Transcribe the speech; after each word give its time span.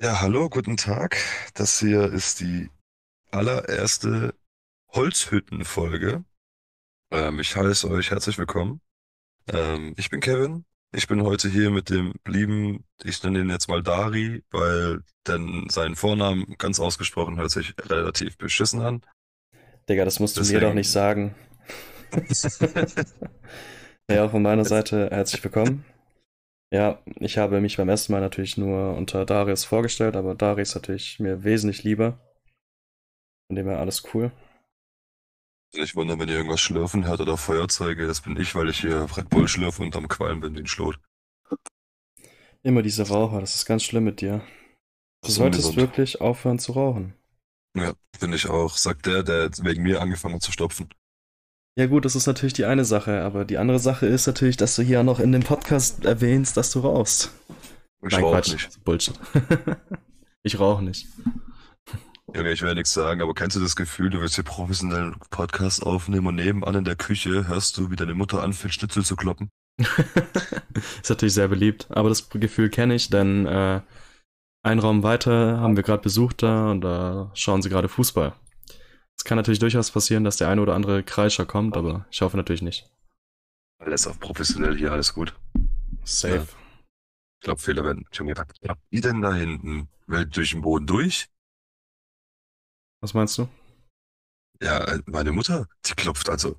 Ja, 0.00 0.20
hallo, 0.22 0.48
guten 0.48 0.76
Tag. 0.78 1.16
Das 1.54 1.78
hier 1.78 2.10
ist 2.10 2.40
die 2.40 2.70
allererste 3.30 4.34
Holzhütten-Folge. 4.94 6.24
Ähm, 7.10 7.38
ich 7.38 7.54
heiße 7.54 7.90
euch 7.90 8.10
herzlich 8.10 8.38
willkommen. 8.38 8.80
Ähm, 9.52 9.94
ich 9.98 10.08
bin 10.08 10.20
Kevin. 10.20 10.64
Ich 10.92 11.06
bin 11.06 11.22
heute 11.22 11.48
hier 11.48 11.70
mit 11.70 11.90
dem 11.90 12.14
lieben, 12.26 12.84
ich 13.04 13.22
nenne 13.22 13.40
ihn 13.40 13.50
jetzt 13.50 13.68
mal 13.68 13.82
Dari, 13.82 14.42
weil 14.50 15.02
denn 15.26 15.66
sein 15.68 15.94
Vornamen 15.94 16.56
ganz 16.58 16.80
ausgesprochen 16.80 17.36
hört 17.36 17.50
sich 17.50 17.74
relativ 17.78 18.38
beschissen 18.38 18.80
an. 18.80 19.02
Digga, 19.88 20.04
das 20.06 20.18
musst 20.18 20.36
du 20.36 20.40
Deswegen- 20.40 20.60
mir 20.60 20.66
doch 20.66 20.74
nicht 20.74 20.90
sagen. 20.90 21.34
ja, 24.14 24.24
auch 24.24 24.30
von 24.30 24.42
meiner 24.42 24.64
Seite 24.64 25.10
herzlich 25.10 25.42
willkommen. 25.42 25.84
Ja, 26.72 27.02
ich 27.16 27.38
habe 27.38 27.60
mich 27.60 27.76
beim 27.76 27.88
ersten 27.88 28.12
Mal 28.12 28.20
natürlich 28.20 28.56
nur 28.56 28.96
unter 28.96 29.24
Darius 29.24 29.64
vorgestellt, 29.64 30.16
aber 30.16 30.34
Darius 30.34 30.70
ist 30.70 30.74
natürlich 30.76 31.20
mir 31.20 31.42
wesentlich 31.42 31.82
lieber. 31.82 32.18
Von 33.48 33.56
dem 33.56 33.66
her 33.66 33.80
alles 33.80 34.02
cool. 34.14 34.30
Nicht 35.74 35.94
wundern, 35.94 36.18
wenn 36.18 36.28
ihr 36.28 36.36
irgendwas 36.36 36.60
schlürfen 36.60 37.06
hört 37.06 37.20
oder 37.20 37.36
Feuerzeuge. 37.36 38.06
Das 38.06 38.20
bin 38.20 38.36
ich, 38.36 38.54
weil 38.54 38.68
ich 38.68 38.80
hier 38.80 39.06
Red 39.16 39.28
Bull 39.30 39.46
schlürfe 39.46 39.82
und 39.82 39.94
am 39.94 40.08
Qualm 40.08 40.40
bin 40.40 40.54
wie 40.54 40.60
ein 40.60 40.66
Schlot. 40.66 40.98
Immer 42.62 42.82
diese 42.82 43.08
Raucher, 43.08 43.40
das 43.40 43.54
ist 43.54 43.66
ganz 43.66 43.84
schlimm 43.84 44.04
mit 44.04 44.20
dir. 44.20 44.42
Du 45.22 45.30
solltest 45.30 45.76
wirklich 45.76 46.20
aufhören 46.20 46.58
zu 46.58 46.72
rauchen. 46.72 47.14
Ja, 47.76 47.94
finde 48.18 48.36
ich 48.36 48.48
auch. 48.48 48.76
Sagt 48.76 49.06
der, 49.06 49.22
der 49.22 49.50
wegen 49.62 49.82
mir 49.82 50.00
angefangen 50.00 50.34
hat 50.34 50.42
zu 50.42 50.52
stopfen. 50.52 50.88
Ja 51.76 51.86
gut, 51.86 52.04
das 52.04 52.16
ist 52.16 52.26
natürlich 52.26 52.52
die 52.52 52.64
eine 52.64 52.84
Sache, 52.84 53.22
aber 53.22 53.44
die 53.44 53.58
andere 53.58 53.78
Sache 53.78 54.06
ist 54.06 54.26
natürlich, 54.26 54.56
dass 54.56 54.76
du 54.76 54.82
hier 54.82 55.02
noch 55.02 55.20
in 55.20 55.32
dem 55.32 55.42
Podcast 55.42 56.04
erwähnst, 56.04 56.56
dass 56.56 56.72
du 56.72 56.80
rauchst. 56.80 57.32
Ich 58.02 58.12
Nein, 58.12 58.24
rauch 58.24 58.32
Quatsch, 58.32 58.52
nicht. 58.52 58.84
Bullshit. 58.84 59.14
ich 60.42 60.58
rauche 60.58 60.82
nicht. 60.82 61.06
Junge, 62.34 62.52
ich 62.52 62.62
werde 62.62 62.76
nichts 62.76 62.92
sagen, 62.92 63.22
aber 63.22 63.34
kennst 63.34 63.56
du 63.56 63.60
das 63.60 63.76
Gefühl, 63.76 64.10
du 64.10 64.20
willst 64.20 64.36
hier 64.36 64.44
professionellen 64.44 65.16
Podcast 65.30 65.84
aufnehmen 65.84 66.28
und 66.28 66.36
nebenan 66.36 66.76
in 66.76 66.84
der 66.84 66.96
Küche 66.96 67.48
hörst 67.48 67.76
du, 67.76 67.90
wie 67.90 67.96
deine 67.96 68.14
Mutter 68.14 68.42
anfängt, 68.42 68.74
Schnitzel 68.74 69.04
zu 69.04 69.16
kloppen? 69.16 69.50
ist 69.78 71.08
natürlich 71.08 71.34
sehr 71.34 71.48
beliebt, 71.48 71.86
aber 71.90 72.08
das 72.08 72.28
Gefühl 72.30 72.68
kenne 72.68 72.94
ich, 72.94 73.10
denn 73.10 73.46
äh, 73.46 73.80
einen 74.62 74.80
Raum 74.80 75.02
weiter 75.02 75.58
haben 75.60 75.76
wir 75.76 75.82
gerade 75.82 76.02
Besuch 76.02 76.32
da 76.32 76.70
und 76.70 76.82
da 76.82 77.30
schauen 77.34 77.62
sie 77.62 77.68
gerade 77.68 77.88
Fußball. 77.88 78.34
Es 79.20 79.24
kann 79.24 79.36
natürlich 79.36 79.58
durchaus 79.58 79.90
passieren, 79.90 80.24
dass 80.24 80.38
der 80.38 80.48
eine 80.48 80.62
oder 80.62 80.74
andere 80.74 81.02
Kreischer 81.02 81.44
kommt, 81.44 81.76
aber 81.76 82.06
ich 82.10 82.22
hoffe 82.22 82.38
natürlich 82.38 82.62
nicht. 82.62 82.90
Alles 83.78 84.06
auf 84.06 84.18
professionell 84.18 84.78
hier, 84.78 84.92
alles 84.92 85.12
gut. 85.12 85.38
Safe. 86.04 86.48
Ich 87.38 87.44
glaube, 87.44 87.60
Fehler 87.60 87.84
werden. 87.84 88.06
Junge, 88.14 88.34
was 88.34 88.46
habt 88.66 88.80
ihr 88.88 89.02
denn 89.02 89.20
da 89.20 89.34
hinten? 89.34 89.90
Welt 90.06 90.34
durch 90.34 90.52
den 90.52 90.62
Boden 90.62 90.86
durch? 90.86 91.28
Was 93.02 93.12
meinst 93.12 93.36
du? 93.36 93.46
Ja, 94.62 94.84
äh, 94.84 95.02
meine 95.04 95.32
Mutter, 95.32 95.68
die 95.84 95.92
klopft 95.92 96.30
also. 96.30 96.58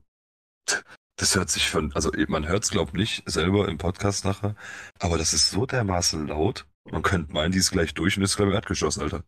Das 1.15 1.33
hört 1.33 1.49
sich 1.49 1.67
von, 1.67 1.91
also 1.93 2.11
man 2.27 2.47
hört 2.47 2.65
es, 2.65 2.69
glaub 2.69 2.93
nicht 2.93 3.23
selber 3.25 3.69
im 3.69 3.79
Podcast 3.79 4.23
nachher, 4.23 4.55
aber 4.99 5.17
das 5.17 5.33
ist 5.33 5.49
so 5.49 5.65
dermaßen 5.65 6.27
laut. 6.27 6.67
Man 6.83 7.01
könnte 7.01 7.33
meinen, 7.33 7.53
die 7.53 7.57
ist 7.57 7.71
gleich 7.71 7.95
durch 7.95 8.17
und 8.17 8.23
ist 8.23 8.35
gleich 8.35 8.49
im 8.49 8.53
Erdgeschoss, 8.53 8.99
Alter. 8.99 9.23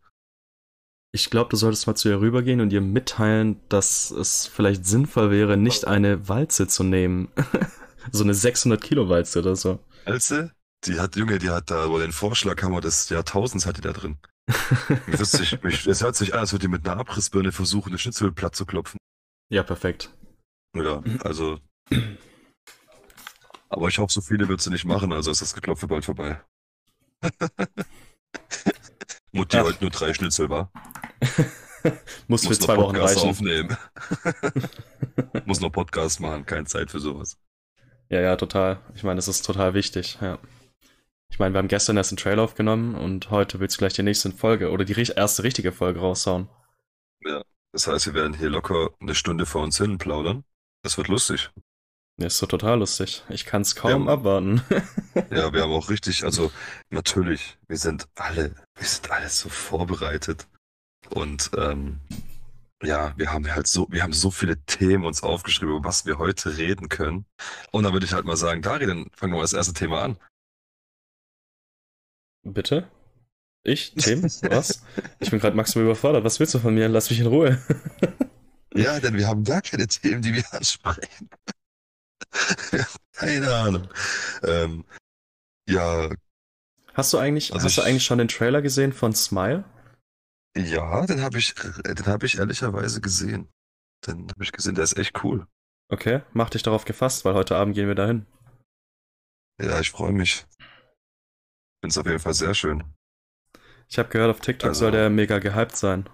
Ich 1.14 1.30
glaube, 1.30 1.48
du 1.48 1.56
solltest 1.56 1.86
mal 1.86 1.94
zu 1.94 2.08
ihr 2.08 2.20
rübergehen 2.20 2.60
und 2.60 2.72
ihr 2.72 2.80
mitteilen, 2.80 3.60
dass 3.68 4.10
es 4.10 4.48
vielleicht 4.48 4.84
sinnvoll 4.84 5.30
wäre, 5.30 5.56
nicht 5.56 5.86
eine 5.86 6.28
Walze 6.28 6.66
zu 6.66 6.82
nehmen. 6.82 7.28
so 8.10 8.24
eine 8.24 8.34
600 8.34 8.82
Kilo 8.82 9.08
Walze 9.08 9.38
oder 9.38 9.54
so. 9.54 9.78
Else, 10.06 10.50
die 10.84 10.98
hat, 10.98 11.14
Junge, 11.14 11.38
die 11.38 11.50
hat 11.50 11.70
da, 11.70 11.88
wo 11.88 12.00
den 12.00 12.10
Vorschlaghammer 12.10 12.80
des 12.80 13.10
Jahrtausends 13.10 13.64
hat 13.64 13.76
die 13.76 13.80
da 13.80 13.92
drin. 13.92 14.18
Es 15.06 16.02
hört 16.02 16.16
sich 16.16 16.34
an, 16.34 16.40
als 16.40 16.50
würde 16.50 16.62
die 16.62 16.68
mit 16.68 16.84
einer 16.84 16.98
Abrissbirne 17.00 17.52
versuchen, 17.52 17.90
eine 17.90 17.98
Schnitzel 17.98 18.32
platt 18.32 18.56
zu 18.56 18.66
klopfen. 18.66 18.98
ja, 19.52 19.62
perfekt. 19.62 20.10
Ja, 20.76 21.00
also. 21.20 21.60
Aber 23.68 23.86
ich 23.86 23.98
hoffe, 23.98 24.12
so 24.12 24.20
viele 24.20 24.48
wird 24.48 24.60
sie 24.60 24.70
nicht 24.70 24.84
machen, 24.84 25.12
also 25.12 25.30
ist 25.30 25.42
das 25.42 25.54
Geklopfe 25.54 25.86
bald 25.86 26.04
vorbei. 26.04 26.42
Mutti 29.34 29.56
Ach. 29.56 29.64
heute 29.64 29.78
nur 29.80 29.90
drei 29.90 30.14
Schnitzel 30.14 30.48
war. 30.48 30.70
Muss 32.28 32.42
für 32.42 32.48
Muss 32.48 32.60
noch 32.60 32.66
zwei 32.66 32.76
Wochen 32.76 32.94
Podcast 32.94 33.16
reichen. 33.16 33.28
aufnehmen. 33.30 33.76
Muss 35.44 35.60
noch 35.60 35.70
Podcast 35.70 36.20
machen, 36.20 36.46
keine 36.46 36.64
Zeit 36.66 36.90
für 36.90 37.00
sowas. 37.00 37.36
Ja, 38.08 38.20
ja, 38.20 38.36
total. 38.36 38.80
Ich 38.94 39.02
meine, 39.02 39.16
das 39.16 39.28
ist 39.28 39.44
total 39.44 39.74
wichtig, 39.74 40.18
ja. 40.20 40.38
Ich 41.30 41.38
meine, 41.40 41.52
wir 41.52 41.58
haben 41.58 41.68
gestern 41.68 41.96
erst 41.96 42.12
einen 42.12 42.18
Trailer 42.18 42.42
aufgenommen 42.42 42.94
und 42.94 43.30
heute 43.30 43.58
willst 43.58 43.76
du 43.76 43.78
gleich 43.78 43.92
die 43.94 44.04
nächste 44.04 44.30
Folge 44.30 44.70
oder 44.70 44.84
die 44.84 44.94
erste 44.94 45.42
richtige 45.42 45.72
Folge 45.72 45.98
raushauen. 45.98 46.48
Das 47.72 47.88
heißt, 47.88 48.06
wir 48.06 48.14
werden 48.14 48.34
hier 48.34 48.50
locker 48.50 48.90
eine 49.00 49.16
Stunde 49.16 49.46
vor 49.46 49.62
uns 49.62 49.78
hin 49.78 49.98
plaudern. 49.98 50.44
Das 50.82 50.96
wird 50.96 51.08
lustig. 51.08 51.50
Ist 52.16 52.38
so 52.38 52.46
total 52.46 52.78
lustig. 52.78 53.24
Ich 53.28 53.44
kann 53.44 53.62
es 53.62 53.74
kaum 53.74 54.06
Ja. 54.06 54.12
abwarten. 54.12 54.62
Ja, 55.30 55.52
wir 55.52 55.62
haben 55.62 55.72
auch 55.72 55.90
richtig, 55.90 56.24
also 56.24 56.50
natürlich, 56.90 57.56
wir 57.68 57.76
sind 57.76 58.08
alle, 58.16 58.52
wir 58.76 58.86
sind 58.86 59.10
alle 59.10 59.28
so 59.28 59.48
vorbereitet. 59.48 60.48
Und 61.10 61.50
ähm, 61.56 62.00
ja, 62.82 63.14
wir 63.16 63.32
haben 63.32 63.48
halt 63.52 63.68
so, 63.68 63.86
wir 63.90 64.02
haben 64.02 64.12
so 64.12 64.30
viele 64.32 64.58
Themen 64.64 65.04
uns 65.04 65.22
aufgeschrieben, 65.22 65.76
über 65.76 65.88
was 65.88 66.04
wir 66.04 66.18
heute 66.18 66.56
reden 66.56 66.88
können. 66.88 67.26
Und 67.70 67.84
dann 67.84 67.92
würde 67.92 68.06
ich 68.06 68.12
halt 68.12 68.24
mal 68.24 68.36
sagen, 68.36 68.60
Dari, 68.60 68.86
dann 68.86 69.06
fangen 69.16 69.32
wir 69.32 69.36
mal 69.36 69.42
das 69.42 69.52
erste 69.52 69.72
Thema 69.72 70.02
an. 70.02 70.18
Bitte? 72.42 72.88
Ich? 73.62 73.94
Tim? 73.94 74.22
Was? 74.50 74.82
Ich 75.20 75.30
bin 75.30 75.38
gerade 75.40 75.56
maximal 75.56 75.86
überfordert. 75.86 76.24
Was 76.24 76.38
willst 76.40 76.54
du 76.54 76.58
von 76.58 76.74
mir? 76.74 76.88
Lass 76.88 77.08
mich 77.10 77.20
in 77.20 77.26
Ruhe. 77.26 77.62
Ja, 78.76 78.98
denn 78.98 79.14
wir 79.14 79.28
haben 79.28 79.44
gar 79.44 79.62
keine 79.62 79.86
Themen, 79.86 80.20
die 80.20 80.34
wir 80.34 80.42
ansprechen. 80.52 81.30
keine 83.12 83.54
Ahnung. 83.54 83.88
Ähm, 84.42 84.84
ja, 85.68 86.10
Hast 86.94 87.12
du 87.12 87.18
eigentlich, 87.18 87.52
Also 87.52 87.66
hast 87.66 87.76
du 87.76 87.80
ich- 87.80 87.86
eigentlich 87.88 88.04
schon 88.04 88.18
den 88.18 88.28
Trailer 88.28 88.62
gesehen 88.62 88.92
von 88.92 89.12
Smile? 89.14 89.64
ja, 90.56 91.04
den 91.06 91.22
habe 91.22 91.38
ich, 91.38 91.54
den 91.54 92.06
habe 92.06 92.26
ich 92.26 92.38
ehrlicherweise 92.38 93.00
gesehen. 93.00 93.48
Den 94.06 94.28
habe 94.30 94.44
ich 94.44 94.52
gesehen, 94.52 94.74
der 94.76 94.84
ist 94.84 94.96
echt 94.96 95.24
cool. 95.24 95.46
Okay, 95.90 96.22
mach 96.32 96.50
dich 96.50 96.62
darauf 96.62 96.84
gefasst, 96.84 97.24
weil 97.24 97.34
heute 97.34 97.56
Abend 97.56 97.74
gehen 97.74 97.88
wir 97.88 97.94
dahin. 97.96 98.26
Ja, 99.60 99.80
ich 99.80 99.90
freue 99.90 100.12
mich. 100.12 100.46
Finde 101.80 101.88
es 101.88 101.98
auf 101.98 102.06
jeden 102.06 102.18
Fall 102.20 102.34
sehr 102.34 102.54
schön. 102.54 102.84
Ich 103.88 103.98
habe 103.98 104.08
gehört, 104.08 104.30
auf 104.30 104.40
TikTok 104.40 104.68
Also- 104.68 104.80
soll 104.80 104.92
der 104.92 105.10
mega 105.10 105.38
gehypt 105.40 105.76
sein. 105.76 106.08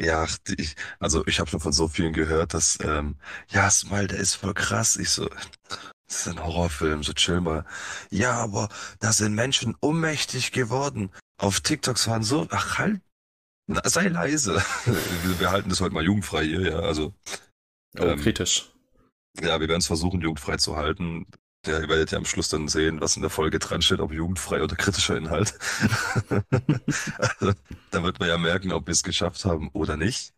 Ja, 0.00 0.26
ich, 0.56 0.76
also 1.00 1.26
ich 1.26 1.40
habe 1.40 1.48
schon 1.50 1.60
von 1.60 1.72
so 1.72 1.88
vielen 1.88 2.12
gehört, 2.12 2.54
dass, 2.54 2.78
ähm, 2.82 3.16
ja, 3.48 3.70
Smile, 3.70 4.08
der 4.08 4.18
ist 4.18 4.34
voll 4.34 4.54
krass. 4.54 4.96
Ich 4.96 5.10
so, 5.10 5.28
das 5.28 5.80
ist 6.08 6.28
ein 6.28 6.42
Horrorfilm, 6.42 7.02
so 7.02 7.12
chill 7.14 7.40
mal. 7.40 7.64
Ja, 8.10 8.32
aber 8.34 8.68
da 9.00 9.12
sind 9.12 9.34
Menschen 9.34 9.74
ohnmächtig 9.80 10.52
geworden. 10.52 11.10
Auf 11.38 11.60
TikToks 11.60 12.08
waren 12.08 12.22
so, 12.22 12.46
ach 12.50 12.78
halt, 12.78 13.00
na, 13.66 13.80
sei 13.88 14.08
leise. 14.08 14.62
wir, 14.84 15.40
wir 15.40 15.50
halten 15.50 15.70
das 15.70 15.80
heute 15.80 15.94
mal 15.94 16.04
jugendfrei 16.04 16.44
hier, 16.44 16.60
ja. 16.70 16.78
Also, 16.80 17.14
Oh, 17.98 18.02
Ähm, 18.04 18.20
kritisch. 18.20 18.72
ja, 19.40 19.58
wir 19.58 19.68
werden 19.68 19.78
es 19.80 19.86
versuchen, 19.86 20.20
jugendfrei 20.20 20.58
zu 20.58 20.76
halten. 20.76 21.26
Ja, 21.66 21.80
ihr 21.80 21.88
werdet 21.88 22.10
ja 22.12 22.18
am 22.18 22.24
Schluss 22.24 22.48
dann 22.48 22.68
sehen, 22.68 23.00
was 23.00 23.16
in 23.16 23.22
der 23.22 23.30
Folge 23.30 23.58
dran 23.58 23.82
steht, 23.82 24.00
ob 24.00 24.12
jugendfrei 24.12 24.62
oder 24.62 24.76
kritischer 24.76 25.16
Inhalt. 25.16 25.54
also, 27.18 27.52
da 27.90 28.02
wird 28.02 28.20
man 28.20 28.28
ja 28.28 28.38
merken, 28.38 28.72
ob 28.72 28.86
wir 28.86 28.92
es 28.92 29.02
geschafft 29.02 29.44
haben 29.44 29.70
oder 29.72 29.96
nicht. 29.96 30.32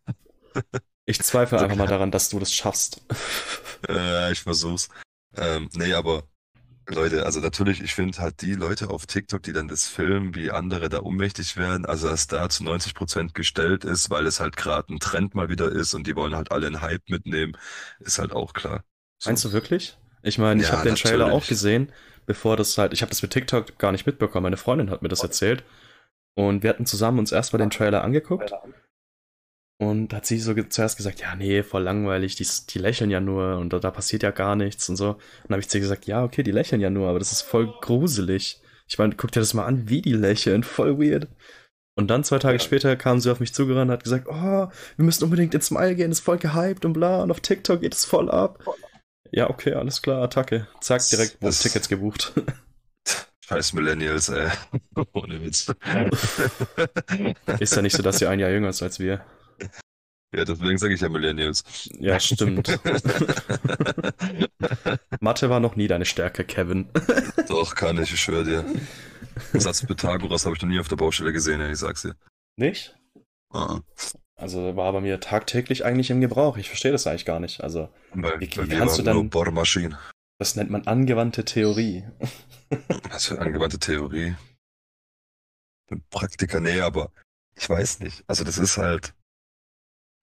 Ich 1.05 1.21
zweifle 1.21 1.57
Also, 1.57 1.65
einfach 1.65 1.77
mal 1.77 1.87
daran, 1.87 2.11
dass 2.11 2.29
du 2.29 2.39
das 2.39 2.53
schaffst. 2.53 3.01
Äh, 3.87 4.33
ich 4.33 4.41
versuch's. 4.41 4.89
Ähm, 5.37 5.69
nee, 5.73 5.93
aber 5.93 6.23
Leute, 6.89 7.25
also 7.25 7.39
natürlich, 7.39 7.81
ich 7.81 7.93
finde 7.93 8.17
halt 8.17 8.41
die 8.41 8.55
Leute 8.55 8.89
auf 8.89 9.05
TikTok, 9.05 9.43
die 9.43 9.53
dann 9.53 9.67
das 9.67 9.87
filmen, 9.87 10.35
wie 10.35 10.51
andere 10.51 10.89
da 10.89 11.01
ohnmächtig 11.01 11.55
werden, 11.55 11.85
also 11.85 12.09
dass 12.09 12.27
da 12.27 12.49
zu 12.49 12.63
90 12.63 12.95
Prozent 12.95 13.33
gestellt 13.33 13.85
ist, 13.85 14.09
weil 14.09 14.25
es 14.25 14.39
halt 14.39 14.57
gerade 14.57 14.93
ein 14.93 14.99
Trend 14.99 15.35
mal 15.35 15.49
wieder 15.49 15.71
ist 15.71 15.93
und 15.93 16.07
die 16.07 16.15
wollen 16.15 16.35
halt 16.35 16.51
alle 16.51 16.67
einen 16.67 16.81
Hype 16.81 17.07
mitnehmen, 17.09 17.55
ist 17.99 18.19
halt 18.19 18.33
auch 18.33 18.53
klar. 18.53 18.83
So. 19.19 19.29
Meinst 19.29 19.45
du 19.45 19.51
wirklich? 19.51 19.98
Ich 20.21 20.37
meine, 20.37 20.61
ich 20.61 20.67
Ja, 20.67 20.77
habe 20.77 20.89
den 20.89 20.95
Trailer 20.95 21.31
auch 21.31 21.47
gesehen, 21.47 21.91
bevor 22.25 22.57
das 22.57 22.77
halt, 22.77 22.93
ich 22.93 23.01
habe 23.01 23.09
das 23.09 23.21
mit 23.21 23.31
TikTok 23.31 23.77
gar 23.77 23.91
nicht 23.91 24.05
mitbekommen. 24.05 24.43
Meine 24.43 24.57
Freundin 24.57 24.89
hat 24.89 25.01
mir 25.01 25.09
das 25.09 25.23
erzählt. 25.23 25.63
Und 26.35 26.63
wir 26.63 26.69
hatten 26.69 26.85
zusammen 26.85 27.19
uns 27.19 27.31
erstmal 27.31 27.59
den 27.59 27.69
Trailer 27.69 28.03
angeguckt. 28.03 28.51
Und 29.81 30.13
hat 30.13 30.25
sie 30.25 30.39
so 30.39 30.53
zuerst 30.53 30.97
gesagt, 30.97 31.21
ja, 31.21 31.35
nee, 31.35 31.63
voll 31.63 31.83
langweilig, 31.83 32.35
die, 32.35 32.45
die 32.69 32.79
lächeln 32.79 33.09
ja 33.09 33.21
nur 33.21 33.57
und 33.57 33.71
da, 33.71 33.79
da 33.79 33.91
passiert 33.91 34.23
ja 34.23 34.31
gar 34.31 34.57
nichts 34.57 34.89
und 34.89 34.97
so. 34.97 35.11
Und 35.11 35.19
dann 35.45 35.53
habe 35.53 35.61
ich 35.61 35.69
zu 35.69 35.77
ihr 35.77 35.81
gesagt, 35.81 36.05
ja, 36.05 36.23
okay, 36.23 36.43
die 36.43 36.51
lächeln 36.51 36.81
ja 36.81 36.89
nur, 36.89 37.07
aber 37.07 37.19
das 37.19 37.31
ist 37.31 37.43
voll 37.43 37.73
gruselig. 37.79 38.61
Ich 38.87 38.97
meine, 38.97 39.15
guck 39.15 39.31
dir 39.31 39.39
das 39.39 39.53
mal 39.53 39.65
an, 39.65 39.87
wie 39.87 40.01
die 40.01 40.13
lächeln, 40.13 40.63
voll 40.63 40.99
weird. 40.99 41.29
Und 41.95 42.07
dann 42.07 42.23
zwei 42.25 42.39
Tage 42.39 42.59
später 42.59 42.95
kam 42.97 43.19
sie 43.19 43.31
auf 43.31 43.39
mich 43.39 43.53
zugerannt 43.53 43.89
und 43.89 43.93
hat 43.93 44.03
gesagt, 44.03 44.27
oh, 44.29 44.33
wir 44.67 45.05
müssen 45.05 45.23
unbedingt 45.23 45.53
ins 45.53 45.67
Smile 45.67 45.95
gehen, 45.95 46.11
ist 46.11 46.21
voll 46.21 46.37
gehypt 46.37 46.83
und 46.83 46.93
bla, 46.93 47.21
und 47.23 47.31
auf 47.31 47.39
TikTok 47.39 47.81
geht 47.81 47.93
es 47.93 48.05
voll 48.05 48.29
ab. 48.29 48.59
Ja, 49.31 49.49
okay, 49.49 49.73
alles 49.73 50.01
klar, 50.01 50.21
Attacke. 50.23 50.67
Zack, 50.81 51.01
direkt 51.09 51.37
Das- 51.43 51.59
Tickets 51.59 51.87
gebucht. 51.89 52.33
Scheiß 53.45 53.73
Millennials, 53.73 54.29
ey. 54.29 54.49
Ohne 55.13 55.41
Witz. 55.43 55.73
Ist 57.59 57.75
ja 57.75 57.81
nicht 57.81 57.95
so, 57.95 58.03
dass 58.03 58.21
ihr 58.21 58.29
ein 58.29 58.39
Jahr 58.39 58.51
jünger 58.51 58.69
ist 58.69 58.83
als 58.83 58.99
wir. 58.99 59.25
Ja, 60.35 60.45
deswegen 60.45 60.77
sage 60.77 60.93
ich 60.93 61.01
ja 61.01 61.09
Millennials. 61.09 61.63
Ja, 61.99 62.19
stimmt. 62.19 62.67
Mathe 65.19 65.49
war 65.49 65.59
noch 65.59 65.75
nie 65.75 65.87
deine 65.87 66.05
Stärke, 66.05 66.43
Kevin. 66.43 66.89
Doch, 67.47 67.73
kann 67.73 67.97
ich, 68.01 68.13
ich 68.13 68.21
schwöre 68.21 68.43
dir. 68.43 68.65
Den 69.53 69.59
Satz 69.59 69.83
Pythagoras 69.85 70.45
habe 70.45 70.55
ich 70.55 70.61
noch 70.61 70.69
nie 70.69 70.79
auf 70.79 70.87
der 70.87 70.97
Baustelle 70.97 71.33
gesehen, 71.33 71.59
ey, 71.61 71.71
ich 71.71 71.79
sag's 71.79 72.03
dir. 72.03 72.15
Nicht? 72.57 72.95
Ah, 73.51 73.79
Also 74.39 74.75
war 74.75 74.91
bei 74.93 75.01
mir 75.01 75.19
tagtäglich 75.19 75.83
eigentlich 75.85 76.09
im 76.11 76.21
Gebrauch. 76.21 76.57
Ich 76.57 76.69
verstehe 76.69 76.91
das 76.93 77.05
eigentlich 77.07 77.25
gar 77.25 77.39
nicht. 77.39 77.61
Also, 77.61 77.89
Bei, 78.13 78.39
Wie- 78.39 78.47
bei 78.47 78.69
wie 78.69 78.75
kannst 78.77 78.97
du 78.97 79.03
nur 79.03 79.13
dann- 79.15 79.29
Bohrmaschinen. 79.29 79.97
das 80.39 80.55
nennt 80.55 80.69
man 80.71 80.87
angewandte 80.87 81.43
Theorie. 81.45 82.05
Was 83.11 83.25
für 83.25 83.39
angewandte 83.39 83.79
Theorie. 83.79 84.35
Praktiker, 86.11 86.59
nee, 86.59 86.79
aber 86.81 87.11
ich 87.55 87.69
weiß 87.69 87.99
nicht. 87.99 88.23
Also 88.27 88.43
das 88.43 88.57
ist 88.57 88.77
halt, 88.77 89.13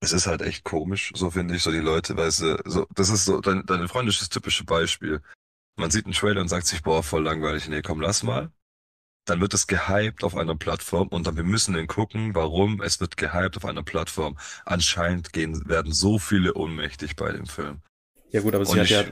es 0.01 0.13
ist 0.13 0.27
halt 0.27 0.43
echt 0.43 0.65
komisch, 0.65 1.13
so 1.15 1.31
finde 1.31 1.57
ich, 1.57 1.63
so 1.63 1.73
die 1.73 1.79
Leute, 1.79 2.17
weißt 2.17 2.41
du, 2.41 2.63
so, 2.65 2.87
das 2.95 3.11
ist 3.11 3.25
so, 3.25 3.41
dein, 3.41 3.61
ist 4.09 4.21
das 4.21 4.29
typische 4.29 4.65
Beispiel. 4.65 5.21
Man 5.77 5.91
sieht 5.91 6.05
einen 6.07 6.15
Trailer 6.15 6.41
und 6.41 6.49
sagt 6.49 6.67
sich, 6.67 6.83
boah, 6.83 7.03
voll 7.03 7.25
langweilig, 7.25 7.69
nee, 7.69 7.83
komm, 7.83 8.01
lass 8.01 8.23
mal. 8.23 8.51
Dann 9.26 9.40
wird 9.40 9.55
es 9.55 9.67
gehypt 9.67 10.25
auf 10.25 10.37
einer 10.37 10.56
Plattform 10.56 11.08
und 11.08 11.26
dann 11.26 11.37
wir 11.37 11.44
müssen 11.44 11.75
dann 11.75 11.87
gucken, 11.88 12.34
warum 12.34 12.81
es 12.81 13.00
wird 13.00 13.17
gehypt 13.17 13.56
auf 13.56 13.64
einer 13.64 13.82
Plattform. 13.82 14.38
Anscheinend 14.64 15.32
gehen, 15.32 15.69
werden 15.69 15.93
so 15.93 16.19
viele 16.19 16.55
ohnmächtig 16.55 17.17
bei 17.17 17.32
dem 17.32 17.46
Film. 17.46 17.82
Ja 18.31 18.40
gut, 18.40 18.55
aber 18.55 18.64
sie 18.64 18.81
hat 18.81 18.88
ja, 18.88 19.05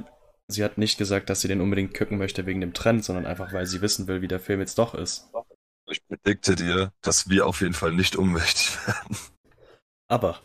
sie 0.48 0.64
hat 0.64 0.78
nicht 0.78 0.98
gesagt, 0.98 1.30
dass 1.30 1.40
sie 1.40 1.48
den 1.48 1.60
unbedingt 1.60 1.96
gucken 1.96 2.18
möchte 2.18 2.46
wegen 2.46 2.60
dem 2.60 2.74
Trend, 2.74 3.04
sondern 3.04 3.26
einfach, 3.26 3.52
weil 3.52 3.66
sie 3.66 3.80
wissen 3.80 4.06
will, 4.06 4.22
wie 4.22 4.28
der 4.28 4.40
Film 4.40 4.60
jetzt 4.60 4.78
doch 4.78 4.94
ist. 4.94 5.28
Ich 5.90 6.06
predikte 6.06 6.54
dir, 6.54 6.92
dass 7.02 7.28
wir 7.28 7.46
auf 7.46 7.60
jeden 7.60 7.74
Fall 7.74 7.92
nicht 7.92 8.16
ohnmächtig 8.16 8.78
werden. 8.86 9.16
Aber, 10.08 10.38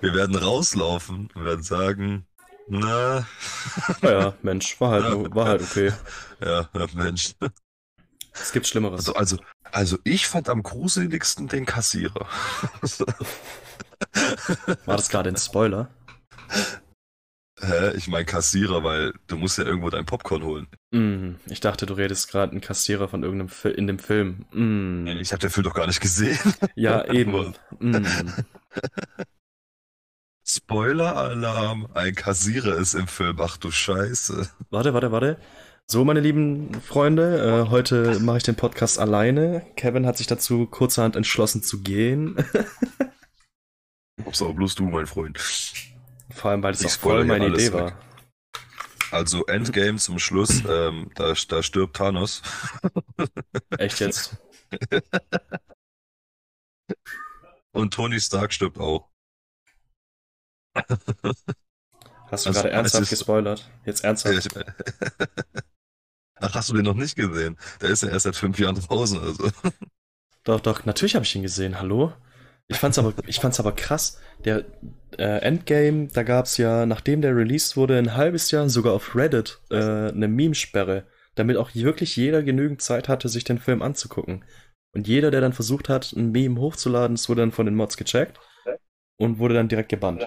Wir 0.00 0.14
werden 0.14 0.34
rauslaufen 0.34 1.30
und 1.34 1.44
werden 1.44 1.62
sagen, 1.62 2.26
na, 2.68 3.26
naja, 4.00 4.34
Mensch, 4.42 4.80
war 4.80 4.90
halt, 4.90 5.04
war 5.34 5.46
halt 5.46 5.62
okay. 5.62 5.92
ja, 6.40 6.68
Mensch. 6.94 7.34
Es 8.34 8.52
gibt 8.52 8.66
Schlimmeres. 8.66 9.08
Also, 9.08 9.14
also, 9.14 9.36
also 9.70 9.98
ich 10.04 10.26
fand 10.26 10.48
am 10.48 10.62
gruseligsten 10.62 11.48
den 11.48 11.66
Kassierer. 11.66 12.26
War 14.84 14.96
das 14.96 15.08
gerade 15.08 15.28
ein 15.30 15.36
Spoiler? 15.36 15.88
Hä? 17.60 17.92
Ich 17.96 18.08
mein 18.08 18.26
Kassierer, 18.26 18.82
weil 18.82 19.12
du 19.28 19.36
musst 19.36 19.58
ja 19.58 19.64
irgendwo 19.64 19.88
dein 19.90 20.04
Popcorn 20.04 20.42
holen. 20.42 20.66
Mm, 20.90 21.36
ich 21.46 21.60
dachte, 21.60 21.86
du 21.86 21.94
redest 21.94 22.28
gerade 22.30 22.52
einen 22.52 22.60
Kassierer 22.60 23.08
von 23.08 23.22
irgendeinem 23.22 23.48
Fi 23.50 23.68
in 23.68 23.86
dem 23.86 23.98
Film. 24.00 24.46
Mm, 24.52 25.06
Ich 25.20 25.32
habe 25.32 25.40
den 25.40 25.50
Film 25.50 25.64
doch 25.64 25.74
gar 25.74 25.86
nicht 25.86 26.00
gesehen. 26.00 26.38
ja, 26.74 27.04
eben. 27.12 27.54
Mm. 27.78 28.04
Spoiler-Alarm. 30.44 31.88
Ein 31.94 32.14
Kassierer 32.14 32.76
ist 32.76 32.94
im 32.94 33.06
Film. 33.06 33.38
Ach 33.40 33.56
du 33.56 33.70
Scheiße. 33.70 34.50
Warte, 34.70 34.92
warte, 34.92 35.12
warte. 35.12 35.38
So, 35.90 36.04
meine 36.04 36.20
lieben 36.20 36.72
Freunde, 36.80 37.64
äh, 37.66 37.70
heute 37.70 38.18
mache 38.20 38.38
ich 38.38 38.42
den 38.42 38.56
Podcast 38.56 38.98
alleine. 38.98 39.66
Kevin 39.76 40.06
hat 40.06 40.16
sich 40.16 40.26
dazu 40.26 40.66
kurzerhand 40.66 41.16
entschlossen 41.16 41.62
zu 41.62 41.82
gehen. 41.82 42.36
Hauptsache 44.24 44.54
bloß 44.54 44.74
du, 44.76 44.84
mein 44.84 45.06
Freund. 45.06 45.38
Vor 46.30 46.50
allem, 46.50 46.62
weil 46.62 46.72
es 46.72 46.84
auch 46.84 46.90
voll 46.98 47.24
meine 47.24 47.48
Idee 47.48 47.72
weg. 47.72 47.74
war. 47.74 48.00
Also 49.10 49.44
Endgame 49.46 49.98
zum 49.98 50.18
Schluss, 50.18 50.62
ähm, 50.68 51.10
da, 51.14 51.34
da 51.48 51.62
stirbt 51.62 51.96
Thanos. 51.96 52.40
Echt 53.76 54.00
jetzt? 54.00 54.36
Und 57.72 57.92
Tony 57.92 58.18
Stark 58.18 58.54
stirbt 58.54 58.78
auch. 58.78 59.10
Hast 60.74 62.46
du 62.46 62.48
Also, 62.48 62.52
gerade 62.52 62.70
ernsthaft 62.70 63.10
gespoilert? 63.10 63.70
Jetzt 63.84 64.04
ernsthaft? 64.04 64.48
Ach, 66.42 66.54
hast 66.54 66.70
du 66.70 66.74
den 66.74 66.84
noch 66.84 66.94
nicht 66.94 67.16
gesehen? 67.16 67.56
Der 67.80 67.90
ist 67.90 68.02
ja 68.02 68.08
erst 68.08 68.24
seit 68.24 68.36
fünf 68.36 68.58
Jahren 68.58 68.74
draußen. 68.74 69.18
Also. 69.20 69.50
Doch, 70.44 70.58
doch, 70.58 70.84
natürlich 70.84 71.14
habe 71.14 71.24
ich 71.24 71.36
ihn 71.36 71.42
gesehen, 71.42 71.78
hallo? 71.78 72.12
Ich 72.66 72.76
fand's 72.76 72.98
aber, 72.98 73.14
ich 73.28 73.38
fand's 73.38 73.60
aber 73.60 73.70
krass. 73.70 74.20
Der 74.44 74.64
äh, 75.16 75.38
Endgame, 75.40 76.08
da 76.08 76.24
gab's 76.24 76.56
ja, 76.56 76.84
nachdem 76.84 77.22
der 77.22 77.36
released 77.36 77.76
wurde, 77.76 77.96
ein 77.96 78.16
halbes 78.16 78.50
Jahr 78.50 78.68
sogar 78.68 78.92
auf 78.92 79.14
Reddit 79.14 79.60
äh, 79.70 79.76
eine 79.76 80.26
Meme-Sperre, 80.26 81.06
damit 81.36 81.56
auch 81.58 81.72
wirklich 81.76 82.16
jeder 82.16 82.42
genügend 82.42 82.82
Zeit 82.82 83.08
hatte, 83.08 83.28
sich 83.28 83.44
den 83.44 83.60
Film 83.60 83.82
anzugucken. 83.82 84.44
Und 84.92 85.06
jeder, 85.06 85.30
der 85.30 85.42
dann 85.42 85.52
versucht 85.52 85.88
hat, 85.88 86.12
ein 86.12 86.32
Meme 86.32 86.58
hochzuladen, 86.60 87.14
das 87.14 87.28
wurde 87.28 87.42
dann 87.42 87.52
von 87.52 87.66
den 87.66 87.76
Mods 87.76 87.96
gecheckt 87.96 88.40
und 89.16 89.38
wurde 89.38 89.54
dann 89.54 89.68
direkt 89.68 89.90
gebannt. 89.90 90.26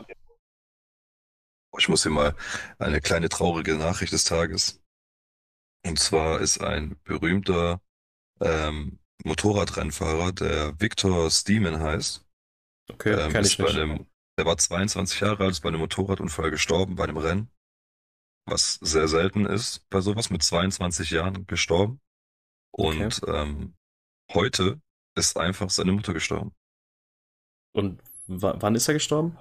Ich 1.78 1.90
muss 1.90 2.04
hier 2.04 2.12
mal 2.14 2.36
eine 2.80 3.02
kleine 3.02 3.28
traurige 3.28 3.76
Nachricht 3.76 4.14
des 4.14 4.24
Tages. 4.24 4.82
Und 5.86 6.00
zwar 6.00 6.40
ist 6.42 6.62
ein 6.62 6.98
berühmter 7.04 7.82
ähm, 8.42 9.00
Motorradrennfahrer, 9.24 10.32
der 10.34 10.80
Victor 10.80 11.30
Steeman 11.32 11.80
heißt. 11.80 12.26
Okay, 12.92 13.14
ähm, 13.14 13.32
kenn 13.32 13.44
ist 13.44 13.52
ich 13.52 13.58
bei 13.58 13.66
nicht. 13.66 13.78
einem, 13.78 14.08
der 14.38 14.46
war 14.46 14.58
22 14.58 15.20
Jahre 15.22 15.44
alt, 15.44 15.52
ist 15.52 15.62
bei 15.62 15.70
einem 15.70 15.80
Motorradunfall 15.80 16.52
gestorben, 16.52 16.96
bei 16.96 17.06
einem 17.06 17.18
Rennen. 17.18 17.52
Was 18.48 18.76
sehr 18.76 19.08
selten 19.08 19.46
ist 19.46 19.90
bei 19.90 20.02
sowas, 20.02 20.30
mit 20.30 20.44
22 20.44 21.10
Jahren 21.12 21.48
gestorben. 21.48 22.00
Und 22.72 23.22
ähm, 23.28 23.76
heute 24.34 24.82
ist 25.16 25.38
einfach 25.38 25.70
seine 25.70 25.94
Mutter 25.94 26.14
gestorben. 26.14 26.54
Und 27.74 28.02
wa- 28.28 28.56
wann 28.60 28.76
ist 28.76 28.88
er 28.88 28.94
gestorben? 28.96 29.38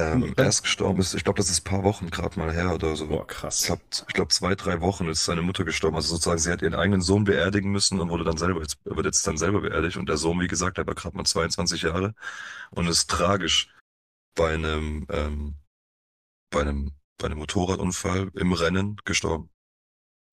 Ähm, 0.00 0.22
Okay. 0.22 0.34
Er 0.36 0.48
ist 0.48 0.62
gestorben, 0.62 1.00
ist, 1.00 1.14
ich 1.14 1.24
glaube, 1.24 1.38
das 1.38 1.50
ist 1.50 1.60
ein 1.60 1.64
paar 1.70 1.82
Wochen 1.84 2.10
gerade 2.10 2.38
mal 2.38 2.52
her 2.52 2.74
oder 2.74 2.94
so. 2.96 3.08
Boah, 3.08 3.22
Ich 3.22 3.28
krass. 3.28 3.62
glaube, 3.64 3.82
ich 3.90 4.14
glaub, 4.14 4.32
zwei, 4.32 4.54
drei 4.54 4.80
Wochen 4.80 5.08
ist 5.08 5.24
seine 5.24 5.42
Mutter 5.42 5.64
gestorben. 5.64 5.96
Also 5.96 6.10
sozusagen, 6.14 6.38
sie 6.38 6.52
hat 6.52 6.62
ihren 6.62 6.74
eigenen 6.74 7.00
Sohn 7.00 7.24
beerdigen 7.24 7.70
müssen 7.72 8.00
und 8.00 8.10
wurde 8.10 8.24
dann 8.24 8.36
selber, 8.36 8.60
jetzt, 8.60 8.78
wird 8.84 9.06
jetzt 9.06 9.26
dann 9.26 9.36
selber 9.38 9.60
beerdigt. 9.60 9.96
Und 9.96 10.08
der 10.08 10.16
Sohn, 10.16 10.40
wie 10.40 10.46
gesagt, 10.48 10.78
der 10.78 10.86
war 10.86 10.94
gerade 10.94 11.16
mal 11.16 11.24
22 11.24 11.82
Jahre 11.82 12.14
und 12.70 12.86
ist 12.86 13.10
tragisch 13.10 13.74
bei 14.36 14.54
einem, 14.54 15.06
ähm, 15.10 15.54
bei 16.50 16.60
einem, 16.60 16.92
bei 17.18 17.26
einem 17.26 17.38
Motorradunfall 17.38 18.30
im 18.34 18.52
Rennen 18.52 18.96
gestorben. 19.04 19.50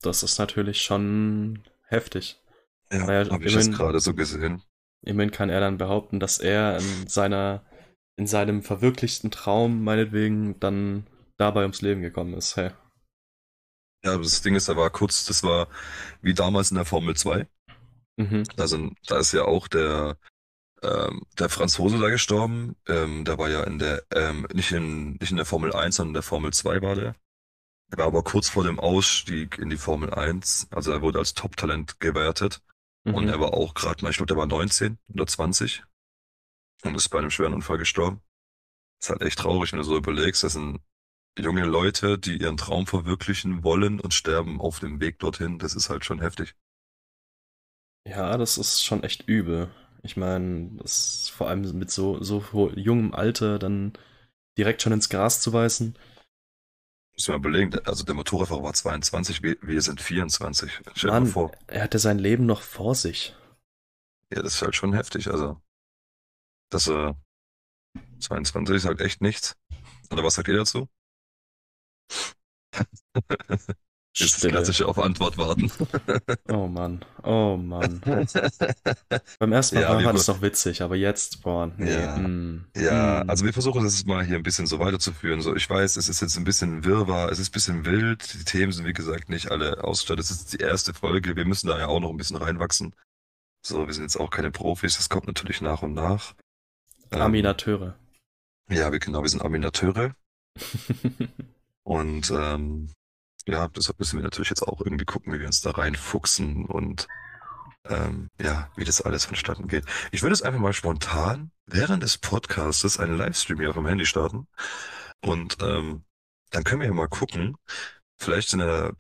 Das 0.02 0.22
ist 0.24 0.38
natürlich 0.38 0.82
schon 0.82 1.64
heftig. 1.88 2.40
Ja, 2.92 3.06
Naja, 3.06 3.32
habe 3.32 3.44
ich 3.46 3.54
immerhin- 3.54 3.72
gerade 3.74 4.00
so 4.00 4.14
gesehen. 4.14 4.62
Immerhin 5.02 5.32
kann 5.32 5.50
er 5.50 5.60
dann 5.60 5.78
behaupten, 5.78 6.20
dass 6.20 6.40
er 6.40 6.78
in 6.80 7.08
seiner, 7.08 7.64
in 8.18 8.28
seinem 8.28 8.62
verwirklichten 8.64 9.32
Traum 9.32 9.84
meinetwegen 9.84 10.60
dann 10.60 11.08
dabei 11.38 11.62
ums 11.62 11.82
Leben 11.82 12.02
gekommen 12.02 12.34
ist. 12.34 12.56
Hey. 12.56 12.72
Ja, 14.04 14.18
das 14.18 14.42
Ding 14.42 14.56
ist, 14.56 14.70
da 14.70 14.76
war 14.78 14.90
kurz, 14.92 15.26
das 15.26 15.44
war 15.44 15.68
wie 16.22 16.34
damals 16.34 16.72
in 16.72 16.76
der 16.76 16.86
Formel 16.86 17.16
2. 17.16 17.48
Mhm. 18.18 18.44
Da 18.56 18.68
sind, 18.68 18.98
da 19.08 19.20
ist 19.20 19.34
ja 19.34 19.44
auch 19.46 19.68
der, 19.68 20.18
ähm, 20.84 21.24
der 21.40 21.50
Franzose 21.50 22.00
da 22.00 22.10
gestorben. 22.10 22.76
Ähm, 22.88 23.26
der 23.26 23.38
war 23.40 23.50
ja 23.50 23.64
in 23.66 23.80
der, 23.80 24.04
ähm, 24.14 24.48
nicht 24.54 24.72
in, 24.74 25.14
nicht 25.14 25.32
in 25.32 25.38
der 25.38 25.46
Formel 25.46 25.74
1, 25.74 25.98
sondern 25.98 26.12
in 26.12 26.16
der 26.16 26.24
Formel 26.24 26.54
2 26.54 26.82
war 26.82 26.96
der. 26.96 27.16
Er 27.92 28.00
war 28.00 28.08
aber 28.08 28.24
kurz 28.24 28.50
vor 28.50 28.64
dem 28.64 28.80
Ausstieg 28.80 29.60
in 29.60 29.70
die 29.70 29.78
Formel 29.78 30.14
1. 30.14 30.68
Also 30.72 30.92
er 30.92 31.02
wurde 31.02 31.20
als 31.20 31.34
Top-Talent 31.36 32.00
gewertet. 32.00 32.62
Und 33.06 33.26
Mhm. 33.26 33.30
er 33.30 33.40
war 33.40 33.54
auch 33.54 33.74
gerade 33.76 34.08
ich 34.10 34.18
glaube, 34.18 34.28
der 34.28 34.38
war 34.38 34.48
19 34.48 35.00
oder 35.14 35.28
20 35.28 35.84
und 36.86 36.96
ist 36.96 37.10
bei 37.10 37.20
einem 37.20 37.32
schweren 37.32 37.54
Unfall 37.54 37.78
gestorben. 37.78 38.22
Ist 39.02 39.10
halt 39.10 39.22
echt 39.22 39.40
traurig, 39.40 39.72
wenn 39.72 39.80
du 39.80 39.84
so 39.86 39.98
überlegst, 39.98 40.44
das 40.44 40.54
sind 40.54 40.80
junge 41.38 41.66
Leute, 41.66 42.18
die 42.18 42.38
ihren 42.38 42.58
Traum 42.58 42.88
verwirklichen 42.88 43.64
wollen 43.64 44.00
und 44.00 44.14
sterben 44.14 44.62
auf 44.62 44.80
dem 44.80 45.02
Weg 45.02 45.20
dorthin. 45.20 45.60
Das 45.60 45.76
ist 45.76 45.90
halt 45.90 46.06
schon 46.06 46.22
heftig. 46.22 46.56
Ja, 48.08 48.38
das 48.38 48.58
ist 48.58 48.84
schon 48.84 49.04
echt 49.04 49.28
übel. 49.28 49.70
Ich 50.04 50.16
meine, 50.16 50.78
das 50.78 51.30
vor 51.30 51.50
allem 51.50 51.78
mit 51.78 51.90
so, 51.90 52.22
so 52.22 52.72
jungem 52.76 53.14
Alter 53.14 53.58
dann 53.58 53.94
direkt 54.58 54.82
schon 54.82 54.94
ins 54.94 55.10
Gras 55.10 55.42
zu 55.42 55.52
beißen. 55.52 55.98
Muss 57.14 57.28
man 57.28 57.38
überlegen, 57.38 57.80
also 57.86 58.04
der 58.04 58.14
Motorradfahrer 58.14 58.64
war 58.64 58.74
22, 58.74 59.42
wir, 59.42 59.82
sind 59.82 60.02
24. 60.02 60.82
Stell 60.96 61.12
dir 61.12 61.26
vor. 61.26 61.52
er 61.68 61.84
hatte 61.84 61.98
sein 61.98 62.20
Leben 62.20 62.46
noch 62.46 62.62
vor 62.62 62.94
sich. 62.94 63.36
Ja, 64.34 64.42
das 64.42 64.56
ist 64.56 64.62
halt 64.62 64.76
schon 64.76 64.94
heftig. 64.94 65.30
Also, 65.30 65.62
das 66.70 66.88
äh, 66.88 67.14
22 68.20 68.76
ist 68.76 68.86
halt 68.86 69.02
echt 69.02 69.22
nichts. 69.22 69.56
Oder 70.12 70.24
was 70.24 70.36
sagt 70.36 70.48
ihr 70.48 70.58
dazu? 70.58 70.88
Jetzt 74.18 74.38
Stille. 74.38 74.54
klassische 74.54 74.88
auf 74.88 74.98
Antwort 74.98 75.38
warten. 75.38 75.70
Oh 76.48 76.68
Mann, 76.68 77.04
oh 77.24 77.58
Mann. 77.58 78.00
Beim 79.40 79.52
ersten 79.52 79.76
Mal 79.76 79.82
Ja, 79.82 80.04
war, 80.06 80.14
das 80.14 80.28
noch 80.28 80.42
witzig, 80.42 80.82
aber 80.82 80.96
jetzt, 80.96 81.42
boah, 81.44 81.70
nee. 81.78 81.92
Ja. 81.92 82.18
mm, 82.18 82.66
Ja, 82.78 83.24
mm. 83.26 83.30
also 83.30 83.44
wir 83.44 83.52
versuchen 83.52 83.84
das 83.84 84.06
mal 84.06 84.24
hier 84.24 84.38
ein 84.38 84.44
bisschen 84.44 84.68
so 84.68 84.80
weiterzuführen. 84.80 85.42
So, 85.42 85.54
ich 85.56 85.70
weiß, 85.70 85.98
es 85.98 86.08
ist 86.08 86.22
jetzt 86.22 86.38
ein 86.38 86.46
bisschen 86.46 86.86
wirrwarr, 86.86 87.30
es 87.30 87.40
ist 87.40 87.50
ein 87.50 87.52
bisschen 87.54 87.86
wild. 87.86 88.34
Die 88.34 88.46
Themen 88.46 88.72
sind, 88.72 88.86
wie 88.86 88.94
gesagt, 88.94 89.28
nicht 89.30 89.52
alle 89.52 89.84
ausgestattet. 89.84 90.24
Es 90.24 90.32
ist 90.32 90.54
die 90.54 90.64
erste 90.64 90.94
Folge. 90.94 91.36
Wir 91.36 91.46
müssen 91.46 91.68
da 91.68 91.78
ja 91.78 91.88
auch 91.88 92.00
noch 92.00 92.10
ein 92.10 92.18
bisschen 92.18 92.38
reinwachsen. 92.38 92.96
So, 93.66 93.86
wir 93.88 93.94
sind 93.94 94.04
jetzt 94.04 94.18
auch 94.18 94.30
keine 94.30 94.52
Profis. 94.52 94.96
Das 94.96 95.10
kommt 95.10 95.28
natürlich 95.28 95.60
nach 95.62 95.82
und 95.82 95.94
nach. 95.94 96.36
Ähm, 97.16 97.22
Aminateure. 97.22 97.96
Ja, 98.70 98.92
wir, 98.92 99.00
genau, 99.00 99.22
wir 99.22 99.30
sind 99.30 99.44
Aminateure. 99.44 100.16
Und 101.84 102.32
ähm, 102.32 102.90
ja, 103.48 103.68
deshalb 103.68 104.00
müssen 104.00 104.18
wir 104.18 104.24
natürlich 104.24 104.50
jetzt 104.50 104.64
auch 104.64 104.82
irgendwie 104.82 105.06
gucken, 105.06 105.34
wie 105.34 105.40
wir 105.40 105.46
uns 105.46 105.62
da 105.62 105.72
reinfuchsen 105.72 106.66
und 106.66 107.08
ähm, 107.88 108.30
ja, 108.42 108.72
wie 108.76 108.86
das 108.86 109.02
alles 109.02 109.26
vonstatten 109.26 109.68
geht. 109.68 109.86
Ich 110.12 110.24
würde 110.24 110.34
jetzt 110.34 110.44
einfach 110.44 110.60
mal 110.60 110.74
spontan 110.74 111.52
während 111.68 112.02
des 112.02 112.18
Podcastes 112.18 113.00
einen 113.00 113.18
Livestream 113.18 113.60
hier 113.60 113.70
auf 113.70 113.76
dem 113.76 113.86
Handy 113.86 114.08
starten. 114.08 114.48
Und 115.22 115.58
ähm, 115.62 116.06
dann 116.50 116.64
können 116.64 116.82
wir 116.82 116.88
ja 116.88 116.94
mal 116.94 117.08
gucken. 117.08 117.56
Vielleicht 118.18 118.50
sind 118.50 118.60
da, 118.60 118.92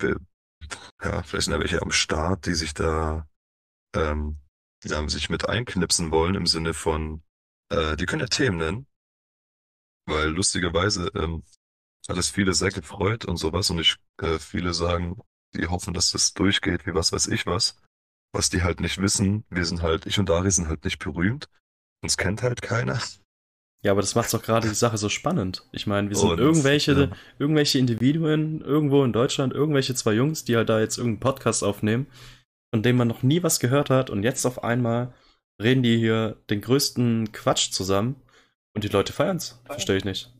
ja, 1.03 1.24
vielleicht 1.24 1.45
sind 1.45 1.53
da 1.53 1.60
welche 1.60 1.81
am 1.81 1.91
Start, 1.91 2.45
die 2.45 2.53
sich 2.53 2.75
da, 2.75 3.27
ähm, 3.95 4.38
die 4.84 4.89
da 4.89 5.07
sich 5.10 5.29
mit 5.31 5.50
einknipsen 5.50 6.12
wollen 6.12 6.36
im 6.36 6.45
Sinne 6.45 6.75
von, 6.75 7.24
äh, 7.69 7.95
die 7.95 8.05
können 8.05 8.22
ja 8.22 8.27
Themen 8.27 8.57
nennen. 8.57 8.88
Weil 10.07 10.29
lustigerweise 10.29 11.10
ähm, 11.15 11.43
hat 12.07 12.17
es 12.17 12.29
viele 12.29 12.53
sehr 12.53 12.72
gefreut 12.72 13.25
und 13.25 13.38
sowas. 13.38 13.69
Und 13.69 13.79
ich, 13.79 13.98
äh, 14.22 14.38
viele 14.39 14.74
sagen, 14.74 15.19
die 15.55 15.67
hoffen, 15.67 15.93
dass 15.93 16.12
das 16.12 16.34
durchgeht, 16.34 16.86
wie 16.86 16.93
was 16.93 17.12
weiß 17.12 17.27
ich 17.27 17.45
was. 17.45 17.77
Was 18.34 18.50
die 18.50 18.63
halt 18.63 18.81
nicht 18.81 19.01
wissen, 19.01 19.45
wir 19.50 19.65
sind 19.65 19.81
halt, 19.81 20.05
ich 20.05 20.19
und 20.19 20.29
Dari 20.29 20.51
sind 20.51 20.67
halt 20.67 20.84
nicht 20.84 21.00
berühmt. 21.00 21.50
Uns 22.03 22.17
kennt 22.17 22.43
halt 22.43 22.62
keiner. 22.62 23.00
Ja, 23.81 23.91
aber 23.91 24.01
das 24.01 24.15
macht 24.15 24.34
doch 24.34 24.41
gerade 24.41 24.67
die 24.67 24.75
Sache 24.75 24.98
so 24.98 25.10
spannend. 25.10 25.67
Ich 25.72 25.86
meine, 25.88 26.10
wir 26.10 26.15
sind 26.15 26.31
Und, 26.31 26.39
irgendwelche, 26.39 26.91
ja. 26.93 27.12
irgendwelche 27.38 27.77
Individuen 27.77 28.62
irgendwo 28.62 29.03
in 29.03 29.13
Deutschland, 29.13 29.53
irgendwelche 29.53 29.93
zwei 29.93 30.13
Jungs, 30.13 30.43
die 30.43 30.55
halt 30.55 30.69
da 30.69 30.79
jetzt 30.79 30.98
irgendeinen 30.98 31.19
Podcast 31.19 31.63
aufnehmen, 31.63 32.07
von 32.74 32.84
dem 32.84 32.98
man 32.98 33.07
noch 33.07 33.24
nie 33.24 33.43
was 33.43 33.60
gehört 33.60 33.89
hat 33.89 34.10
und 34.10 34.24
jetzt 34.24 34.45
auf 34.45 34.63
einmal 34.63 35.13
reden 35.62 35.83
die 35.83 35.97
hier 35.97 36.41
den 36.50 36.62
größten 36.62 37.31
Quatsch 37.31 37.71
zusammen 37.71 38.15
und 38.74 38.83
die 38.83 38.89
Leute 38.89 39.13
feiern's. 39.13 39.62
Verstehe 39.65 39.97
ich 39.97 40.05
nicht. 40.05 40.31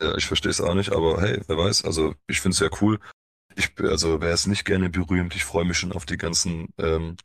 Ja, 0.00 0.16
ich 0.16 0.26
verstehe 0.26 0.50
es 0.50 0.60
auch 0.60 0.74
nicht, 0.74 0.92
aber 0.92 1.20
hey, 1.20 1.42
wer 1.48 1.58
weiß, 1.58 1.84
also 1.84 2.14
ich 2.28 2.40
finde 2.40 2.54
es 2.54 2.60
ja 2.60 2.68
cool. 2.80 3.00
Ich, 3.56 3.72
also 3.80 4.20
wer 4.20 4.32
ist 4.32 4.46
nicht 4.46 4.64
gerne 4.64 4.90
berühmt, 4.90 5.34
ich 5.34 5.44
freue 5.44 5.64
mich 5.64 5.78
schon 5.78 5.92
auf 5.92 6.06
die 6.06 6.16
ganzen, 6.16 6.68
ähm, 6.78 7.16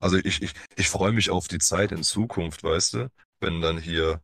also 0.00 0.18
ich, 0.18 0.42
ich, 0.42 0.52
ich 0.76 0.88
freue 0.90 1.12
mich 1.12 1.30
auf 1.30 1.48
die 1.48 1.58
Zeit 1.58 1.92
in 1.92 2.02
Zukunft, 2.02 2.62
weißt 2.62 2.94
du, 2.94 3.10
wenn 3.40 3.62
dann 3.62 3.78
hier, 3.78 4.22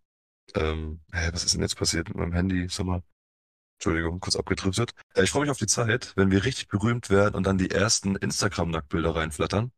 ähm, 0.54 1.00
hä, 1.12 1.30
was 1.32 1.44
ist 1.44 1.54
denn 1.54 1.62
jetzt 1.62 1.76
passiert 1.78 2.08
mit 2.08 2.18
meinem 2.18 2.34
Handy? 2.34 2.68
Sag 2.68 2.84
mal, 2.84 3.02
Entschuldigung, 3.78 4.20
kurz 4.20 4.36
abgedriftet. 4.36 4.92
Ja, 5.14 5.22
ich 5.22 5.30
freue 5.30 5.42
mich 5.42 5.50
auf 5.50 5.58
die 5.58 5.66
Zeit, 5.66 6.12
wenn 6.16 6.30
wir 6.30 6.44
richtig 6.44 6.68
berühmt 6.68 7.08
werden 7.08 7.34
und 7.34 7.46
dann 7.46 7.58
die 7.58 7.70
ersten 7.70 8.16
Instagram-Nacktbilder 8.16 9.14
reinflattern. 9.14 9.70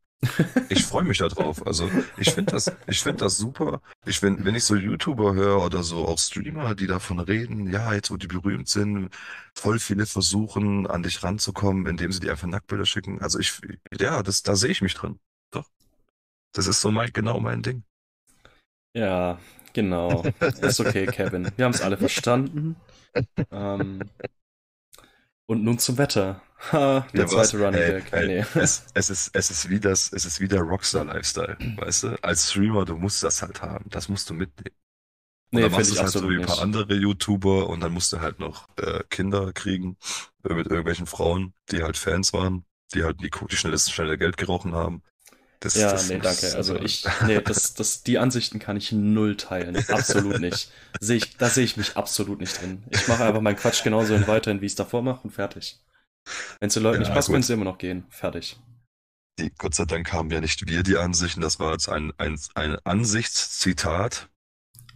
Ich 0.69 0.85
freue 0.85 1.05
mich 1.05 1.19
da 1.19 1.29
drauf. 1.29 1.65
Also 1.67 1.91
ich 2.17 2.31
finde 2.31 2.53
das, 2.53 2.73
ich 2.87 3.01
finde 3.01 3.19
das 3.25 3.39
super. 3.39 3.81
Ich 4.05 4.23
wenn, 4.23 4.45
wenn 4.45 4.55
ich 4.55 4.65
so 4.65 4.75
YouTuber 4.75 5.35
höre 5.35 5.63
oder 5.65 5.83
so 5.83 6.07
auch 6.07 6.19
Streamer, 6.19 6.75
die 6.75 6.87
davon 6.87 7.21
reden, 7.21 7.73
ja, 7.73 7.93
jetzt 7.93 8.11
wo 8.11 8.17
die 8.17 8.27
berühmt 8.27 8.69
sind, 8.69 9.11
voll 9.55 9.79
viele 9.79 10.07
versuchen 10.07 10.87
an 10.87 11.03
dich 11.03 11.23
ranzukommen, 11.23 11.87
indem 11.87 12.11
sie 12.13 12.21
dir 12.21 12.33
einfach 12.33 12.49
Nacktbilder 12.49 12.87
schicken. 12.87 13.21
Also 13.21 13.39
ich, 13.39 13.61
ja, 13.99 14.23
das, 14.23 14.43
da 14.43 14.57
sehe 14.57 14.71
ich 14.71 14.83
mich 14.83 14.95
drin. 14.95 15.21
Doch. 15.53 15.69
Das 16.53 16.67
ist 16.67 16.81
so 16.81 16.91
mein, 16.91 17.13
genau 17.13 17.39
mein 17.41 17.63
Ding. 17.63 17.85
Ja, 18.95 19.39
genau. 19.73 20.25
Ist 20.61 20.81
okay, 20.81 21.07
Kevin. 21.07 21.53
Wir 21.57 21.65
haben 21.65 21.75
es 21.75 21.83
alle 21.83 21.97
verstanden. 21.97 22.77
Ähm, 23.51 24.03
und 25.47 25.65
nun 25.65 25.79
zum 25.79 25.97
Wetter. 25.99 26.43
Ha, 26.59 27.07
der 27.17 27.27
Ja, 27.27 27.31
was? 27.31 27.55
zweite 27.55 27.59
Running 27.59 27.85
Ey, 27.85 27.95
Gag. 28.03 28.13
ey, 28.13 28.31
Nee. 28.31 28.45
es, 28.57 28.87
es 28.95 29.11
ist, 29.11 29.31
es 29.35 29.51
ist 29.51 29.69
wie 29.71 29.81
das, 29.81 30.13
es 30.13 30.25
ist 30.25 30.41
wie 30.41 30.49
der 30.49 30.61
Rockstar-Lifestyle, 30.63 31.59
weißt 31.77 32.03
du? 32.05 32.23
Als 32.23 32.51
Streamer, 32.51 32.85
du 32.85 32.97
musst 32.97 33.23
das 33.23 33.43
halt 33.43 33.63
haben. 33.63 33.87
Das 33.91 34.09
musst 34.09 34.29
du 34.31 34.35
mitnehmen. 34.35 34.77
Und 35.55 35.61
Nee, 35.61 35.63
dann 35.63 35.73
machst 35.73 35.93
du 35.93 36.03
halt 36.03 36.17
so 36.17 36.29
wie 36.31 36.37
ein 36.37 36.43
paar 36.43 36.61
andere 36.61 36.95
YouTuber 36.95 37.69
und 37.69 37.81
dann 37.81 37.93
musst 37.93 38.13
du 38.13 38.21
halt 38.21 38.41
noch 38.41 38.69
äh, 38.79 39.05
Kinder 39.11 39.53
kriegen 39.53 39.99
äh, 40.45 40.55
mit 40.55 40.69
irgendwelchen 40.69 41.07
Frauen, 41.07 41.55
die 41.73 41.83
halt 41.83 41.97
Fans 41.99 42.33
waren, 42.35 42.65
die 42.95 43.05
halt 43.05 43.21
die, 43.23 43.31
die 43.31 43.57
schnelles, 43.57 43.91
schnelle 43.91 44.19
Geld 44.19 44.37
gerochen 44.39 44.75
haben. 44.75 45.03
Das, 45.61 45.75
Ja, 45.75 45.87
das, 45.87 46.03
nee, 46.03 46.19
danke. 46.21 46.55
Also 46.57 46.79
ich, 46.81 47.15
nee, 47.21 47.41
das, 47.41 47.75
das, 47.75 48.03
die 48.03 48.19
Ansichten 48.19 48.59
kann 48.59 48.77
ich 48.77 48.91
null 48.93 49.37
teilen. 49.37 49.85
Absolut 49.89 50.39
nicht. 50.39 50.71
Sehe 50.99 51.17
ich, 51.19 51.37
da 51.37 51.51
sehe 51.51 51.65
ich 51.65 51.77
mich 51.77 51.97
absolut 51.97 52.41
nicht 52.41 52.61
drin. 52.61 52.83
Ich 52.91 53.07
mache 53.07 53.25
einfach 53.25 53.41
meinen 53.41 53.57
Quatsch 53.57 53.83
genauso 53.85 54.27
weiterhin, 54.27 54.61
wie 54.61 54.67
ich 54.67 54.73
es 54.73 54.77
davor 54.77 55.03
mache 55.03 55.21
und 55.25 55.31
fertig. 55.31 55.79
Wenn 56.61 56.69
es 56.69 56.75
den 56.75 56.83
Leuten 56.83 57.03
Ja, 57.03 57.09
nicht 57.09 57.15
passt, 57.15 57.29
gut. 57.29 57.35
können 57.35 57.43
sie 57.43 57.53
immer 57.55 57.65
noch 57.65 57.79
gehen. 57.79 58.05
Fertig. 58.11 58.59
die, 59.39 59.51
Gott 59.57 59.75
sei 59.75 59.85
Dank 59.85 60.13
haben 60.13 60.31
ja 60.31 60.41
nicht 60.41 60.69
wir 60.69 60.83
die 60.83 60.97
Ansichten, 60.97 61.41
das 61.41 61.59
war 61.61 61.73
jetzt 61.73 61.89
ein, 61.89 62.13
ein, 62.19 62.39
ein 62.55 62.77
Ansichtszitat 62.85 64.29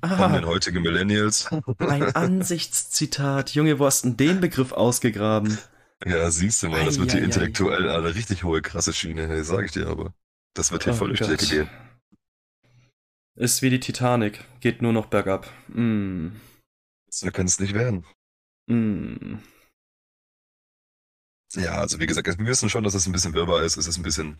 von 0.05 0.33
den 0.33 0.45
Ah, 0.45 0.47
heutigen 0.49 0.83
Millennials. 0.83 1.49
ein 1.79 2.03
Ansichtszitat. 2.17 3.51
Junge, 3.55 3.79
wo 3.79 3.87
hast 3.87 4.03
denn 4.05 4.17
den 4.17 4.41
Begriff 4.41 4.73
ausgegraben? 4.73 5.59
Ja, 6.05 6.29
siehst 6.33 6.63
du 6.65 6.69
mal, 6.69 6.85
das 6.85 6.99
wird 6.99 7.13
hier 7.13 7.21
Eieiei. 7.21 7.27
intellektuell 7.27 7.89
eine 7.89 8.13
richtig 8.17 8.43
hohe, 8.43 8.61
krasse 8.63 8.93
Schiene, 8.93 9.29
hey, 9.29 9.45
sag 9.45 9.65
ich 9.67 9.71
dir 9.73 9.87
aber. 9.87 10.13
Das 10.55 10.73
wird 10.73 10.83
hier 10.85 10.93
Oh 10.95 10.97
voll 10.97 11.09
durch 11.09 11.21
die. 11.21 11.29
Decke 11.29 11.47
gehen. 11.47 11.71
Ist 13.37 13.63
wie 13.63 13.71
die 13.71 13.81
Titanic. 13.81 14.45
Geht 14.61 14.83
nur 14.83 14.93
noch 14.93 15.07
bergab. 15.07 15.49
Mm. 15.69 16.31
So 17.09 17.31
kann 17.31 17.47
es 17.47 17.61
nicht 17.61 17.73
werden. 17.75 18.05
Mm. 18.67 19.37
Ja, 21.55 21.73
also 21.79 22.01
wie 22.01 22.07
gesagt, 22.07 22.27
wir 22.27 22.47
wissen 22.47 22.71
schon, 22.71 22.85
dass 22.85 22.95
es 22.95 23.07
ein 23.07 23.13
bisschen 23.13 23.35
wirrwarr 23.35 23.63
ist, 23.63 23.77
es 23.77 23.87
ist 23.87 23.99
ein 23.99 24.03
bisschen 24.03 24.39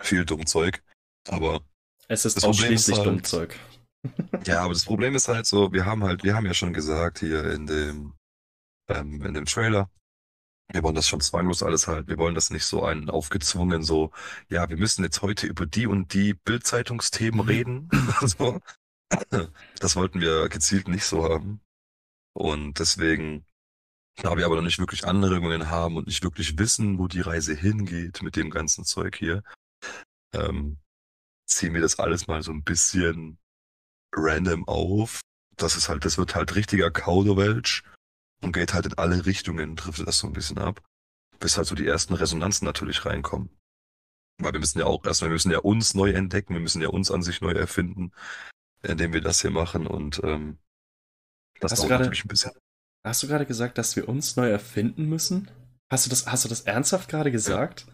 viel 0.00 0.24
dumm 0.24 0.46
Zeug. 0.46 0.82
Aber 1.28 1.60
Es 2.08 2.24
ist 2.24 2.36
Das 2.36 2.44
ausschließlich 2.44 2.98
halt- 2.98 3.06
Dummzeug. 3.08 3.58
ja, 4.46 4.60
aber 4.62 4.72
das 4.74 4.84
Problem 4.84 5.14
ist 5.16 5.28
halt 5.28 5.46
so, 5.46 5.72
wir 5.72 5.84
haben 5.86 6.04
halt, 6.04 6.22
wir 6.22 6.34
haben 6.36 6.46
ja 6.46 6.54
schon 6.54 6.72
gesagt 6.72 7.18
hier 7.18 7.50
in 7.52 7.66
dem, 7.66 8.14
ähm, 8.88 9.22
in 9.24 9.34
dem 9.34 9.44
Trailer, 9.46 9.90
wir 10.72 10.82
wollen 10.82 10.94
das 10.94 11.08
schon 11.08 11.20
zwanglos 11.20 11.62
alles 11.62 11.88
halt, 11.88 12.06
wir 12.08 12.18
wollen 12.18 12.34
das 12.36 12.50
nicht 12.50 12.64
so 12.64 12.84
einen 12.84 13.10
aufgezwungen, 13.10 13.82
so, 13.82 14.12
ja, 14.48 14.68
wir 14.68 14.76
müssen 14.76 15.02
jetzt 15.04 15.22
heute 15.22 15.46
über 15.46 15.66
die 15.66 15.86
und 15.88 16.12
die 16.14 16.34
Bildzeitungsthemen 16.34 17.40
Mhm. 17.40 17.48
reden. 17.48 17.88
so. 18.22 18.60
Das 19.80 19.96
wollten 19.96 20.20
wir 20.20 20.48
gezielt 20.48 20.88
nicht 20.88 21.04
so 21.04 21.24
haben. 21.24 21.60
Und 22.34 22.78
deswegen, 22.80 23.44
da 24.22 24.36
wir 24.36 24.46
aber 24.46 24.56
noch 24.56 24.62
nicht 24.62 24.78
wirklich 24.78 25.06
Anregungen 25.06 25.70
haben 25.70 25.96
und 25.96 26.06
nicht 26.06 26.22
wirklich 26.22 26.58
wissen, 26.58 26.98
wo 26.98 27.06
die 27.06 27.20
Reise 27.20 27.54
hingeht 27.54 28.22
mit 28.22 28.36
dem 28.36 28.50
ganzen 28.50 28.84
Zeug 28.84 29.16
hier, 29.16 29.42
ähm, 30.32 30.78
ziehen 31.46 31.74
wir 31.74 31.80
das 31.80 31.98
alles 31.98 32.26
mal 32.26 32.42
so 32.42 32.52
ein 32.52 32.64
bisschen 32.64 33.38
random 34.12 34.66
auf. 34.66 35.20
Das 35.56 35.76
ist 35.76 35.88
halt, 35.88 36.04
das 36.04 36.18
wird 36.18 36.34
halt 36.34 36.54
richtiger 36.54 36.90
Kauderwelsch 36.90 37.84
und 38.42 38.52
geht 38.52 38.74
halt 38.74 38.86
in 38.86 38.94
alle 38.94 39.26
Richtungen, 39.26 39.76
trifft 39.76 40.06
das 40.06 40.18
so 40.18 40.26
ein 40.26 40.32
bisschen 40.32 40.58
ab, 40.58 40.82
bis 41.38 41.56
halt 41.56 41.66
so 41.66 41.74
die 41.74 41.86
ersten 41.86 42.14
Resonanzen 42.14 42.64
natürlich 42.64 43.04
reinkommen. 43.04 43.50
Weil 44.38 44.52
wir 44.52 44.60
müssen 44.60 44.78
ja 44.78 44.86
auch 44.86 45.04
erstmal, 45.04 45.30
wir 45.30 45.34
müssen 45.34 45.52
ja 45.52 45.58
uns 45.58 45.94
neu 45.94 46.10
entdecken, 46.10 46.54
wir 46.54 46.60
müssen 46.60 46.82
ja 46.82 46.88
uns 46.88 47.10
an 47.10 47.22
sich 47.22 47.40
neu 47.40 47.52
erfinden, 47.52 48.12
indem 48.82 49.12
wir 49.12 49.22
das 49.22 49.40
hier 49.40 49.50
machen 49.50 49.86
und 49.86 50.20
ähm, 50.24 50.58
das 51.60 51.72
Hast 51.72 51.80
dauert 51.80 52.00
natürlich 52.00 52.24
ein 52.24 52.28
bisschen. 52.28 52.52
Hast 53.06 53.22
du 53.22 53.28
gerade 53.28 53.46
gesagt, 53.46 53.78
dass 53.78 53.94
wir 53.94 54.08
uns 54.08 54.34
neu 54.34 54.50
erfinden 54.50 55.08
müssen? 55.08 55.48
Hast 55.88 56.06
du 56.06 56.10
das, 56.10 56.26
hast 56.26 56.44
du 56.44 56.48
das 56.48 56.62
ernsthaft 56.62 57.08
gerade 57.08 57.30
gesagt? 57.30 57.86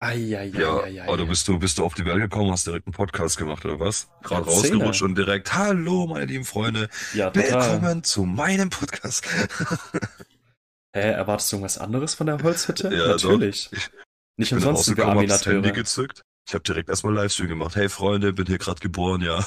Eieieiei. 0.00 0.88
Ja, 0.88 1.08
oder 1.08 1.26
bist 1.26 1.46
du, 1.48 1.58
bist 1.58 1.76
du 1.76 1.84
auf 1.84 1.92
die 1.92 2.06
Welt 2.06 2.20
gekommen, 2.20 2.50
hast 2.50 2.66
direkt 2.66 2.86
einen 2.86 2.94
Podcast 2.94 3.36
gemacht 3.36 3.62
oder 3.66 3.78
was? 3.78 4.08
Gerade 4.22 4.46
rausgerutscht 4.46 5.02
und 5.02 5.16
direkt, 5.16 5.52
hallo 5.52 6.06
meine 6.06 6.24
lieben 6.24 6.46
Freunde, 6.46 6.88
Ja, 7.12 7.34
willkommen 7.34 8.04
zu 8.04 8.24
meinem 8.24 8.70
Podcast. 8.70 9.26
Hä, 10.94 11.10
erwartest 11.10 11.52
du 11.52 11.56
irgendwas 11.56 11.76
anderes 11.76 12.14
von 12.14 12.26
der 12.26 12.42
Holzhütte? 12.42 12.88
Ja, 12.94 13.08
Natürlich. 13.08 13.68
doch. 13.70 13.76
Ich- 13.76 13.90
Nicht 14.38 14.48
bin 14.50 14.58
umsonst 14.58 14.84
sind 14.84 14.96
wir 14.96 15.26
das 15.26 15.44
Handy 15.44 15.72
gezückt. 15.72 16.22
Ich 16.48 16.54
habe 16.54 16.62
direkt 16.62 16.88
erstmal 16.88 17.12
Livestream 17.14 17.48
gemacht. 17.48 17.74
Hey 17.74 17.88
Freunde, 17.88 18.32
bin 18.32 18.46
hier 18.46 18.58
gerade 18.58 18.78
geboren, 18.78 19.20
ja. 19.20 19.44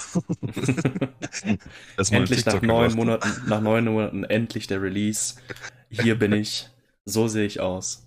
Endlich 2.12 2.46
nach 2.46 2.62
neun 2.62 2.90
gemacht. 2.90 2.96
Monaten, 2.96 3.30
nach 3.48 3.62
neun 3.62 3.86
Monaten 3.86 4.26
endlich 4.26 4.68
der 4.68 4.82
Release. 4.82 5.36
Hier 5.90 6.20
bin 6.20 6.34
ich. 6.34 6.68
So 7.06 7.30
sehe 7.30 7.46
ich 7.46 7.62
aus. 7.62 8.06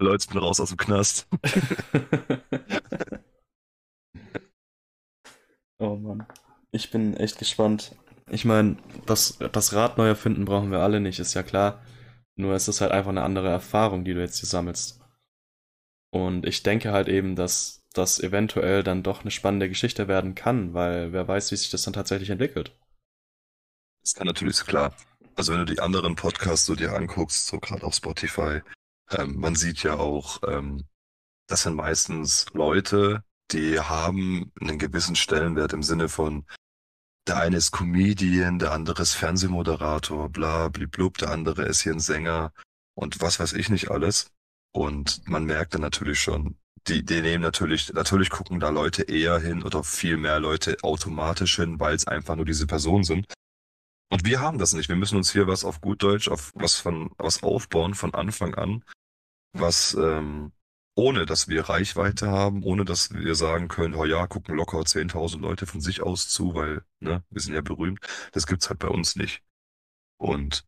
Leute, 0.00 0.24
ich 0.24 0.28
bin 0.28 0.38
raus 0.38 0.58
aus 0.58 0.70
dem 0.70 0.76
Knast. 0.76 1.28
oh 5.78 5.94
Mann. 5.94 6.26
Ich 6.72 6.90
bin 6.90 7.16
echt 7.16 7.38
gespannt. 7.38 7.94
Ich 8.28 8.44
meine, 8.44 8.76
das, 9.06 9.38
das 9.52 9.72
Rad 9.72 9.98
neu 9.98 10.08
erfinden 10.08 10.46
brauchen 10.46 10.72
wir 10.72 10.80
alle 10.80 10.98
nicht, 10.98 11.20
ist 11.20 11.34
ja 11.34 11.44
klar. 11.44 11.80
Nur 12.34 12.54
es 12.54 12.66
ist 12.66 12.80
halt 12.80 12.90
einfach 12.90 13.10
eine 13.10 13.22
andere 13.22 13.50
Erfahrung, 13.50 14.04
die 14.04 14.14
du 14.14 14.20
jetzt 14.20 14.40
hier 14.40 14.48
sammelst. 14.48 15.00
Und 16.10 16.44
ich 16.44 16.64
denke 16.64 16.92
halt 16.92 17.08
eben, 17.08 17.36
dass 17.36 17.85
das 17.96 18.20
eventuell 18.20 18.82
dann 18.82 19.02
doch 19.02 19.22
eine 19.22 19.30
spannende 19.30 19.68
Geschichte 19.68 20.08
werden 20.08 20.34
kann, 20.34 20.74
weil 20.74 21.12
wer 21.12 21.26
weiß, 21.26 21.52
wie 21.52 21.56
sich 21.56 21.70
das 21.70 21.82
dann 21.82 21.94
tatsächlich 21.94 22.30
entwickelt. 22.30 22.72
Das 24.02 24.14
kann 24.14 24.26
natürlich, 24.26 24.58
klar. 24.60 24.94
Also 25.34 25.52
wenn 25.52 25.60
du 25.60 25.74
die 25.74 25.80
anderen 25.80 26.16
Podcasts 26.16 26.66
so 26.66 26.74
dir 26.74 26.94
anguckst, 26.94 27.46
so 27.46 27.58
gerade 27.58 27.84
auf 27.84 27.94
Spotify, 27.94 28.62
ähm, 29.10 29.36
man 29.38 29.54
sieht 29.54 29.82
ja 29.82 29.94
auch, 29.94 30.40
ähm, 30.48 30.84
das 31.46 31.62
sind 31.62 31.74
meistens 31.74 32.46
Leute, 32.52 33.22
die 33.52 33.78
haben 33.78 34.52
einen 34.60 34.78
gewissen 34.78 35.16
Stellenwert 35.16 35.72
im 35.72 35.82
Sinne 35.82 36.08
von, 36.08 36.46
der 37.26 37.38
eine 37.38 37.56
ist 37.56 37.72
Comedian, 37.72 38.58
der 38.58 38.72
andere 38.72 39.02
ist 39.02 39.14
Fernsehmoderator, 39.14 40.28
bla, 40.30 40.68
bliblub, 40.68 41.18
der 41.18 41.30
andere 41.30 41.64
ist 41.64 41.82
hier 41.82 41.92
ein 41.92 42.00
Sänger 42.00 42.52
und 42.94 43.20
was 43.20 43.40
weiß 43.40 43.52
ich 43.54 43.68
nicht 43.68 43.90
alles. 43.90 44.30
Und 44.72 45.26
man 45.28 45.44
merkt 45.44 45.74
dann 45.74 45.80
natürlich 45.80 46.20
schon, 46.20 46.56
die, 46.88 47.04
die 47.04 47.20
nehmen 47.20 47.42
natürlich, 47.42 47.92
natürlich 47.92 48.30
gucken 48.30 48.60
da 48.60 48.70
Leute 48.70 49.02
eher 49.02 49.38
hin 49.38 49.62
oder 49.62 49.82
viel 49.82 50.16
mehr 50.16 50.40
Leute 50.40 50.76
automatisch 50.82 51.56
hin, 51.56 51.80
weil 51.80 51.94
es 51.94 52.06
einfach 52.06 52.36
nur 52.36 52.44
diese 52.44 52.66
Personen 52.66 53.04
sind. 53.04 53.26
Und 54.10 54.24
wir 54.24 54.40
haben 54.40 54.58
das 54.58 54.72
nicht. 54.72 54.88
Wir 54.88 54.96
müssen 54.96 55.16
uns 55.16 55.32
hier 55.32 55.46
was 55.48 55.64
auf 55.64 55.80
gut 55.80 56.02
Deutsch, 56.02 56.28
auf 56.28 56.52
was 56.54 56.76
von, 56.76 57.10
was 57.18 57.42
aufbauen 57.42 57.94
von 57.94 58.14
Anfang 58.14 58.54
an, 58.54 58.84
was, 59.52 59.94
ähm, 59.94 60.52
ohne 60.94 61.26
dass 61.26 61.48
wir 61.48 61.68
Reichweite 61.68 62.30
haben, 62.30 62.62
ohne 62.62 62.84
dass 62.84 63.12
wir 63.12 63.34
sagen 63.34 63.68
können, 63.68 63.94
oh 63.94 64.04
ja, 64.04 64.26
gucken 64.26 64.54
locker 64.56 64.78
10.000 64.78 65.40
Leute 65.40 65.66
von 65.66 65.80
sich 65.80 66.02
aus 66.02 66.28
zu, 66.28 66.54
weil, 66.54 66.84
ne, 67.00 67.24
wir 67.30 67.40
sind 67.40 67.54
ja 67.54 67.62
berühmt. 67.62 68.00
Das 68.32 68.46
gibt's 68.46 68.68
halt 68.68 68.78
bei 68.78 68.88
uns 68.88 69.16
nicht. 69.16 69.42
Und 70.18 70.64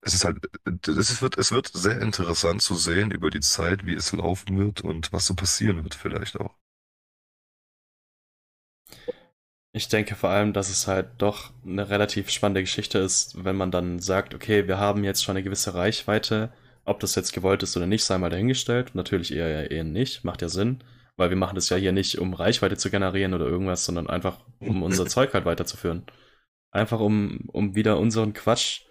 es 0.00 0.14
ist 0.14 0.24
halt, 0.24 0.38
es 0.86 1.22
wird, 1.22 1.38
es 1.38 1.52
wird 1.52 1.68
sehr 1.68 2.00
interessant 2.00 2.62
zu 2.62 2.74
sehen 2.74 3.10
über 3.10 3.30
die 3.30 3.40
Zeit, 3.40 3.84
wie 3.84 3.94
es 3.94 4.12
laufen 4.12 4.58
wird 4.58 4.82
und 4.82 5.12
was 5.12 5.26
so 5.26 5.34
passieren 5.34 5.82
wird 5.84 5.94
vielleicht 5.94 6.38
auch. 6.38 6.54
Ich 9.72 9.88
denke 9.88 10.14
vor 10.14 10.30
allem, 10.30 10.52
dass 10.52 10.70
es 10.70 10.86
halt 10.86 11.08
doch 11.18 11.52
eine 11.64 11.88
relativ 11.90 12.30
spannende 12.30 12.62
Geschichte 12.62 12.98
ist, 12.98 13.44
wenn 13.44 13.56
man 13.56 13.70
dann 13.70 13.98
sagt, 13.98 14.34
okay, 14.34 14.66
wir 14.66 14.78
haben 14.78 15.04
jetzt 15.04 15.22
schon 15.22 15.36
eine 15.36 15.44
gewisse 15.44 15.74
Reichweite, 15.74 16.52
ob 16.84 17.00
das 17.00 17.14
jetzt 17.14 17.32
gewollt 17.32 17.62
ist 17.62 17.76
oder 17.76 17.86
nicht, 17.86 18.02
sei 18.04 18.18
mal 18.18 18.30
dahingestellt. 18.30 18.94
Natürlich 18.94 19.32
eher, 19.32 19.70
eher 19.70 19.84
nicht, 19.84 20.24
macht 20.24 20.40
ja 20.42 20.48
Sinn, 20.48 20.82
weil 21.16 21.28
wir 21.28 21.36
machen 21.36 21.54
das 21.54 21.68
ja 21.68 21.76
hier 21.76 21.92
nicht, 21.92 22.18
um 22.18 22.32
Reichweite 22.32 22.78
zu 22.78 22.90
generieren 22.90 23.34
oder 23.34 23.46
irgendwas, 23.46 23.84
sondern 23.84 24.08
einfach, 24.08 24.40
um 24.58 24.82
unser 24.82 25.06
Zeug 25.06 25.34
halt 25.34 25.44
weiterzuführen. 25.44 26.06
Einfach 26.70 27.00
um, 27.00 27.48
um 27.52 27.74
wieder 27.74 27.98
unseren 27.98 28.32
Quatsch 28.32 28.82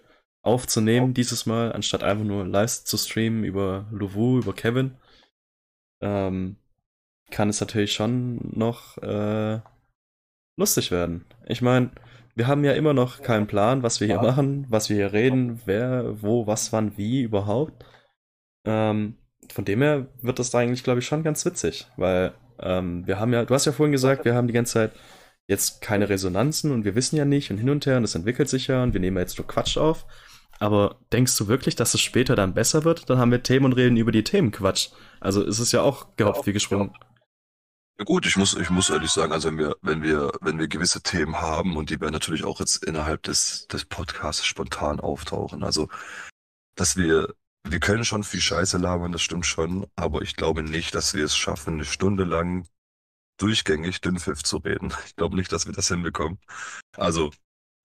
aufzunehmen 0.48 1.14
dieses 1.14 1.46
Mal, 1.46 1.72
anstatt 1.72 2.02
einfach 2.02 2.24
nur 2.24 2.46
live 2.46 2.84
zu 2.84 2.96
streamen 2.96 3.44
über 3.44 3.86
Luvu, 3.90 4.38
über 4.38 4.54
Kevin. 4.54 4.96
Ähm, 6.00 6.56
kann 7.30 7.50
es 7.50 7.60
natürlich 7.60 7.92
schon 7.92 8.40
noch 8.56 8.96
äh, 8.98 9.60
lustig 10.56 10.90
werden. 10.90 11.26
Ich 11.46 11.60
meine, 11.60 11.90
wir 12.34 12.46
haben 12.46 12.64
ja 12.64 12.72
immer 12.72 12.94
noch 12.94 13.20
keinen 13.20 13.46
Plan, 13.46 13.82
was 13.82 14.00
wir 14.00 14.06
hier 14.06 14.22
machen, 14.22 14.66
was 14.68 14.88
wir 14.88 14.96
hier 14.96 15.12
reden, 15.12 15.60
wer, 15.66 16.22
wo, 16.22 16.46
was, 16.46 16.72
wann, 16.72 16.96
wie 16.96 17.22
überhaupt. 17.22 17.84
Ähm, 18.64 19.16
von 19.52 19.64
dem 19.64 19.82
her 19.82 20.06
wird 20.22 20.38
das 20.38 20.50
da 20.50 20.58
eigentlich, 20.58 20.84
glaube 20.84 21.00
ich, 21.00 21.06
schon 21.06 21.22
ganz 21.22 21.44
witzig, 21.44 21.86
weil 21.96 22.32
ähm, 22.60 23.06
wir 23.06 23.18
haben 23.18 23.32
ja, 23.32 23.44
du 23.44 23.54
hast 23.54 23.66
ja 23.66 23.72
vorhin 23.72 23.92
gesagt, 23.92 24.24
wir 24.24 24.34
haben 24.34 24.46
die 24.46 24.52
ganze 24.52 24.74
Zeit 24.74 24.92
jetzt 25.46 25.80
keine 25.80 26.08
Resonanzen 26.08 26.72
und 26.72 26.84
wir 26.84 26.94
wissen 26.94 27.16
ja 27.16 27.24
nicht 27.24 27.50
und 27.50 27.58
hin 27.58 27.70
und 27.70 27.86
her 27.86 27.96
und 27.96 28.04
es 28.04 28.14
entwickelt 28.14 28.48
sich 28.48 28.66
ja 28.68 28.82
und 28.82 28.92
wir 28.92 29.00
nehmen 29.00 29.16
ja 29.16 29.22
jetzt 29.22 29.38
nur 29.38 29.46
Quatsch 29.46 29.78
auf. 29.78 30.06
Aber 30.58 30.96
denkst 31.12 31.36
du 31.36 31.48
wirklich, 31.48 31.76
dass 31.76 31.94
es 31.94 32.00
später 32.00 32.36
dann 32.36 32.54
besser 32.54 32.84
wird? 32.84 33.08
Dann 33.08 33.18
haben 33.18 33.30
wir 33.30 33.42
Themen 33.42 33.66
und 33.66 33.72
reden 33.74 33.96
über 33.96 34.12
die 34.12 34.24
Themen 34.24 34.50
Quatsch. 34.50 34.90
Also 35.20 35.42
ist 35.42 35.58
es 35.58 35.72
ja 35.72 35.82
auch 35.82 36.16
gehopft 36.16 36.46
wie 36.46 36.52
gesprungen. 36.52 36.92
Ja 37.98 38.04
gut, 38.04 38.26
ich 38.26 38.36
muss, 38.36 38.54
ich 38.54 38.70
muss 38.70 38.90
ehrlich 38.90 39.10
sagen, 39.10 39.32
also 39.32 39.48
wenn 39.48 39.58
wir, 39.58 39.76
wenn 39.82 40.02
wir, 40.02 40.32
wenn 40.40 40.58
wir 40.58 40.68
gewisse 40.68 41.02
Themen 41.02 41.40
haben 41.40 41.76
und 41.76 41.90
die 41.90 42.00
werden 42.00 42.12
natürlich 42.12 42.44
auch 42.44 42.60
jetzt 42.60 42.84
innerhalb 42.84 43.24
des, 43.24 43.66
des 43.66 43.84
Podcasts 43.84 44.44
spontan 44.46 45.00
auftauchen. 45.00 45.64
Also, 45.64 45.88
dass 46.76 46.96
wir, 46.96 47.34
wir 47.64 47.80
können 47.80 48.04
schon 48.04 48.22
viel 48.22 48.40
Scheiße 48.40 48.78
labern, 48.78 49.10
das 49.10 49.22
stimmt 49.22 49.46
schon, 49.46 49.86
aber 49.96 50.22
ich 50.22 50.36
glaube 50.36 50.62
nicht, 50.62 50.94
dass 50.94 51.14
wir 51.14 51.24
es 51.24 51.36
schaffen, 51.36 51.74
eine 51.74 51.84
Stunde 51.84 52.22
lang 52.22 52.68
durchgängig 53.38 54.00
Dünnpfiff 54.00 54.44
zu 54.44 54.58
reden. 54.58 54.92
Ich 55.06 55.16
glaube 55.16 55.36
nicht, 55.36 55.50
dass 55.52 55.66
wir 55.66 55.72
das 55.72 55.88
hinbekommen. 55.88 56.38
Also 56.96 57.32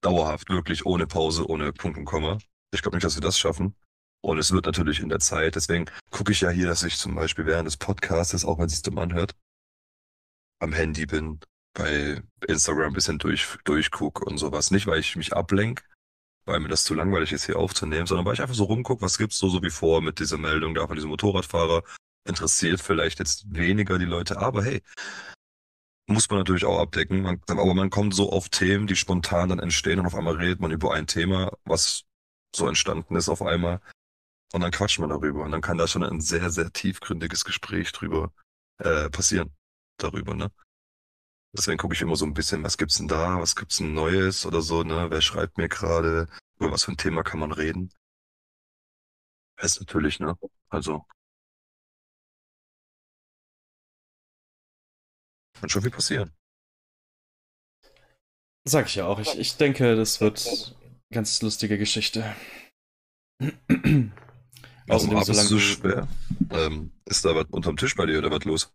dauerhaft, 0.02 0.50
wirklich 0.50 0.86
ohne 0.86 1.08
Pause, 1.08 1.48
ohne 1.48 1.74
Punkt 1.74 1.98
und 1.98 2.06
Komma. 2.06 2.38
Ich 2.74 2.82
glaube 2.82 2.98
nicht, 2.98 3.06
dass 3.06 3.16
wir 3.16 3.22
das 3.22 3.38
schaffen. 3.38 3.76
Und 4.22 4.38
es 4.38 4.52
wird 4.52 4.66
natürlich 4.66 5.02
in 5.02 5.10
der 5.10 5.20
Zeit, 5.20 5.56
deswegen 5.56 5.86
gucke 6.10 6.32
ich 6.32 6.42
ja 6.42 6.50
hier, 6.50 6.68
dass 6.68 6.84
ich 6.84 6.98
zum 6.98 7.14
Beispiel 7.14 7.46
während 7.46 7.68
des 7.68 7.78
Podcasts, 7.78 8.46
auch 8.46 8.58
wenn 8.58 8.66
es 8.66 8.72
sich 8.74 8.82
dumm 8.82 8.98
anhört, 8.98 9.36
am 10.60 10.72
Handy 10.72 11.06
bin, 11.06 11.40
bei 11.74 12.22
Instagram 12.48 12.88
ein 12.88 12.94
bisschen 12.94 13.20
durch, 13.20 13.58
durchguck 13.66 14.22
und 14.22 14.38
sowas. 14.38 14.72
Nicht, 14.72 14.88
weil 14.88 15.00
ich 15.00 15.16
mich 15.18 15.34
ablenk, 15.34 15.84
weil 16.46 16.62
mir 16.62 16.70
das 16.70 16.86
zu 16.86 16.94
langweilig 16.94 17.34
ist, 17.34 17.46
hier 17.46 17.58
aufzunehmen, 17.58 18.08
sondern 18.08 18.26
weil 18.26 18.34
ich 18.34 18.42
einfach 18.42 18.56
so 18.56 18.64
rumguck, 18.64 19.02
was 19.02 19.18
gibt's 19.18 19.38
so, 19.38 19.50
so 19.50 19.62
wie 19.62 19.70
vor 19.70 20.02
mit 20.02 20.20
dieser 20.20 20.38
Meldung 20.38 20.74
da 20.74 20.88
von 20.88 20.96
diesem 20.96 21.10
Motorradfahrer. 21.10 21.84
Interessiert 22.26 22.80
vielleicht 22.80 23.20
jetzt 23.20 23.54
weniger 23.54 24.00
die 24.00 24.06
Leute, 24.06 24.38
aber 24.40 24.64
hey, 24.64 24.82
muss 26.08 26.30
man 26.30 26.40
natürlich 26.40 26.66
auch 26.66 26.80
abdecken. 26.80 27.22
Man, 27.22 27.42
aber 27.48 27.74
man 27.74 27.90
kommt 27.90 28.16
so 28.16 28.32
auf 28.32 28.48
Themen, 28.48 28.88
die 28.88 28.96
spontan 28.96 29.50
dann 29.50 29.60
entstehen 29.60 30.00
und 30.00 30.06
auf 30.06 30.16
einmal 30.16 30.36
redet 30.36 30.62
man 30.62 30.72
über 30.72 30.94
ein 30.94 31.08
Thema, 31.08 31.52
was 31.66 32.06
so 32.56 32.68
entstanden 32.68 33.16
ist 33.16 33.30
auf 33.30 33.42
einmal. 33.42 33.82
Und 34.54 34.62
dann 34.62 34.72
quatscht 34.72 35.00
man 35.00 35.10
darüber. 35.10 35.44
Und 35.44 35.52
dann 35.52 35.62
kann 35.62 35.78
da 35.78 35.88
schon 35.88 36.04
ein 36.04 36.22
sehr, 36.22 36.50
sehr 36.52 36.72
tiefgründiges 36.72 37.44
Gespräch 37.44 37.92
drüber 37.92 38.32
äh, 38.80 39.10
passieren 39.10 39.52
darüber, 39.98 40.36
ne? 40.36 40.52
Deswegen 41.56 41.78
gucke 41.78 41.94
ich 41.94 42.02
immer 42.02 42.16
so 42.16 42.26
ein 42.26 42.34
bisschen, 42.34 42.64
was 42.64 42.78
gibt's 42.78 42.98
denn 42.98 43.08
da, 43.08 43.40
was 43.40 43.56
gibt's 43.56 43.78
denn 43.78 43.94
Neues 43.94 44.46
oder 44.46 44.62
so, 44.62 44.84
ne? 44.84 45.08
Wer 45.10 45.22
schreibt 45.22 45.58
mir 45.58 45.70
gerade, 45.70 46.28
über 46.60 46.72
was 46.72 46.86
für 46.86 46.92
ein 46.92 46.98
Thema 46.98 47.24
kann 47.24 47.40
man 47.40 47.52
reden? 47.52 47.92
Ist 49.58 49.80
natürlich, 49.80 50.20
ne? 50.20 50.36
Also. 50.70 51.06
Kann 55.60 55.70
schon 55.70 55.82
viel 55.84 55.92
passieren. 55.92 56.32
Sag 58.66 58.88
ich 58.88 58.96
ja 58.96 59.06
auch. 59.06 59.20
Ich, 59.20 59.38
ich 59.38 59.58
denke, 59.58 59.96
das 59.96 60.22
wird 60.22 60.76
ganz 61.14 61.42
lustige 61.42 61.78
Geschichte. 61.78 62.36
Außerdem, 64.90 65.24
solange 65.24 65.48
so 65.48 65.60
schwer. 65.60 66.08
Ähm, 66.50 66.92
ist 67.06 67.24
da 67.24 67.36
was 67.36 67.46
unterm 67.52 67.78
Tisch 67.78 67.96
bei 67.96 68.06
dir 68.06 68.18
oder 68.18 68.32
was 68.32 68.44
los? 68.44 68.74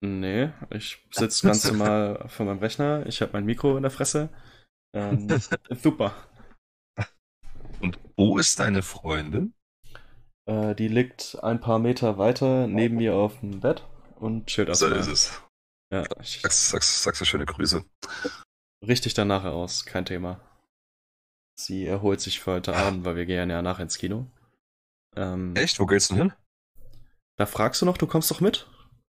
Nee, 0.00 0.50
ich 0.70 1.04
sitze 1.10 1.46
ganz 1.46 1.64
normal 1.66 2.28
vor 2.28 2.46
meinem 2.46 2.58
Rechner. 2.58 3.06
Ich 3.06 3.20
habe 3.20 3.32
mein 3.32 3.44
Mikro 3.44 3.76
in 3.76 3.82
der 3.82 3.90
Fresse. 3.90 4.28
Ähm, 4.94 5.28
super. 5.82 6.14
Und 7.80 7.98
wo 8.16 8.38
ist 8.38 8.58
deine 8.58 8.82
Freundin? 8.82 9.54
Äh, 10.46 10.74
die 10.74 10.88
liegt 10.88 11.38
ein 11.42 11.60
paar 11.60 11.78
Meter 11.78 12.18
weiter 12.18 12.66
neben 12.66 12.96
mir 12.96 13.14
auf 13.14 13.40
dem 13.40 13.60
Bett 13.60 13.84
und 14.16 14.46
chillt 14.46 14.74
So 14.74 14.86
ist 14.88 15.06
es. 15.06 15.42
Ja, 15.92 16.04
ich 16.20 16.40
sag's, 16.42 16.70
sag's, 16.70 17.02
sag's 17.02 17.26
schöne 17.26 17.46
Grüße. 17.46 17.84
Richtig 18.86 19.14
dann 19.14 19.28
nachher 19.28 19.52
aus, 19.52 19.84
kein 19.84 20.04
Thema. 20.04 20.40
Sie 21.60 21.86
erholt 21.86 22.20
sich 22.20 22.38
für 22.38 22.52
heute 22.52 22.76
Abend, 22.76 23.04
weil 23.04 23.16
wir 23.16 23.26
gehen 23.26 23.50
ja 23.50 23.62
nachher 23.62 23.82
ins 23.82 23.98
Kino. 23.98 24.30
Ähm, 25.16 25.56
Echt? 25.56 25.80
Wo 25.80 25.86
geht's 25.86 26.06
denn 26.06 26.16
hin? 26.16 26.32
Da 27.36 27.46
fragst 27.46 27.82
du 27.82 27.86
noch, 27.86 27.98
du 27.98 28.06
kommst 28.06 28.30
doch 28.30 28.40
mit? 28.40 28.68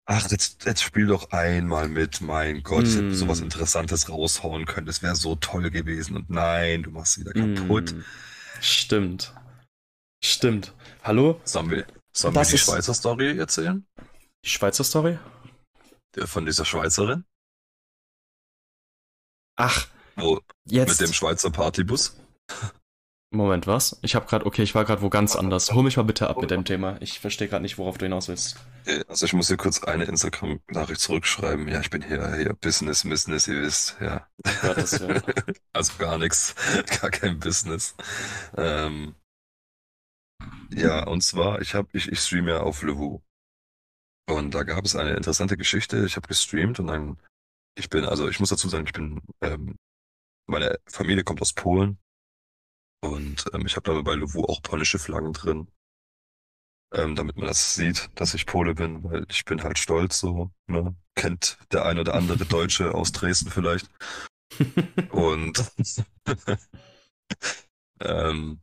Ach, 0.06 0.32
jetzt, 0.32 0.66
jetzt 0.66 0.82
spiel 0.82 1.08
doch 1.08 1.32
einmal 1.32 1.90
mit, 1.90 2.22
mein 2.22 2.64
Gott, 2.64 2.86
ich 2.86 2.96
hätte 2.96 3.04
mm. 3.04 3.14
sowas 3.14 3.42
Interessantes 3.42 4.10
raushauen 4.10 4.66
können, 4.66 4.88
das 4.88 5.04
wäre 5.04 5.16
so 5.16 5.36
toll 5.36 5.70
gewesen. 5.70 6.16
Und 6.16 6.30
nein, 6.30 6.84
du 6.84 6.92
machst 6.92 7.20
wieder 7.20 7.34
kaputt. 7.34 7.94
Mm. 7.94 8.04
Stimmt. 8.62 9.36
Stimmt. 10.24 10.74
Hallo? 11.04 11.42
Sollen 11.44 11.70
wir, 11.70 11.86
sollen 12.14 12.34
wir 12.34 12.44
die 12.44 12.58
Schweizer 12.58 12.94
Story 12.94 13.38
erzählen? 13.38 13.86
Die 14.46 14.50
Schweizer 14.50 14.86
Story? 14.86 15.20
Von 16.18 16.46
dieser 16.46 16.66
Schweizerin? 16.66 17.26
Ach, 19.58 19.88
Wo, 20.16 20.40
jetzt. 20.66 21.02
Mit 21.02 21.10
dem 21.10 21.14
Schweizer 21.14 21.52
Partybus? 21.52 22.19
Moment, 23.32 23.68
was? 23.68 24.00
Ich 24.02 24.16
habe 24.16 24.26
gerade, 24.26 24.48
okay, 24.48 24.64
ich 24.64 24.74
war 24.74 24.86
gerade 24.86 25.04
wo 25.04 25.10
ganz 25.10 25.36
anders. 25.36 25.72
Hol 25.72 25.84
mich 25.84 25.98
mal 25.98 26.04
bitte 26.04 26.28
ab 26.28 26.42
mit 26.42 26.50
dem 26.50 26.66
Thema. 26.66 26.98
Ich 27.00 27.20
verstehe 27.20 27.48
gerade 27.48 27.62
nicht, 27.62 27.78
worauf 27.78 28.00
du 28.00 28.06
hinaus 28.06 28.28
willst. 28.28 28.58
Also 29.08 29.28
ich 29.28 29.34
muss 29.34 29.50
hier 29.50 29.58
kurz 29.58 29.84
eine 29.84 30.06
Instagram-Nachricht 30.06 31.00
zurückschreiben. 31.00 31.68
Ja, 31.68 31.80
ich 31.80 31.92
bin 31.92 32.02
hier, 32.02 32.36
hier 32.38 32.54
Business, 32.54 33.04
Business, 33.04 33.48
ihr 33.48 33.62
wisst, 33.62 33.98
ja. 34.02 34.28
Gottes 34.64 35.00
also 35.74 35.94
gar 36.00 36.18
nichts, 36.18 36.56
gar 37.02 37.12
kein 37.12 37.40
Business. 37.40 37.96
Ähm, 38.58 39.14
ja, 40.74 41.06
und 41.06 41.22
zwar, 41.22 41.62
ich 41.62 41.76
habe, 41.76 41.88
ich, 41.94 42.12
ich 42.12 42.20
streame 42.20 42.50
ja 42.50 42.62
auf 42.62 42.82
Levu. 42.82 43.22
Und 44.28 44.56
da 44.56 44.64
gab 44.64 44.86
es 44.86 44.96
eine 44.96 45.14
interessante 45.14 45.56
Geschichte. 45.56 46.04
Ich 46.04 46.16
habe 46.16 46.28
gestreamt 46.28 46.80
und 46.80 46.88
dann, 46.88 47.20
ich 47.78 47.90
bin, 47.92 48.06
also 48.06 48.28
ich 48.28 48.40
muss 48.40 48.50
dazu 48.50 48.70
sagen, 48.70 48.88
ich 48.88 48.94
bin, 48.94 49.22
ähm, 49.42 49.76
meine 50.48 50.80
Familie 50.88 51.24
kommt 51.24 51.42
aus 51.42 51.54
Polen 51.54 52.00
Und 53.02 53.46
ähm, 53.54 53.66
ich 53.66 53.76
habe 53.76 53.94
da 53.94 54.02
bei 54.02 54.16
Lovu 54.16 54.44
auch 54.44 54.62
polnische 54.62 55.00
Flaggen 55.00 55.34
drin, 55.34 55.68
ähm, 56.94 57.16
damit 57.16 57.38
man 57.38 57.48
das 57.48 57.76
sieht, 57.76 58.10
dass 58.16 58.34
ich 58.34 58.46
Pole 58.46 58.74
bin, 58.76 59.04
weil 59.04 59.26
ich 59.30 59.46
bin 59.46 59.64
halt 59.64 59.78
stolz 59.80 60.20
so. 60.20 60.52
Ne? 60.68 60.96
Kennt 61.16 61.58
der 61.72 61.86
ein 61.86 62.00
oder 62.00 62.16
andere 62.16 62.46
Deutsche 62.46 62.94
aus 62.94 63.12
Dresden 63.12 63.52
vielleicht. 63.52 63.90
Und 65.12 65.72
ähm, 68.02 68.62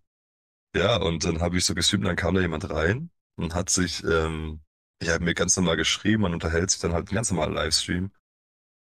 ja, 0.77 0.97
und 0.97 1.25
dann 1.25 1.41
habe 1.41 1.57
ich 1.59 1.65
so 1.65 1.75
gestreamt, 1.75 2.07
dann 2.07 2.17
kam 2.17 2.35
da 2.35 2.41
jemand 2.41 2.71
rein 2.71 3.11
und 3.37 3.55
hat 3.55 3.71
sich 3.71 4.05
ähm, 4.05 4.61
ja, 5.03 5.19
mir 5.19 5.35
ganz 5.35 5.57
normal 5.57 5.77
geschrieben, 5.77 6.23
man 6.23 6.35
unterhält 6.35 6.71
sich 6.71 6.81
dann 6.81 6.93
halt 6.93 7.11
ganz 7.11 7.31
normal 7.31 7.53
Livestream. 7.53 8.13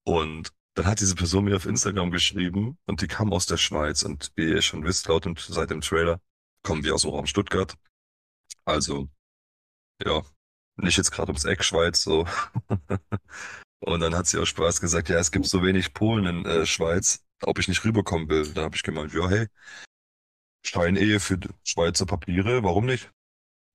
Und 0.05 0.53
dann 0.79 0.87
hat 0.87 1.01
diese 1.01 1.17
Person 1.17 1.45
mir 1.45 1.57
auf 1.57 1.67
Instagram 1.67 2.13
geschrieben 2.13 2.79
und 2.87 3.03
die 3.03 3.09
kam 3.09 3.33
aus 3.33 3.47
der 3.47 3.57
Schweiz. 3.57 4.05
Und 4.05 4.31
wie 4.37 4.49
ihr 4.49 4.63
schon 4.63 4.85
wisst, 4.85 5.09
laut 5.09 5.27
und 5.27 5.41
seit 5.41 5.71
dem 5.71 5.81
Trailer 5.81 6.21
kommen 6.63 6.85
wir 6.85 6.95
aus 6.95 7.03
dem 7.03 7.11
Raum 7.11 7.27
Stuttgart. 7.27 7.75
Also, 8.65 9.09
ja, 10.05 10.23
nicht 10.77 10.97
jetzt 10.97 11.11
gerade 11.11 11.31
ums 11.31 11.45
Eck 11.45 11.65
Schweiz, 11.65 12.03
so. 12.03 12.27
und 13.81 14.01
dann 14.01 14.15
hat 14.15 14.29
sie 14.29 14.39
aus 14.39 14.49
Spaß 14.49 14.81
gesagt, 14.81 15.09
ja, 15.09 15.19
es 15.19 15.33
gibt 15.33 15.47
so 15.47 15.65
wenig 15.65 15.95
Polen 15.95 16.27
in 16.27 16.47
äh, 16.47 16.65
Schweiz, 16.65 17.25
ob 17.43 17.59
ich 17.59 17.67
nicht 17.67 17.85
rüberkommen 17.85 18.29
will. 18.29 18.53
Dann 18.53 18.65
habe 18.65 18.77
ich 18.77 18.85
gemeint, 18.85 19.13
ja, 19.13 19.29
hey, 19.29 19.49
Scheinehe 20.65 21.19
für 21.19 21.41
Schweizer 21.65 22.07
Papiere, 22.07 22.63
warum 22.63 22.87
nicht? 22.87 23.11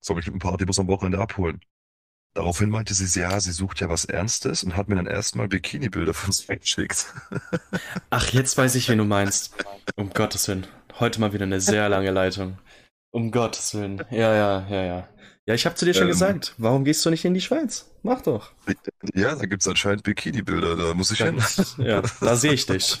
Soll 0.00 0.16
mich 0.16 0.26
mit 0.26 0.34
einem 0.34 0.40
Partybus 0.40 0.78
am 0.78 0.88
Wochenende 0.88 1.18
abholen? 1.18 1.60
Daraufhin 2.34 2.68
meinte 2.68 2.94
sie, 2.94 3.20
ja, 3.20 3.38
sie 3.38 3.52
sucht 3.52 3.80
ja 3.80 3.88
was 3.88 4.04
Ernstes 4.04 4.64
und 4.64 4.76
hat 4.76 4.88
mir 4.88 4.96
dann 4.96 5.06
erstmal 5.06 5.46
Bikini-Bilder 5.46 6.14
von 6.14 6.32
sich 6.32 6.48
geschickt. 6.48 7.06
Ach, 8.10 8.28
jetzt 8.32 8.58
weiß 8.58 8.74
ich, 8.74 8.88
wen 8.88 8.98
du 8.98 9.04
meinst. 9.04 9.54
Um 9.94 10.10
Gottes 10.10 10.48
Willen. 10.48 10.66
Heute 10.98 11.20
mal 11.20 11.32
wieder 11.32 11.44
eine 11.44 11.60
sehr 11.60 11.88
lange 11.88 12.10
Leitung. 12.10 12.58
Um 13.12 13.30
Gottes 13.30 13.74
Willen. 13.74 14.02
Ja, 14.10 14.34
ja, 14.34 14.66
ja, 14.68 14.84
ja. 14.84 15.08
Ja, 15.46 15.54
ich 15.54 15.64
habe 15.66 15.76
zu 15.76 15.84
dir 15.84 15.94
schon 15.94 16.04
Ähm. 16.04 16.08
gesagt, 16.08 16.54
warum 16.58 16.84
gehst 16.84 17.04
du 17.06 17.10
nicht 17.10 17.24
in 17.24 17.34
die 17.34 17.40
Schweiz? 17.40 17.90
Mach 18.02 18.20
doch. 18.22 18.50
Ja, 19.14 19.36
da 19.36 19.46
gibt's 19.46 19.68
anscheinend 19.68 20.02
Bikini-Bilder, 20.02 20.74
da 20.74 20.94
muss 20.94 21.12
ich 21.12 21.18
hin. 21.22 21.40
Ja, 21.78 22.02
da 22.20 22.34
sehe 22.34 22.52
ich 22.54 22.66
dich. 22.66 23.00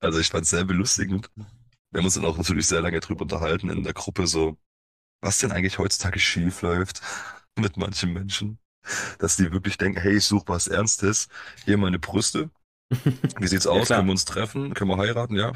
Also 0.00 0.18
ich 0.18 0.28
fand's 0.28 0.50
sehr 0.50 0.64
belustigend. 0.64 1.28
Wir 1.90 1.98
haben 1.98 2.04
uns 2.06 2.14
dann 2.14 2.24
auch 2.24 2.38
natürlich 2.38 2.66
sehr 2.66 2.80
lange 2.80 3.00
drüber 3.00 3.22
unterhalten 3.22 3.68
in 3.68 3.82
der 3.82 3.92
Gruppe, 3.92 4.26
so, 4.26 4.56
was 5.22 5.38
denn 5.38 5.52
eigentlich 5.52 5.78
heutzutage 5.78 6.18
schief 6.20 6.60
läuft 6.62 7.00
mit 7.58 7.78
manchen 7.78 8.12
Menschen. 8.12 8.58
Dass 9.18 9.36
die 9.36 9.52
wirklich 9.52 9.78
denken, 9.78 10.00
hey, 10.00 10.16
ich 10.16 10.24
suche 10.24 10.48
was 10.48 10.66
Ernstes, 10.66 11.28
hier 11.64 11.78
meine 11.78 11.98
Brüste. 12.00 12.50
Wie 13.38 13.46
sieht's 13.46 13.66
aus? 13.66 13.86
klar. 13.86 13.98
Können 14.00 14.08
wir 14.08 14.12
uns 14.12 14.24
treffen? 14.26 14.74
Können 14.74 14.90
wir 14.90 14.98
heiraten? 14.98 15.36
Ja. 15.36 15.52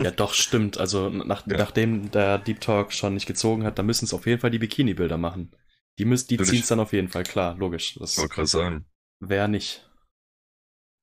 Ja, 0.00 0.10
doch, 0.12 0.32
stimmt. 0.32 0.78
Also 0.78 1.10
nach, 1.10 1.46
Ja. 1.46 1.58
nachdem 1.58 2.10
der 2.12 2.38
Deep 2.38 2.60
Talk 2.60 2.92
schon 2.92 3.14
nicht 3.14 3.26
gezogen 3.26 3.64
hat, 3.64 3.78
da 3.78 3.82
müssen 3.82 4.04
es 4.06 4.14
auf 4.14 4.26
jeden 4.26 4.40
Fall 4.40 4.50
die 4.50 4.58
Bikini-Bilder 4.60 5.18
machen. 5.18 5.54
Die, 5.98 6.04
müssen, 6.06 6.28
die 6.28 6.38
ziehen 6.38 6.60
es 6.60 6.68
dann 6.68 6.80
auf 6.80 6.92
jeden 6.92 7.08
Fall, 7.08 7.24
klar, 7.24 7.56
logisch. 7.56 7.96
Das 7.98 8.16
wollte 8.16 8.34
gerade 8.36 8.46
sagen. 8.48 8.86
wäre 9.20 9.48
nicht. 9.48 9.84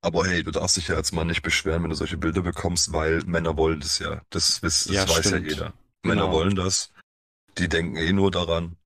Aber 0.02 0.26
hey, 0.26 0.44
du 0.44 0.52
darfst 0.52 0.78
dich 0.78 0.88
ja 0.88 0.96
als 0.96 1.12
Mann 1.12 1.28
nicht 1.28 1.42
beschweren, 1.42 1.84
wenn 1.84 1.90
du 1.90 1.96
solche 1.96 2.18
Bilder 2.18 2.42
bekommst, 2.42 2.94
weil 2.94 3.24
Männer 3.26 3.58
wollen 3.58 3.80
das 3.80 4.00
ja. 4.00 4.22
Das, 4.30 4.62
das, 4.62 4.86
das 4.86 4.94
Ja, 4.96 5.10
weiß 5.10 5.28
stimmt. 5.28 5.46
ja 5.48 5.52
jeder. 5.52 5.74
Männer 6.04 6.24
Genau. 6.24 6.32
wollen 6.34 6.56
das. 6.56 6.92
Die 7.58 7.70
denken 7.70 7.96
eh 7.96 8.12
nur 8.14 8.32
daran. 8.32 8.78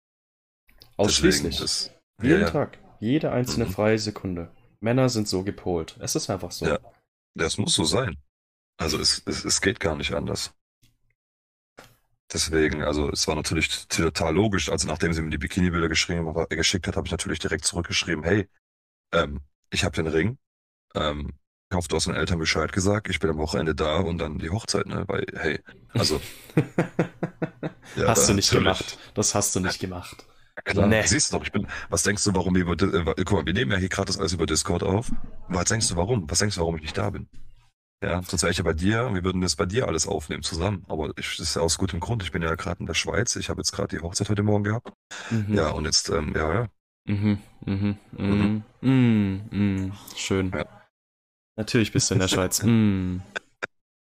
Ausschließlich. 0.97 1.59
Das, 1.59 1.91
Jeden 2.21 2.41
ja, 2.41 2.47
ja. 2.47 2.51
Tag. 2.51 2.77
Jede 2.99 3.31
einzelne 3.31 3.65
Mhm. 3.65 3.71
freie 3.71 3.99
Sekunde. 3.99 4.51
Männer 4.81 5.09
sind 5.09 5.27
so 5.27 5.43
gepolt. 5.43 5.97
Es 5.99 6.15
ist 6.15 6.29
einfach 6.29 6.51
so. 6.51 6.65
Ja. 6.67 6.79
Das 7.35 7.57
muss 7.57 7.73
so 7.73 7.83
sein. 7.83 8.17
Also 8.77 8.97
es, 8.99 9.23
es, 9.25 9.45
es 9.45 9.61
geht 9.61 9.79
gar 9.79 9.95
nicht 9.95 10.13
anders. 10.13 10.53
Deswegen, 12.31 12.83
also 12.83 13.09
es 13.09 13.27
war 13.27 13.35
natürlich 13.35 13.87
total 13.87 14.35
logisch. 14.35 14.69
Also 14.69 14.87
nachdem 14.87 15.13
sie 15.13 15.21
mir 15.21 15.31
die 15.31 15.37
Bikini-Bilder 15.37 15.89
geschrieben, 15.89 16.31
geschickt 16.49 16.87
hat, 16.87 16.95
habe 16.95 17.07
ich 17.07 17.11
natürlich 17.11 17.39
direkt 17.39 17.65
zurückgeschrieben, 17.65 18.23
hey, 18.23 18.47
ähm, 19.13 19.41
ich 19.71 19.83
habe 19.83 19.95
den 19.95 20.07
Ring. 20.07 20.37
Ähm, 20.95 21.33
ich 21.71 21.75
hoffe, 21.75 21.87
du 21.87 21.95
hast 21.97 22.07
den 22.07 22.15
Eltern 22.15 22.39
Bescheid 22.39 22.71
gesagt. 22.71 23.09
Ich 23.09 23.19
bin 23.19 23.29
am 23.29 23.37
Wochenende 23.37 23.75
da 23.75 23.97
und 23.97 24.17
dann 24.17 24.39
die 24.39 24.49
Hochzeit, 24.49 24.87
ne? 24.87 25.03
Weil, 25.07 25.25
hey, 25.35 25.59
also 25.93 26.19
ja, 27.95 28.07
hast 28.07 28.27
du 28.27 28.33
nicht 28.33 28.51
natürlich. 28.51 28.77
gemacht. 28.79 28.97
Das 29.13 29.35
hast 29.35 29.55
du 29.55 29.59
nicht 29.59 29.79
gemacht. 29.79 30.25
Klar, 30.65 30.87
Nee. 30.87 31.03
siehst 31.05 31.31
du 31.31 31.37
doch, 31.37 31.45
ich 31.45 31.51
bin, 31.51 31.67
was 31.89 32.03
denkst 32.03 32.23
du, 32.23 32.33
warum 32.33 32.55
wir 32.55 32.63
über, 32.63 32.73
äh, 32.73 33.23
guck 33.23 33.31
mal, 33.31 33.45
wir 33.45 33.53
nehmen 33.53 33.71
ja 33.71 33.77
hier 33.77 33.87
gerade 33.87 34.07
das 34.07 34.17
alles 34.17 34.33
über 34.33 34.45
Discord 34.45 34.83
auf. 34.83 35.11
Was 35.47 35.65
denkst 35.65 35.87
du, 35.89 35.95
warum? 35.95 36.29
Was 36.29 36.39
denkst 36.39 36.55
du, 36.55 36.61
warum 36.61 36.75
ich 36.75 36.81
nicht 36.81 36.97
da 36.97 37.11
bin? 37.11 37.27
Ja, 38.03 38.21
sonst 38.23 38.43
wäre 38.43 38.51
ich 38.51 38.57
ja 38.57 38.63
bei 38.63 38.73
dir, 38.73 39.05
und 39.05 39.13
wir 39.15 39.23
würden 39.23 39.41
das 39.41 39.55
bei 39.55 39.65
dir 39.65 39.87
alles 39.87 40.07
aufnehmen 40.07 40.41
zusammen. 40.43 40.85
Aber 40.89 41.11
ich, 41.17 41.37
das 41.37 41.49
ist 41.49 41.55
ja 41.55 41.61
aus 41.61 41.77
gutem 41.77 41.99
Grund. 41.99 42.23
Ich 42.23 42.31
bin 42.31 42.41
ja 42.41 42.55
gerade 42.55 42.79
in 42.79 42.85
der 42.87 42.93
Schweiz. 42.93 43.35
Ich 43.35 43.49
habe 43.49 43.59
jetzt 43.61 43.71
gerade 43.73 43.95
die 43.95 44.01
Hochzeit 44.01 44.29
heute 44.29 44.43
Morgen 44.43 44.63
gehabt. 44.63 44.91
Mhm. 45.29 45.53
Ja, 45.53 45.69
und 45.69 45.85
jetzt, 45.85 46.09
ähm, 46.09 46.33
ja, 46.35 46.53
ja. 46.53 46.67
Mhm, 47.05 47.39
mhm, 47.65 47.97
mhm, 48.11 48.63
mhm, 48.81 49.41
mhm. 49.51 49.93
Schön. 50.15 50.51
Ja. 50.53 50.78
Natürlich 51.59 51.91
bist 51.91 52.09
du 52.09 52.13
in 52.13 52.21
der 52.21 52.29
Schweiz. 52.29 52.63
Mhm. 52.63 53.21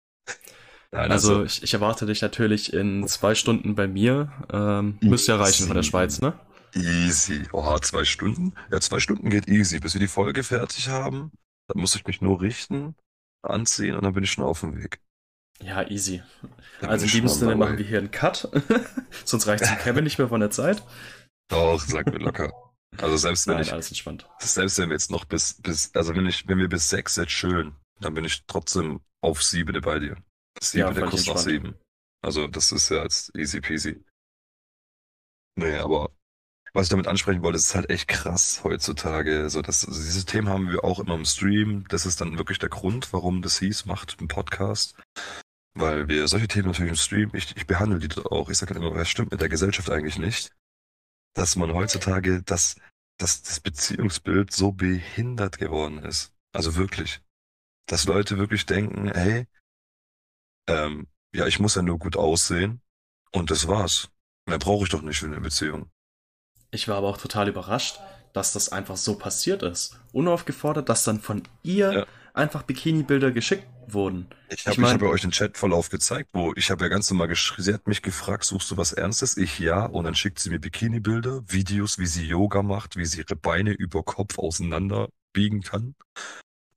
Nein, 0.91 1.10
Also 1.10 1.46
ich, 1.46 1.63
ich 1.63 1.74
erwarte 1.74 2.06
dich 2.06 2.22
natürlich 2.22 2.74
in 2.74 3.08
zwei 3.08 3.34
Stunden 3.34 3.76
bei 3.76 3.88
mir. 3.88 4.30
Ähm, 4.52 4.98
müsste 5.02 5.32
ja 5.32 5.38
reichen 5.38 5.68
von 5.68 5.78
der 5.78 5.84
Schweiz, 5.84 6.20
ne? 6.20 6.38
easy. 6.76 7.48
Oha, 7.54 7.82
zwei 7.82 8.04
Stunden? 8.04 8.54
Ja, 8.70 8.82
zwei 8.82 9.00
Stunden 9.00 9.30
geht 9.30 9.48
easy. 9.48 9.80
Bis 9.80 9.94
wir 9.94 10.02
die 10.02 10.10
Folge 10.10 10.44
fertig 10.44 10.89
haben, 10.89 11.32
dann 11.70 11.80
muss 11.80 11.96
ich 11.96 12.06
mich 12.06 12.20
nur 12.20 12.41
richten, 12.41 12.96
anziehen 13.41 13.96
und 13.96 14.04
dann 14.04 14.13
bin 14.13 14.26
ich 14.26 14.32
schon 14.32 14.44
auf 14.44 14.60
dem 14.60 14.76
Weg. 14.76 15.00
Ja, 15.62 15.89
easy. 15.89 16.22
Dann 16.82 16.89
Also 16.89 17.04
in 17.04 17.08
ich 17.08 17.12
diesem 17.13 17.30
Sinne 17.30 17.56
machen 17.56 17.78
wir 17.78 17.86
hier 17.86 18.00
einen 18.00 18.12
Cut. 18.12 18.50
Sonst 19.24 19.48
reicht 19.48 19.63
dem 19.63 19.78
Kevin 19.78 20.04
nicht 20.04 20.18
mehr 20.18 20.28
von 20.28 20.41
der 20.41 20.52
Zeit. 20.52 20.84
Doch, 21.48 21.80
sag 21.80 22.08
mir 22.08 22.18
locker. 22.18 22.52
Also 23.01 23.17
selbst 23.17 23.47
wenn 23.47 23.55
Nein, 23.55 23.63
ich 23.63 23.73
alles 23.73 23.89
entspannt. 23.89 24.27
Selbst 24.39 24.77
wenn 24.77 24.89
wir 24.89 24.95
jetzt 24.95 25.12
noch 25.12 25.25
bis, 25.25 25.62
bis, 25.62 25.93
also 25.95 26.15
wenn 26.15 26.25
ich, 26.25 26.47
wenn 26.47 26.58
wir 26.58 26.69
bis 26.69 26.89
sechs 26.89 27.15
jetzt 27.15 27.29
chillen, 27.29 27.75
dann 27.99 28.13
bin 28.13 28.25
ich 28.25 28.45
trotzdem 28.47 29.01
auf 29.21 29.43
siebene 29.43 29.81
bei 29.81 29.99
dir. 29.99 30.17
Siebene, 30.62 30.93
völlig 30.93 31.10
kurz 31.10 31.27
nach 31.27 31.36
entspannt. 31.36 31.63
sieben. 31.63 31.75
Also 32.21 32.47
das 32.47 32.71
ist 32.71 32.89
ja 32.89 33.03
jetzt 33.03 33.36
easy 33.36 33.62
peasy. 33.62 34.03
Nee, 35.58 35.77
aber 35.77 36.12
was 36.73 36.88
ich 36.88 36.89
damit 36.89 37.08
ansprechen 37.08 37.41
wollte, 37.41 37.58
ist 37.58 37.73
halt 37.73 37.89
echt 37.89 38.10
krass 38.10 38.63
heutzutage. 38.63 39.49
So, 39.49 39.62
dass, 39.62 39.88
also 39.88 40.01
diese 40.01 40.25
Themen 40.25 40.49
haben 40.49 40.69
wir 40.69 40.84
auch 40.84 40.99
immer 40.99 41.15
im 41.15 41.23
Stream. 41.23 41.86
Das 41.88 42.05
ist 42.05 42.19
dann 42.19 42.38
wirklich 42.38 42.60
der 42.60 42.69
Grund, 42.69 43.13
warum 43.13 43.41
das 43.41 43.60
hieß, 43.60 43.86
macht 43.86 44.17
einen 44.19 44.27
Podcast. 44.27 44.95
Weil 45.73 46.08
wir 46.10 46.27
solche 46.27 46.47
Themen 46.47 46.67
natürlich 46.67 46.89
im 46.89 46.97
Stream, 46.97 47.31
ich, 47.34 47.55
ich 47.55 47.65
behandle 47.65 47.99
die 47.99 48.10
auch. 48.25 48.49
Ich 48.49 48.58
sage 48.58 48.73
dann 48.73 48.84
immer, 48.84 48.95
was 48.95 49.10
stimmt 49.10 49.31
mit 49.31 49.39
der 49.39 49.49
Gesellschaft 49.49 49.89
eigentlich 49.89 50.17
nicht? 50.17 50.51
Dass 51.36 51.56
man 51.56 51.74
heutzutage 51.74 52.41
das 52.41 52.78
dass 53.17 53.41
das 53.43 53.60
Beziehungsbild 53.60 54.52
so 54.52 54.71
behindert 54.71 55.58
geworden 55.58 56.00
ist. 56.00 56.34
Also 56.52 56.76
wirklich. 56.76 57.21
Dass 57.88 58.06
Leute 58.06 58.38
wirklich 58.38 58.65
denken, 58.65 59.12
hey, 59.13 59.48
ähm, 60.67 61.08
ja, 61.34 61.48
ich 61.48 61.60
muss 61.60 61.76
ja 61.76 61.82
nur 61.82 62.00
gut 62.00 62.17
aussehen 62.17 62.82
und 63.32 63.52
das 63.52 63.67
war's. 63.67 64.10
Mehr 64.48 64.60
brauche 64.60 64.84
ich 64.84 64.89
doch 64.89 65.02
nicht 65.02 65.19
für 65.19 65.28
eine 65.28 65.39
Beziehung. 65.39 65.89
Ich 66.71 66.88
war 66.88 66.98
aber 66.98 67.08
auch 67.08 67.17
total 67.17 67.48
überrascht, 67.48 68.00
dass 68.34 68.54
das 68.54 68.69
einfach 68.69 68.98
so 68.98 69.17
passiert 69.17 69.63
ist. 69.63 70.00
Unaufgefordert, 70.12 70.89
dass 70.89 71.04
dann 71.04 71.21
von 71.21 71.43
ihr 71.63 71.93
Ja. 71.93 72.06
Einfach 72.36 72.63
Bikini-Bilder 72.63 73.32
geschickt 73.32 73.65
wurden. 73.88 74.28
Ich 74.50 74.65
habe 74.65 74.74
Ich 74.74 74.78
mein- 74.78 74.93
hab 74.95 75.02
ja 75.02 75.08
euch 75.08 75.24
einen 75.24 75.32
Chatverlauf 75.32 75.89
gezeigt, 75.89 76.30
wo 76.34 76.54
ich 76.56 76.71
habe 76.71 76.84
ja 76.84 76.89
ganz 76.89 77.10
normal 77.10 77.28
geschrieben, 77.28 77.63
sie 77.63 77.74
hat 77.74 77.88
mich 77.88 78.02
gefragt, 78.02 78.43
suchst 78.43 78.69
du 78.71 78.78
was 78.78 78.93
Ernstes? 78.93 79.38
Ich 79.38 79.60
ja, 79.60 79.86
und 79.86 80.06
dann 80.06 80.15
schickt 80.15 80.39
sie 80.39 80.50
mir 80.50 80.60
Bikini-Bilder, 80.60 81.43
Videos, 81.48 82.00
wie 82.00 82.06
sie 82.08 82.26
Yoga 82.26 82.63
macht, 82.63 82.95
wie 82.95 83.06
sie 83.06 83.19
ihre 83.19 83.36
Beine 83.36 83.71
über 83.71 84.04
Kopf 84.04 84.38
auseinander 84.39 85.10
biegen 85.34 85.62
kann. 85.62 85.95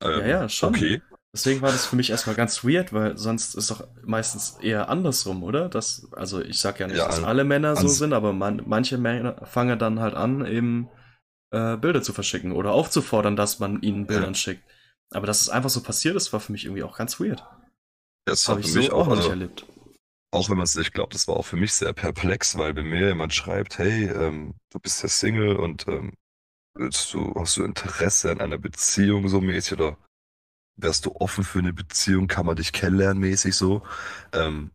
Ähm, 0.03 0.21
Ja, 0.21 0.27
ja, 0.27 0.49
schon. 0.49 0.75
Okay. 0.75 1.03
Deswegen 1.35 1.61
war 1.61 1.71
das 1.71 1.87
für 1.87 1.97
mich 1.97 2.11
erstmal 2.11 2.35
ganz 2.37 2.65
weird, 2.65 2.93
weil 2.93 3.19
sonst 3.19 3.55
ist 3.55 3.71
doch 3.71 3.87
meistens 4.05 4.59
eher 4.63 4.89
andersrum, 4.89 5.43
oder? 5.43 5.69
Das, 5.69 6.09
also 6.13 6.41
ich 6.43 6.59
sag 6.59 6.81
ja 6.81 6.87
nicht, 6.87 6.97
Ja, 6.97 7.07
dass 7.07 7.23
alle 7.23 7.45
Männer 7.45 7.77
so 7.77 7.87
sind, 7.87 8.13
aber 8.13 8.33
man, 8.33 8.63
manche 8.67 8.97
Männer 8.99 9.47
fangen 9.47 9.79
dann 9.79 10.01
halt 10.01 10.15
an, 10.15 10.45
eben 10.47 10.89
äh, 11.51 11.77
Bilder 11.77 12.03
zu 12.03 12.13
verschicken 12.13 12.53
oder 12.53 12.73
aufzufordern, 12.73 13.37
dass 13.37 13.59
man 13.59 13.83
ihnen 13.83 14.07
Bildern 14.07 14.35
schickt. 14.35 14.63
Aber 15.15 15.27
dass 15.27 15.41
es 15.41 15.49
einfach 15.49 15.71
so 15.71 15.83
passiert 15.83 16.17
ist, 16.17 16.33
war 16.33 16.41
für 16.41 16.53
mich 16.53 16.65
irgendwie 16.65 16.83
auch 16.83 16.97
ganz 16.97 17.19
weird. 17.19 17.45
Das 18.27 18.49
Habe 18.49 18.61
ich 18.61 18.73
so 18.73 18.81
auch, 18.93 18.93
auch 18.93 19.07
noch 19.07 19.17
nicht 19.17 19.19
also, 19.19 19.31
erlebt. 19.31 19.67
Auch 20.31 20.51
wenn 20.51 20.59
man 20.59 20.65
es 20.65 20.75
nicht 20.75 20.93
glaubt, 20.93 21.15
das 21.15 21.27
war 21.27 21.37
auch 21.37 21.47
für 21.47 21.57
mich 21.57 21.73
sehr 21.73 21.93
perplex, 21.95 22.59
weil 22.59 22.77
wenn 22.77 22.87
mir 22.87 23.09
jemand 23.09 23.33
schreibt, 23.33 23.79
hey, 23.79 24.05
ähm, 24.05 24.55
du 24.71 24.79
bist 24.79 25.03
ja 25.03 25.09
Single 25.09 25.57
und 25.57 25.89
ähm, 25.89 26.13
willst 26.75 27.15
du, 27.15 27.35
hast 27.35 27.57
du 27.57 27.65
Interesse 27.65 28.31
an 28.31 28.41
einer 28.41 28.59
Beziehung 28.59 29.29
so 29.29 29.41
mäßig 29.41 29.73
oder 29.73 29.97
wärst 30.77 31.07
du 31.07 31.17
offen 31.17 31.45
für 31.45 31.61
eine 31.61 31.73
Beziehung, 31.73 32.29
kann 32.29 32.45
man 32.45 32.57
dich 32.57 32.73
kennenlernen 32.73 33.19
mäßig 33.19 33.55
so, 33.55 33.83
ähm, 34.33 34.71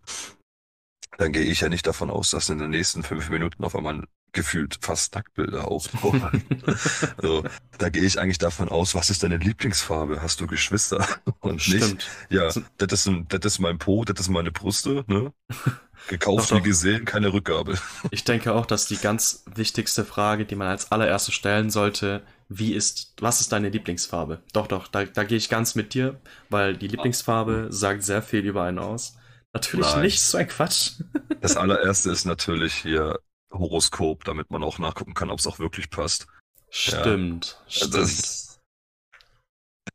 dann 1.17 1.31
gehe 1.31 1.43
ich 1.43 1.61
ja 1.61 1.69
nicht 1.69 1.85
davon 1.87 2.09
aus, 2.09 2.31
dass 2.31 2.49
in 2.49 2.59
den 2.59 2.71
nächsten 2.71 3.03
fünf 3.03 3.29
Minuten 3.29 3.63
auf 3.63 3.75
einmal 3.75 3.95
ein 3.95 4.07
gefühlt 4.33 4.79
fast 4.81 5.15
Nacktbilder 5.15 5.67
auftauchen. 5.67 6.43
also, 7.17 7.43
da 7.77 7.89
gehe 7.89 8.03
ich 8.03 8.19
eigentlich 8.19 8.39
davon 8.39 8.67
aus, 8.67 8.95
was 8.95 9.09
ist 9.09 9.23
deine 9.23 9.37
Lieblingsfarbe? 9.37 10.21
Hast 10.21 10.41
du 10.41 10.47
Geschwister? 10.47 11.07
Und 11.39 11.61
Stimmt. 11.61 11.81
nicht, 11.81 12.09
ja, 12.29 12.49
das 12.77 12.91
ist, 12.91 13.07
ein, 13.07 13.27
das 13.29 13.45
ist 13.45 13.59
mein 13.59 13.77
Po, 13.77 14.03
das 14.03 14.19
ist 14.19 14.29
meine 14.29 14.51
Brüste, 14.51 15.05
ne? 15.07 15.31
Gekauft 16.09 16.51
Doch, 16.51 16.57
wie 16.57 16.61
gesehen, 16.61 17.05
keine 17.05 17.31
Rückgabe. 17.31 17.77
Ich 18.11 18.25
denke 18.25 18.53
auch, 18.53 18.65
dass 18.65 18.87
die 18.87 18.97
ganz 18.97 19.45
wichtigste 19.55 20.03
Frage, 20.03 20.45
die 20.45 20.55
man 20.55 20.67
als 20.67 20.91
allererste 20.91 21.31
stellen 21.31 21.69
sollte, 21.69 22.23
wie 22.49 22.73
ist, 22.73 23.13
was 23.21 23.39
ist 23.39 23.53
deine 23.53 23.69
Lieblingsfarbe? 23.69 24.41
Doch, 24.51 24.67
doch, 24.67 24.89
da, 24.89 25.05
da 25.05 25.23
gehe 25.23 25.37
ich 25.37 25.47
ganz 25.47 25.75
mit 25.75 25.93
dir, 25.93 26.19
weil 26.49 26.75
die 26.75 26.89
Lieblingsfarbe 26.89 27.67
sagt 27.69 28.03
sehr 28.03 28.21
viel 28.21 28.41
über 28.41 28.63
einen 28.63 28.79
aus. 28.79 29.15
Natürlich 29.53 29.85
Nein. 29.93 30.01
nicht, 30.01 30.21
so 30.21 30.37
ein 30.37 30.47
Quatsch. 30.47 30.93
Das 31.41 31.57
allererste 31.57 32.09
ist 32.09 32.23
natürlich 32.25 32.73
hier 32.73 33.19
Horoskop, 33.51 34.23
damit 34.23 34.49
man 34.49 34.63
auch 34.63 34.79
nachgucken 34.79 35.13
kann, 35.13 35.29
ob 35.29 35.39
es 35.39 35.47
auch 35.47 35.59
wirklich 35.59 35.89
passt. 35.89 36.25
Stimmt, 36.69 37.61
stimmt. 37.67 37.93
Das, 37.95 38.59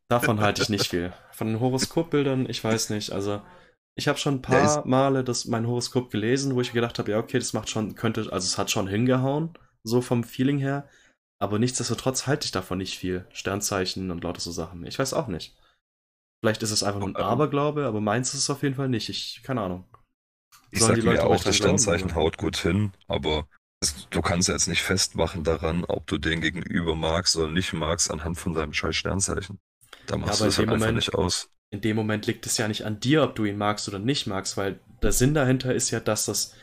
Davon 0.08 0.40
halte 0.42 0.62
ich 0.62 0.68
nicht 0.68 0.88
viel. 0.88 1.12
Von 1.32 1.46
den 1.48 1.60
Horoskopbildern, 1.60 2.48
ich 2.48 2.62
weiß 2.62 2.90
nicht. 2.90 3.12
Also, 3.12 3.42
ich 3.96 4.08
habe 4.08 4.18
schon 4.18 4.34
ein 4.36 4.42
Ja, 4.42 4.48
paar 4.48 4.64
ist- 4.80 4.84
Male 4.86 5.24
das, 5.24 5.46
mein 5.46 5.66
Horoskop 5.66 6.10
gelesen, 6.10 6.54
wo 6.54 6.60
ich 6.60 6.72
gedacht 6.72 6.98
habe, 6.98 7.10
ja, 7.12 7.18
okay, 7.18 7.38
das 7.38 7.52
macht 7.54 7.70
schon, 7.70 7.94
könnte, 7.94 8.30
also 8.30 8.44
es 8.46 8.58
hat 8.58 8.70
schon 8.70 8.86
hingehauen, 8.86 9.54
so 9.82 10.02
vom 10.02 10.22
Feeling 10.24 10.58
her. 10.58 10.88
Aber 11.40 11.58
nichtsdestotrotz 11.58 12.26
halte 12.26 12.44
ich 12.44 12.50
davon 12.52 12.78
nicht 12.78 12.98
viel. 12.98 13.26
Sternzeichen 13.32 14.10
und 14.10 14.22
lauter 14.22 14.40
so 14.40 14.50
Sachen. 14.52 14.84
Ich 14.86 14.98
weiß 14.98 15.14
auch 15.14 15.28
nicht. 15.28 15.56
Vielleicht 16.40 16.62
ist 16.62 16.70
es 16.70 16.82
einfach 16.82 17.00
nur 17.00 17.08
ein 17.08 17.16
Ähm. 17.16 17.22
Aberglaube, 17.22 17.86
aber 17.86 18.00
meins 18.00 18.34
ist 18.34 18.40
es 18.40 18.50
auf 18.50 18.62
jeden 18.62 18.74
Fall 18.76 18.88
nicht. 18.88 19.08
Ich, 19.08 19.42
keine 19.42 19.60
Ahnung. 19.62 19.84
ich 20.70 20.78
Sollen 20.80 20.88
sag 20.90 20.94
die 20.96 21.00
Leute 21.02 21.22
mir 21.22 21.28
auch, 21.28 21.42
das 21.42 21.56
Sternzeichen 21.56 22.14
haut 22.14 22.38
gut 22.38 22.56
hin, 22.56 22.92
aber 23.08 23.48
es, 23.80 24.08
du 24.10 24.20
kannst 24.22 24.48
ja 24.48 24.54
jetzt 24.54 24.68
nicht 24.68 24.82
festmachen 24.82 25.44
daran, 25.44 25.84
ob 25.84 26.06
du 26.06 26.18
den 26.18 26.40
gegenüber 26.40 26.94
magst 26.94 27.36
oder 27.36 27.48
nicht 27.50 27.72
magst, 27.72 28.10
anhand 28.10 28.38
von 28.38 28.54
deinem 28.54 28.72
scheiß 28.72 28.96
Sternzeichen. 28.96 29.58
Da 30.06 30.16
machst 30.16 30.40
aber 30.40 30.44
du 30.44 30.48
es 30.48 30.58
halt 30.58 30.68
dem 30.68 30.72
einfach 30.74 30.86
Moment- 30.86 30.96
nicht 30.96 31.14
aus. 31.14 31.50
in 31.70 31.80
dem 31.80 31.96
Moment 31.96 32.26
liegt 32.26 32.46
es 32.46 32.56
ja 32.56 32.66
nicht 32.68 32.84
an 32.86 33.00
dir, 33.00 33.22
ob 33.22 33.34
du 33.34 33.44
ihn 33.44 33.58
magst 33.58 33.88
oder 33.88 33.98
nicht 33.98 34.26
magst, 34.26 34.56
weil 34.56 34.80
der 35.02 35.12
Sinn 35.12 35.34
dahinter 35.34 35.74
ist 35.74 35.90
ja, 35.90 36.00
dass 36.00 36.24
das 36.26 36.54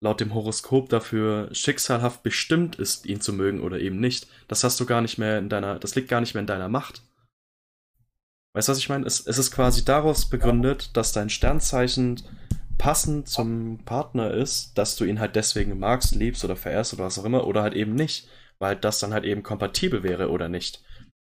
laut 0.00 0.20
dem 0.20 0.34
Horoskop 0.34 0.88
dafür 0.88 1.48
schicksalhaft 1.54 2.22
bestimmt 2.22 2.76
ist, 2.76 3.06
ihn 3.06 3.20
zu 3.20 3.32
mögen 3.32 3.60
oder 3.60 3.78
eben 3.80 4.00
nicht. 4.00 4.26
Das 4.48 4.64
hast 4.64 4.78
du 4.80 4.86
gar 4.86 5.00
nicht 5.00 5.18
mehr 5.18 5.38
in 5.38 5.48
deiner, 5.48 5.78
das 5.78 5.94
liegt 5.94 6.08
gar 6.08 6.20
nicht 6.20 6.34
mehr 6.34 6.40
in 6.42 6.46
deiner 6.46 6.68
Macht. 6.68 7.02
Weißt 8.54 8.68
du, 8.68 8.72
was 8.72 8.78
ich 8.78 8.88
meine? 8.88 9.06
Es, 9.06 9.26
es 9.26 9.38
ist 9.38 9.50
quasi 9.50 9.84
daraus 9.84 10.28
begründet, 10.28 10.96
dass 10.96 11.12
dein 11.12 11.30
Sternzeichen 11.30 12.20
passend 12.78 13.28
zum 13.28 13.78
Partner 13.84 14.32
ist, 14.32 14.76
dass 14.76 14.96
du 14.96 15.04
ihn 15.04 15.20
halt 15.20 15.36
deswegen 15.36 15.78
magst, 15.78 16.14
liebst 16.14 16.44
oder 16.44 16.56
verehrst 16.56 16.92
oder 16.94 17.04
was 17.04 17.18
auch 17.18 17.24
immer, 17.24 17.46
oder 17.46 17.62
halt 17.62 17.74
eben 17.74 17.94
nicht, 17.94 18.28
weil 18.58 18.76
das 18.76 18.98
dann 18.98 19.12
halt 19.12 19.24
eben 19.24 19.42
kompatibel 19.42 20.02
wäre 20.02 20.30
oder 20.30 20.48
nicht. 20.48 20.82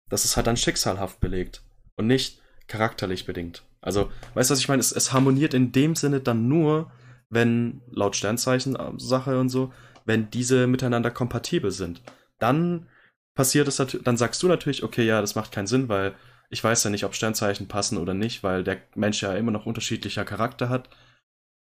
Das 0.10 0.26
ist 0.26 0.36
halt 0.36 0.48
dann 0.48 0.58
schicksalhaft 0.58 1.20
belegt 1.20 1.64
und 1.96 2.08
nicht 2.08 2.42
charakterlich 2.68 3.26
bedingt. 3.26 3.64
Also, 3.82 4.12
weißt 4.34 4.50
du, 4.50 4.54
was 4.54 4.60
ich 4.60 4.68
meine? 4.68 4.80
Es, 4.80 4.92
es 4.92 5.14
harmoniert 5.14 5.54
in 5.54 5.72
dem 5.72 5.96
Sinne 5.96 6.20
dann 6.20 6.48
nur, 6.48 6.92
wenn, 7.30 7.82
laut 7.88 8.16
Sternzeichen 8.16 8.76
äh, 8.76 8.92
Sache 8.98 9.40
und 9.40 9.50
so, 9.50 9.72
wenn 10.06 10.30
diese 10.30 10.68
miteinander 10.68 11.10
kompatibel 11.10 11.72
sind. 11.72 12.02
Dann 12.38 12.88
passiert 13.36 13.68
es 13.68 13.80
natürlich, 13.80 14.04
dann 14.04 14.18
sagst 14.18 14.42
du 14.44 14.48
natürlich, 14.48 14.84
okay, 14.84 15.06
ja, 15.06 15.22
das 15.22 15.36
macht 15.36 15.52
keinen 15.52 15.68
Sinn, 15.68 15.90
weil 15.90 16.16
ich 16.50 16.64
weiß 16.64 16.84
ja 16.84 16.90
nicht, 16.90 17.04
ob 17.06 17.16
Sternzeichen 17.16 17.68
passen 17.68 17.98
oder 17.98 18.14
nicht, 18.14 18.44
weil 18.44 18.64
der 18.64 18.82
Mensch 18.96 19.22
ja 19.22 19.34
immer 19.36 19.52
noch 19.52 19.66
unterschiedlicher 19.66 20.26
Charakter 20.26 20.70
hat. 20.70 20.90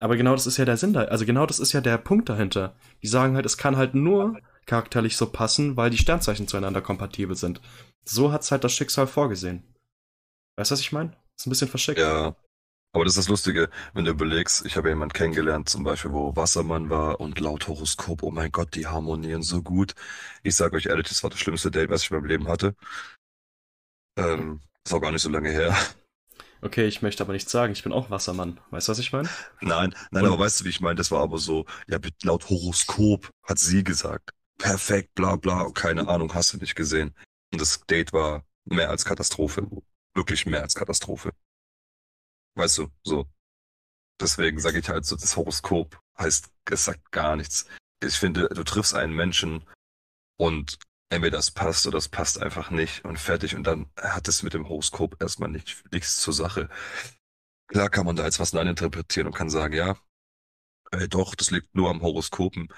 Aber 0.00 0.16
genau 0.16 0.32
das 0.32 0.46
ist 0.46 0.56
ja 0.56 0.64
der 0.64 0.76
Sinn 0.76 0.92
da, 0.92 1.04
also 1.04 1.24
genau 1.24 1.46
das 1.46 1.58
ist 1.58 1.72
ja 1.72 1.80
der 1.80 1.98
Punkt 1.98 2.28
dahinter. 2.28 2.76
Die 3.02 3.06
sagen 3.06 3.36
halt, 3.36 3.46
es 3.46 3.56
kann 3.56 3.76
halt 3.76 3.94
nur 3.94 4.38
charakterlich 4.66 5.16
so 5.16 5.30
passen, 5.30 5.76
weil 5.76 5.90
die 5.90 5.98
Sternzeichen 5.98 6.48
zueinander 6.48 6.80
kompatibel 6.80 7.36
sind. 7.36 7.60
So 8.04 8.32
hat's 8.32 8.50
halt 8.50 8.64
das 8.64 8.72
Schicksal 8.72 9.06
vorgesehen. 9.06 9.62
Weißt 10.56 10.70
du, 10.70 10.74
was 10.74 10.80
ich 10.80 10.92
meine? 10.92 11.16
Ist 11.36 11.46
ein 11.46 11.50
bisschen 11.50 11.68
verschickt. 11.68 11.98
Ja. 11.98 12.36
Aber 12.92 13.04
das 13.04 13.14
ist 13.14 13.24
das 13.24 13.28
Lustige, 13.28 13.70
wenn 13.92 14.04
du 14.04 14.12
überlegst, 14.12 14.64
ich 14.66 14.76
habe 14.76 14.88
jemanden 14.88 15.14
kennengelernt, 15.14 15.68
zum 15.68 15.82
Beispiel, 15.82 16.12
wo 16.12 16.36
Wassermann 16.36 16.90
war 16.90 17.18
und 17.18 17.40
laut 17.40 17.66
Horoskop, 17.66 18.22
oh 18.22 18.30
mein 18.30 18.52
Gott, 18.52 18.76
die 18.76 18.86
harmonieren 18.86 19.42
so 19.42 19.62
gut. 19.62 19.96
Ich 20.44 20.54
sage 20.54 20.76
euch 20.76 20.86
ehrlich, 20.86 21.08
das 21.08 21.24
war 21.24 21.30
das 21.30 21.40
schlimmste 21.40 21.72
Date, 21.72 21.90
was 21.90 22.04
ich 22.04 22.12
in 22.12 22.18
meinem 22.18 22.26
Leben 22.26 22.46
hatte. 22.46 22.76
Ähm, 24.16 24.60
ist 24.86 24.92
auch 24.92 25.00
gar 25.00 25.12
nicht 25.12 25.22
so 25.22 25.28
lange 25.30 25.50
her. 25.50 25.76
Okay, 26.60 26.86
ich 26.86 27.02
möchte 27.02 27.22
aber 27.22 27.34
nichts 27.34 27.52
sagen, 27.52 27.72
ich 27.72 27.82
bin 27.82 27.92
auch 27.92 28.08
Wassermann. 28.10 28.58
Weißt 28.70 28.88
du, 28.88 28.92
was 28.92 28.98
ich 28.98 29.12
meine? 29.12 29.28
Nein, 29.60 29.94
nein, 30.10 30.24
Und- 30.24 30.32
aber 30.32 30.38
weißt 30.38 30.60
du, 30.60 30.64
wie 30.64 30.70
ich 30.70 30.80
meine? 30.80 30.94
Das 30.96 31.10
war 31.10 31.20
aber 31.22 31.38
so, 31.38 31.66
ja, 31.88 31.98
laut 32.22 32.48
Horoskop 32.48 33.28
hat 33.42 33.58
sie 33.58 33.84
gesagt. 33.84 34.30
Perfekt, 34.58 35.14
bla 35.14 35.36
bla, 35.36 35.68
keine 35.74 36.08
Ahnung, 36.08 36.32
hast 36.32 36.52
du 36.54 36.56
nicht 36.58 36.74
gesehen. 36.74 37.14
Und 37.52 37.60
das 37.60 37.80
Date 37.86 38.12
war 38.12 38.44
mehr 38.64 38.88
als 38.88 39.04
Katastrophe. 39.04 39.68
Wirklich 40.14 40.46
mehr 40.46 40.62
als 40.62 40.74
Katastrophe. 40.74 41.32
Weißt 42.54 42.78
du, 42.78 42.88
so. 43.02 43.26
Deswegen 44.20 44.60
sage 44.60 44.78
ich 44.78 44.88
halt 44.88 45.04
so, 45.04 45.16
das 45.16 45.36
Horoskop 45.36 45.98
heißt, 46.18 46.48
es 46.70 46.84
sagt 46.84 47.10
gar 47.10 47.36
nichts. 47.36 47.66
Ich 48.02 48.14
finde, 48.14 48.48
du 48.48 48.62
triffst 48.62 48.94
einen 48.94 49.12
Menschen 49.14 49.64
und 50.38 50.78
entweder 51.14 51.38
das 51.38 51.50
passt 51.50 51.86
oder 51.86 51.96
das 51.96 52.08
passt 52.08 52.42
einfach 52.42 52.70
nicht 52.70 53.04
und 53.04 53.18
fertig. 53.18 53.54
Und 53.56 53.64
dann 53.64 53.86
hat 53.96 54.28
es 54.28 54.42
mit 54.42 54.54
dem 54.54 54.68
Horoskop 54.68 55.20
erstmal 55.20 55.48
nicht, 55.48 55.84
nichts 55.92 56.16
zur 56.16 56.34
Sache. 56.34 56.68
Klar 57.68 57.88
kann 57.88 58.06
man 58.06 58.16
da 58.16 58.24
jetzt 58.24 58.40
was 58.40 58.52
interpretieren 58.52 59.26
und 59.26 59.34
kann 59.34 59.50
sagen, 59.50 59.74
ja, 59.74 59.96
äh, 60.92 61.08
doch, 61.08 61.34
das 61.34 61.50
liegt 61.50 61.74
nur 61.74 61.90
am 61.90 62.02
Horoskopen. 62.02 62.68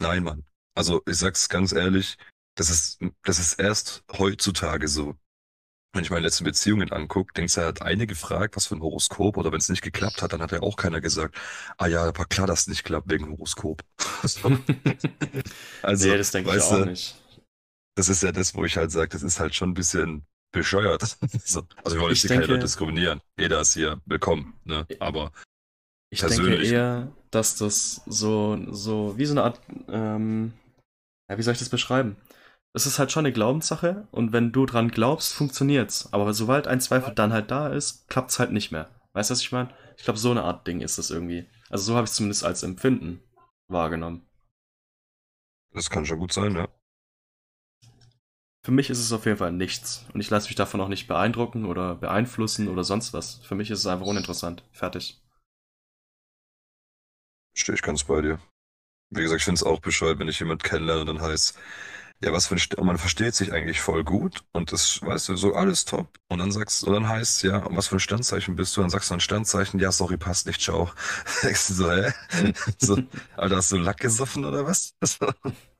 Nein, 0.00 0.24
Mann. 0.24 0.44
Also 0.74 1.02
ich 1.06 1.16
sag's 1.18 1.48
ganz 1.48 1.72
ehrlich, 1.72 2.16
das 2.56 2.70
ist, 2.70 3.00
das 3.22 3.38
ist 3.38 3.54
erst 3.54 4.04
heutzutage 4.12 4.88
so. 4.88 5.14
Wenn 5.92 6.02
ich 6.02 6.10
meine 6.10 6.24
letzten 6.26 6.42
Beziehungen 6.42 6.90
angucke, 6.90 7.32
denkst 7.34 7.54
du, 7.54 7.60
er 7.60 7.68
hat 7.68 7.82
eine 7.82 8.08
gefragt, 8.08 8.56
was 8.56 8.66
für 8.66 8.74
ein 8.74 8.82
Horoskop, 8.82 9.36
oder 9.36 9.52
wenn 9.52 9.60
es 9.60 9.68
nicht 9.68 9.82
geklappt 9.82 10.22
hat, 10.22 10.32
dann 10.32 10.42
hat 10.42 10.50
ja 10.50 10.60
auch 10.60 10.76
keiner 10.76 11.00
gesagt, 11.00 11.36
ah 11.78 11.86
ja, 11.86 12.16
war 12.18 12.26
klar, 12.26 12.48
dass 12.48 12.62
es 12.62 12.66
nicht 12.66 12.82
klappt 12.82 13.08
wegen 13.08 13.30
Horoskop. 13.30 13.84
also, 15.82 16.08
nee, 16.08 16.18
das 16.18 16.32
denke 16.32 16.56
ich 16.56 16.62
auch 16.62 16.78
du, 16.78 16.86
nicht. 16.86 17.14
Das 17.96 18.08
ist 18.08 18.22
ja 18.22 18.32
das, 18.32 18.54
wo 18.54 18.64
ich 18.64 18.76
halt 18.76 18.90
sage, 18.90 19.08
das 19.10 19.22
ist 19.22 19.40
halt 19.40 19.54
schon 19.54 19.70
ein 19.70 19.74
bisschen 19.74 20.26
bescheuert. 20.52 21.02
so. 21.44 21.62
Also 21.84 21.96
wir 21.96 22.02
wollen 22.02 22.12
Ich 22.12 22.22
jetzt 22.22 22.28
keine 22.30 22.40
denke- 22.42 22.54
Leute 22.54 22.64
diskriminieren. 22.64 23.20
Jeder 23.38 23.60
ist 23.60 23.74
hier 23.74 24.00
willkommen, 24.06 24.58
ne? 24.64 24.86
Aber 25.00 25.32
Ich 26.10 26.20
denke 26.20 26.36
persönlich- 26.36 26.70
eher, 26.70 27.12
dass 27.30 27.56
das 27.56 28.02
so, 28.06 28.58
so 28.72 29.16
wie 29.18 29.26
so 29.26 29.32
eine 29.34 29.42
Art, 29.44 29.60
ähm, 29.88 30.52
ja, 31.28 31.38
wie 31.38 31.42
soll 31.42 31.52
ich 31.54 31.58
das 31.58 31.68
beschreiben? 31.70 32.16
Es 32.76 32.86
ist 32.86 32.98
halt 32.98 33.12
schon 33.12 33.24
eine 33.24 33.32
Glaubenssache 33.32 34.08
und 34.10 34.32
wenn 34.32 34.50
du 34.52 34.66
dran 34.66 34.88
glaubst, 34.90 35.32
funktioniert's. 35.32 36.12
Aber 36.12 36.34
sobald 36.34 36.66
ein 36.66 36.80
Zweifel 36.80 37.14
dann 37.14 37.32
halt 37.32 37.50
da 37.50 37.68
ist, 37.68 38.08
klappt's 38.08 38.38
halt 38.40 38.50
nicht 38.52 38.72
mehr. 38.72 38.90
Weißt 39.12 39.30
du, 39.30 39.32
was 39.32 39.40
ich 39.42 39.52
meine? 39.52 39.72
Ich 39.96 40.02
glaube, 40.04 40.18
so 40.18 40.32
eine 40.32 40.42
Art 40.42 40.66
Ding 40.66 40.80
ist 40.80 40.98
das 40.98 41.10
irgendwie. 41.10 41.48
Also 41.70 41.84
so 41.84 41.94
habe 41.96 42.04
ich 42.04 42.10
es 42.10 42.16
zumindest 42.16 42.42
als 42.44 42.64
Empfinden 42.64 43.22
wahrgenommen. 43.68 44.26
das 45.72 45.88
kann 45.90 46.04
schon 46.06 46.18
gut 46.18 46.32
sein, 46.32 46.54
ja. 46.56 46.68
Für 48.64 48.72
mich 48.72 48.88
ist 48.88 48.98
es 48.98 49.12
auf 49.12 49.26
jeden 49.26 49.36
Fall 49.36 49.52
nichts. 49.52 50.06
Und 50.14 50.22
ich 50.22 50.30
lasse 50.30 50.48
mich 50.48 50.56
davon 50.56 50.80
auch 50.80 50.88
nicht 50.88 51.06
beeindrucken 51.06 51.66
oder 51.66 51.94
beeinflussen 51.94 52.68
oder 52.68 52.82
sonst 52.82 53.12
was. 53.12 53.34
Für 53.44 53.54
mich 53.54 53.70
ist 53.70 53.80
es 53.80 53.86
einfach 53.86 54.06
uninteressant. 54.06 54.64
Fertig. 54.72 55.20
Stehe 57.54 57.76
ich 57.76 57.82
ganz 57.82 58.04
bei 58.04 58.22
dir. 58.22 58.40
Wie 59.10 59.20
gesagt, 59.20 59.40
ich 59.40 59.44
finde 59.44 59.58
es 59.58 59.64
auch 59.64 59.80
bescheuert, 59.80 60.18
wenn 60.18 60.28
ich 60.28 60.40
jemand 60.40 60.64
kennenlerne 60.64 61.02
und 61.02 61.06
dann 61.08 61.20
heißt, 61.20 61.58
ja, 62.22 62.32
was 62.32 62.46
für 62.46 62.54
ein 62.54 62.58
St 62.58 62.74
und 62.76 62.86
man 62.86 62.96
versteht 62.96 63.34
sich 63.34 63.52
eigentlich 63.52 63.82
voll 63.82 64.02
gut 64.02 64.44
und 64.52 64.72
das, 64.72 65.02
weißt 65.02 65.28
du, 65.28 65.36
so 65.36 65.54
alles 65.54 65.84
top. 65.84 66.08
Und 66.28 66.38
dann 66.38 66.50
sagst 66.50 66.84
und 66.84 66.94
dann 66.94 67.06
heißt 67.06 67.42
ja, 67.42 67.58
und 67.58 67.76
was 67.76 67.88
für 67.88 67.96
ein 67.96 68.00
Sternzeichen 68.00 68.56
bist 68.56 68.74
du? 68.76 68.80
Dann 68.80 68.88
sagst 68.88 69.10
du 69.10 69.14
ein 69.14 69.20
Sternzeichen, 69.20 69.78
ja, 69.78 69.92
sorry, 69.92 70.16
passt 70.16 70.46
nicht, 70.46 70.62
ciao. 70.62 70.90
Denkst 71.42 71.68
du 71.68 71.74
so, 71.74 71.92
hä? 71.92 72.14
so, 72.78 72.98
Alter, 73.36 73.56
hast 73.56 73.72
du 73.72 73.76
Lack 73.76 73.98
gesoffen 73.98 74.46
oder 74.46 74.64
was? 74.66 74.94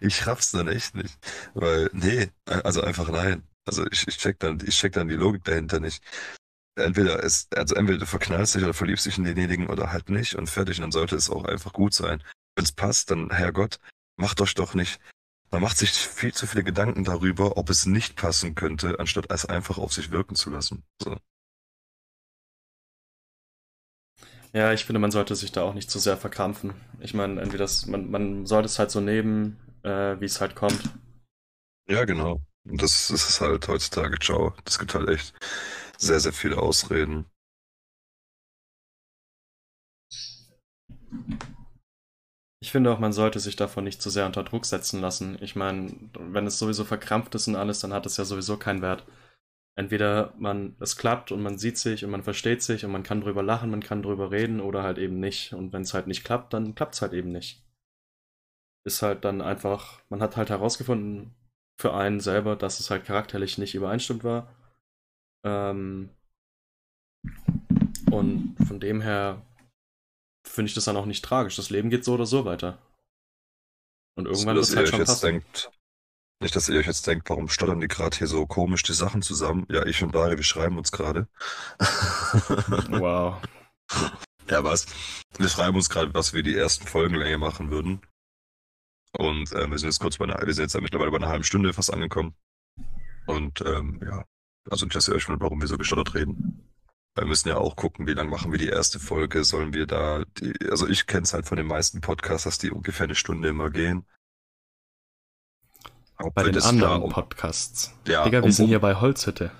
ich 0.00 0.26
raff's 0.26 0.52
dann 0.52 0.68
echt 0.68 0.94
nicht. 0.94 1.18
Weil, 1.54 1.90
nee, 1.92 2.30
also 2.46 2.82
einfach 2.82 3.08
nein. 3.08 3.42
Also 3.64 3.84
ich, 3.90 4.08
ich 4.08 4.18
check 4.18 4.38
dann, 4.40 4.58
ich 4.66 4.76
check 4.76 4.92
dann 4.92 5.08
die 5.08 5.14
Logik 5.14 5.44
dahinter 5.44 5.80
nicht 5.80 6.02
entweder 6.76 7.22
es, 7.22 7.48
also 7.54 7.74
entweder 7.74 7.98
du 7.98 8.06
verknallst 8.06 8.54
dich 8.54 8.62
oder 8.62 8.74
verliebst 8.74 9.06
dich 9.06 9.18
in 9.18 9.24
denjenigen 9.24 9.68
oder 9.68 9.92
halt 9.92 10.08
nicht 10.08 10.34
und 10.34 10.48
fertig. 10.48 10.78
Und 10.78 10.82
dann 10.82 10.92
sollte 10.92 11.16
es 11.16 11.30
auch 11.30 11.44
einfach 11.44 11.72
gut 11.72 11.94
sein. 11.94 12.22
Wenn 12.54 12.64
es 12.64 12.72
passt, 12.72 13.10
dann 13.10 13.30
Herrgott, 13.30 13.78
macht 14.16 14.40
euch 14.40 14.54
doch 14.54 14.74
nicht. 14.74 15.00
Man 15.50 15.62
macht 15.62 15.76
sich 15.76 15.90
viel 15.90 16.32
zu 16.32 16.46
viele 16.46 16.64
Gedanken 16.64 17.04
darüber, 17.04 17.58
ob 17.58 17.68
es 17.68 17.84
nicht 17.84 18.16
passen 18.16 18.54
könnte, 18.54 18.98
anstatt 18.98 19.26
es 19.30 19.44
einfach 19.44 19.78
auf 19.78 19.92
sich 19.92 20.10
wirken 20.10 20.34
zu 20.34 20.50
lassen. 20.50 20.82
So. 21.02 21.16
Ja, 24.54 24.72
ich 24.72 24.84
finde, 24.84 24.98
man 25.00 25.10
sollte 25.10 25.34
sich 25.36 25.52
da 25.52 25.62
auch 25.62 25.74
nicht 25.74 25.90
zu 25.90 25.98
sehr 25.98 26.16
verkrampfen. 26.16 26.74
Ich 27.00 27.14
meine, 27.14 27.40
entweder 27.40 27.64
das, 27.64 27.86
man, 27.86 28.10
man 28.10 28.46
sollte 28.46 28.66
es 28.66 28.78
halt 28.78 28.90
so 28.90 29.00
nehmen, 29.00 29.58
äh, 29.82 30.20
wie 30.20 30.24
es 30.26 30.40
halt 30.40 30.54
kommt. 30.54 30.80
Ja, 31.88 32.04
genau. 32.04 32.40
Und 32.64 32.82
das, 32.82 33.08
das 33.08 33.28
ist 33.28 33.40
halt 33.40 33.66
heutzutage, 33.68 34.18
ciao. 34.18 34.54
Das 34.64 34.78
gibt 34.78 34.94
halt 34.94 35.08
echt 35.08 35.34
sehr, 35.98 36.20
sehr 36.20 36.32
viele 36.32 36.58
Ausreden. 36.58 37.26
Ich 42.60 42.70
finde 42.72 42.90
auch, 42.90 42.98
man 42.98 43.12
sollte 43.12 43.40
sich 43.40 43.56
davon 43.56 43.84
nicht 43.84 44.00
zu 44.00 44.08
sehr 44.08 44.24
unter 44.24 44.42
Druck 44.42 44.64
setzen 44.64 45.02
lassen. 45.02 45.36
Ich 45.42 45.54
meine, 45.54 45.94
wenn 46.18 46.46
es 46.46 46.58
sowieso 46.58 46.84
verkrampft 46.84 47.34
ist 47.34 47.46
und 47.48 47.56
alles, 47.56 47.80
dann 47.80 47.92
hat 47.92 48.06
es 48.06 48.16
ja 48.16 48.24
sowieso 48.24 48.56
keinen 48.56 48.80
Wert. 48.80 49.04
Entweder 49.74 50.34
man, 50.36 50.76
es 50.80 50.96
klappt 50.96 51.32
und 51.32 51.42
man 51.42 51.56
sieht 51.56 51.78
sich 51.78 52.04
und 52.04 52.10
man 52.10 52.22
versteht 52.22 52.62
sich 52.62 52.84
und 52.84 52.92
man 52.92 53.02
kann 53.02 53.22
drüber 53.22 53.42
lachen, 53.42 53.70
man 53.70 53.82
kann 53.82 54.02
drüber 54.02 54.30
reden 54.30 54.60
oder 54.60 54.82
halt 54.82 54.98
eben 54.98 55.18
nicht. 55.18 55.54
Und 55.54 55.72
wenn 55.72 55.82
es 55.82 55.94
halt 55.94 56.06
nicht 56.06 56.24
klappt, 56.24 56.52
dann 56.52 56.74
klappt 56.74 56.94
es 56.94 57.02
halt 57.02 57.14
eben 57.14 57.32
nicht. 57.32 57.64
Ist 58.84 59.00
halt 59.00 59.24
dann 59.24 59.40
einfach, 59.40 60.02
man 60.10 60.20
hat 60.20 60.36
halt 60.36 60.50
herausgefunden 60.50 61.34
für 61.80 61.94
einen 61.94 62.20
selber, 62.20 62.54
dass 62.54 62.80
es 62.80 62.90
halt 62.90 63.04
charakterlich 63.04 63.56
nicht 63.56 63.74
übereinstimmt 63.74 64.24
war. 64.24 64.54
Ähm, 65.44 66.10
und 68.10 68.56
von 68.66 68.78
dem 68.78 69.00
her 69.00 69.46
finde 70.46 70.68
ich 70.68 70.74
das 70.74 70.84
dann 70.84 70.96
auch 70.96 71.06
nicht 71.06 71.24
tragisch. 71.24 71.56
Das 71.56 71.70
Leben 71.70 71.88
geht 71.88 72.04
so 72.04 72.14
oder 72.14 72.26
so 72.26 72.44
weiter. 72.44 72.78
Und 74.16 74.26
irgendwann 74.26 74.56
wird 74.56 74.66
es 74.66 74.76
halt 74.76 74.88
schon 74.88 75.04
passen. 75.04 75.26
Denkt, 75.26 75.70
nicht, 76.42 76.54
dass 76.54 76.68
ihr 76.68 76.78
euch 76.78 76.86
jetzt 76.86 77.06
denkt, 77.06 77.28
warum 77.30 77.48
stottern 77.48 77.80
die 77.80 77.88
gerade 77.88 78.16
hier 78.16 78.26
so 78.26 78.46
komisch 78.46 78.82
die 78.82 78.92
Sachen 78.92 79.22
zusammen? 79.22 79.66
Ja, 79.70 79.86
ich 79.86 80.02
und 80.02 80.14
Dario, 80.14 80.36
wir 80.36 80.44
schreiben 80.44 80.78
uns 80.78 80.92
gerade. 80.92 81.28
wow. 82.90 83.40
Ja, 84.48 84.64
was? 84.64 84.86
Wir 85.38 85.48
schreiben 85.48 85.76
uns 85.76 85.88
gerade, 85.88 86.12
was 86.14 86.32
wir 86.34 86.42
die 86.42 86.56
ersten 86.56 86.86
Folgenlänge 86.86 87.38
machen 87.38 87.70
würden. 87.70 88.02
Und 89.16 89.52
äh, 89.52 89.70
wir 89.70 89.78
sind 89.78 89.88
jetzt 89.88 90.00
kurz 90.00 90.18
bei 90.18 90.24
einer, 90.24 90.44
wir 90.44 90.54
sind 90.54 90.64
jetzt 90.64 90.80
mittlerweile 90.80 91.10
bei 91.10 91.18
einer 91.18 91.28
halben 91.28 91.44
Stunde 91.44 91.72
fast 91.72 91.92
angekommen. 91.92 92.34
Und 93.26 93.60
ähm, 93.62 94.00
ja, 94.02 94.24
also 94.70 94.86
nicht, 94.86 94.96
dass 94.96 95.08
ihr 95.08 95.14
euch 95.14 95.28
wundert, 95.28 95.42
warum 95.42 95.60
wir 95.60 95.68
so 95.68 95.78
gestottert 95.78 96.14
reden. 96.14 96.68
Wir 97.14 97.26
müssen 97.26 97.48
ja 97.48 97.58
auch 97.58 97.76
gucken, 97.76 98.06
wie 98.06 98.14
lange 98.14 98.30
machen 98.30 98.52
wir 98.52 98.58
die 98.58 98.68
erste 98.68 98.98
Folge. 98.98 99.44
Sollen 99.44 99.74
wir 99.74 99.86
da, 99.86 100.24
die, 100.38 100.54
also 100.70 100.88
ich 100.88 101.06
kenne 101.06 101.24
es 101.24 101.34
halt 101.34 101.46
von 101.46 101.58
den 101.58 101.66
meisten 101.66 102.00
Podcasts, 102.00 102.44
dass 102.44 102.58
die 102.58 102.70
ungefähr 102.70 103.04
eine 103.04 103.14
Stunde 103.14 103.48
immer 103.48 103.70
gehen. 103.70 104.06
Ob 106.22 106.34
bei 106.34 106.44
den 106.44 106.62
anderen 106.62 107.02
um, 107.02 107.10
Podcasts. 107.10 107.92
Ja, 108.06 108.24
Digga, 108.24 108.38
wir 108.38 108.44
um, 108.44 108.50
sind 108.52 108.68
hier 108.68 108.80
bei 108.80 108.94
Holzhütte. 108.94 109.50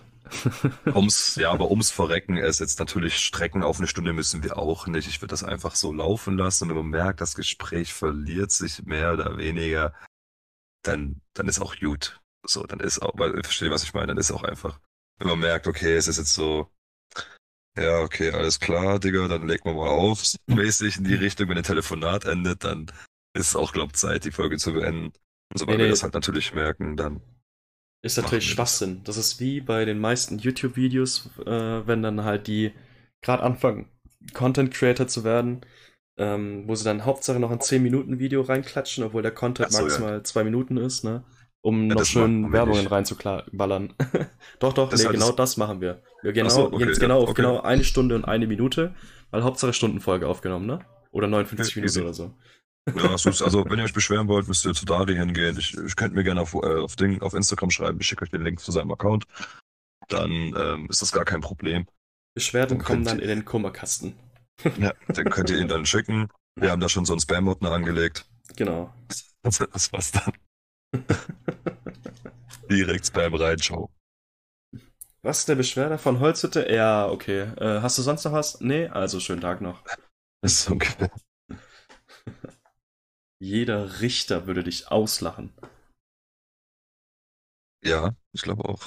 ums, 0.94 1.36
ja, 1.36 1.50
aber 1.50 1.70
ums 1.70 1.90
Verrecken 1.90 2.36
ist 2.36 2.60
jetzt 2.60 2.78
natürlich 2.78 3.18
Strecken 3.18 3.62
auf 3.62 3.78
eine 3.78 3.86
Stunde 3.86 4.12
müssen 4.12 4.42
wir 4.42 4.58
auch 4.58 4.86
nicht. 4.86 5.08
Ich 5.08 5.20
würde 5.20 5.32
das 5.32 5.44
einfach 5.44 5.74
so 5.74 5.92
laufen 5.92 6.38
lassen. 6.38 6.64
Und 6.64 6.70
wenn 6.70 6.76
man 6.76 6.90
merkt, 6.90 7.20
das 7.20 7.34
Gespräch 7.34 7.92
verliert 7.92 8.50
sich 8.50 8.82
mehr 8.84 9.12
oder 9.12 9.36
weniger, 9.36 9.94
dann, 10.82 11.20
dann 11.34 11.48
ist 11.48 11.60
auch 11.60 11.76
gut. 11.76 12.20
So, 12.46 12.64
dann 12.64 12.80
ist 12.80 13.00
auch, 13.00 13.12
weil, 13.16 13.42
verstehe, 13.42 13.70
was 13.70 13.84
ich 13.84 13.94
meine, 13.94 14.08
dann 14.08 14.18
ist 14.18 14.32
auch 14.32 14.42
einfach, 14.42 14.80
wenn 15.18 15.28
man 15.28 15.38
merkt, 15.38 15.66
okay, 15.66 15.94
es 15.94 16.08
ist 16.08 16.18
jetzt 16.18 16.34
so, 16.34 16.70
ja, 17.76 18.00
okay, 18.00 18.30
alles 18.32 18.60
klar, 18.60 18.98
Digga, 18.98 19.28
dann 19.28 19.46
legt 19.46 19.64
man 19.64 19.76
mal 19.76 19.88
auf, 19.88 20.22
mäßig 20.46 20.98
in 20.98 21.04
die 21.04 21.14
Richtung, 21.14 21.48
wenn 21.48 21.58
ein 21.58 21.64
Telefonat 21.64 22.24
endet, 22.24 22.64
dann 22.64 22.86
ist 23.34 23.48
es 23.48 23.56
auch, 23.56 23.72
glaub 23.72 23.96
Zeit, 23.96 24.24
die 24.24 24.30
Folge 24.30 24.58
zu 24.58 24.72
beenden. 24.72 25.12
Und 25.52 25.58
sobald 25.58 25.78
nee, 25.78 25.84
wir 25.84 25.90
das 25.90 26.02
halt 26.02 26.14
natürlich 26.14 26.54
merken, 26.54 26.96
dann. 26.96 27.20
Ist 28.02 28.16
natürlich 28.16 28.50
Schwachsinn. 28.50 29.02
Das 29.04 29.16
ist 29.16 29.38
wie 29.38 29.60
bei 29.60 29.84
den 29.84 30.00
meisten 30.00 30.38
YouTube-Videos, 30.38 31.30
äh, 31.46 31.86
wenn 31.86 32.02
dann 32.02 32.24
halt 32.24 32.48
die 32.48 32.72
gerade 33.20 33.42
anfangen, 33.42 33.88
Content 34.32 34.72
Creator 34.72 35.06
zu 35.06 35.22
werden, 35.22 35.60
ähm, 36.16 36.64
wo 36.66 36.74
sie 36.74 36.84
dann 36.84 37.04
Hauptsache 37.04 37.38
noch 37.38 37.52
ein 37.52 37.60
10-Minuten-Video 37.60 38.40
reinklatschen, 38.42 39.04
obwohl 39.04 39.22
der 39.22 39.30
Content 39.30 39.70
so, 39.70 39.82
maximal 39.82 40.14
ja. 40.14 40.24
zwei 40.24 40.42
Minuten 40.42 40.78
ist, 40.78 41.04
ne? 41.04 41.24
um 41.62 41.88
ja, 41.88 41.94
noch 41.94 42.04
schön 42.04 42.52
Werbungen 42.52 42.86
reinzuballern. 42.86 43.94
doch, 44.58 44.72
doch, 44.72 44.88
das 44.88 45.02
nee, 45.02 45.10
genau 45.10 45.30
das 45.30 45.56
machen 45.56 45.80
wir. 45.80 46.02
Wir 46.22 46.32
genau, 46.32 46.48
so, 46.48 46.72
okay, 46.72 46.86
jetzt 46.86 47.00
genau 47.00 47.18
ja, 47.18 47.22
auf 47.22 47.30
okay. 47.30 47.42
genau 47.42 47.60
eine 47.60 47.84
Stunde 47.84 48.16
und 48.16 48.24
eine 48.24 48.46
Minute, 48.46 48.94
weil 49.30 49.44
Hauptsache 49.44 49.72
Stundenfolge 49.72 50.26
aufgenommen, 50.26 50.66
ne? 50.66 50.80
Oder 51.12 51.28
59 51.28 51.76
Minuten 51.76 52.00
oder 52.02 52.14
so. 52.14 52.34
Ja, 52.88 53.10
also 53.10 53.64
wenn 53.68 53.78
ihr 53.78 53.84
euch 53.84 53.92
beschweren 53.92 54.26
wollt, 54.26 54.48
müsst 54.48 54.64
ihr 54.64 54.74
zu 54.74 54.84
Dari 54.84 55.14
hingehen. 55.14 55.56
Ich, 55.56 55.76
ich 55.76 55.94
könnt 55.94 56.14
mir 56.14 56.24
gerne 56.24 56.40
auf, 56.40 56.54
äh, 56.54 56.80
auf, 56.80 56.96
Ding, 56.96 57.22
auf 57.22 57.32
Instagram 57.32 57.70
schreiben. 57.70 57.98
Ich 58.00 58.08
schicke 58.08 58.24
euch 58.24 58.30
den 58.30 58.42
Link 58.42 58.58
zu 58.58 58.72
seinem 58.72 58.90
Account. 58.90 59.24
Dann 60.08 60.30
ähm, 60.30 60.86
ist 60.90 61.00
das 61.00 61.12
gar 61.12 61.24
kein 61.24 61.40
Problem. 61.40 61.86
Beschwerden 62.34 62.78
dann 62.78 62.84
kommen 62.84 63.04
dann 63.04 63.20
in 63.20 63.28
den 63.28 63.44
Kummerkasten. 63.44 64.14
ja, 64.78 64.92
dann 65.08 65.30
könnt 65.30 65.50
ihr 65.50 65.58
ihn 65.58 65.68
dann 65.68 65.86
schicken. 65.86 66.28
Wir 66.56 66.70
haben 66.70 66.80
da 66.80 66.88
schon 66.88 67.04
so 67.04 67.12
einen 67.12 67.20
Spam-Ordner 67.20 67.70
angelegt. 67.70 68.26
Genau. 68.56 68.92
Das, 69.42 69.58
das 69.58 69.92
war's 69.92 70.12
dann. 70.12 70.32
Direkt 72.70 73.06
Spam 73.06 73.34
reinschauen. 73.34 73.88
Was 75.22 75.40
ist 75.40 75.48
der 75.48 75.54
Beschwerder 75.54 75.98
von 75.98 76.18
Holzhütte? 76.18 76.70
Ja, 76.72 77.08
okay. 77.08 77.42
Äh, 77.58 77.80
hast 77.80 77.96
du 77.96 78.02
sonst 78.02 78.24
noch 78.24 78.32
was? 78.32 78.60
Nee, 78.60 78.88
also 78.88 79.20
schönen 79.20 79.40
Tag 79.40 79.60
noch. 79.60 79.82
Ist 80.42 80.68
okay. 80.68 81.08
Jeder 83.42 84.00
Richter 84.00 84.46
würde 84.46 84.62
dich 84.62 84.86
auslachen. 84.92 85.52
Ja, 87.84 88.14
ich 88.32 88.42
glaube 88.42 88.64
auch. 88.66 88.86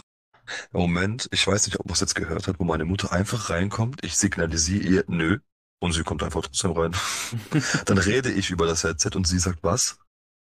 Moment, 0.72 1.28
ich 1.32 1.46
weiß 1.46 1.66
nicht, 1.66 1.78
ob 1.78 1.88
man 1.88 1.94
es 1.94 2.00
jetzt 2.00 2.16
gehört 2.16 2.48
hat, 2.48 2.58
wo 2.58 2.64
meine 2.64 2.86
Mutter 2.86 3.12
einfach 3.12 3.50
reinkommt. 3.50 4.02
Ich 4.06 4.16
signalisiere 4.16 4.84
ihr, 4.86 5.04
nö. 5.08 5.40
Und 5.80 5.92
sie 5.92 6.04
kommt 6.04 6.24
einfach 6.24 6.42
trotzdem 6.42 6.72
rein. 6.72 6.96
Dann 7.86 7.98
rede 7.98 8.32
ich 8.32 8.50
über 8.50 8.66
das 8.66 8.86
Headset 8.86 9.10
und 9.16 9.28
sie 9.28 9.40
sagt 9.40 9.60
was? 9.62 10.00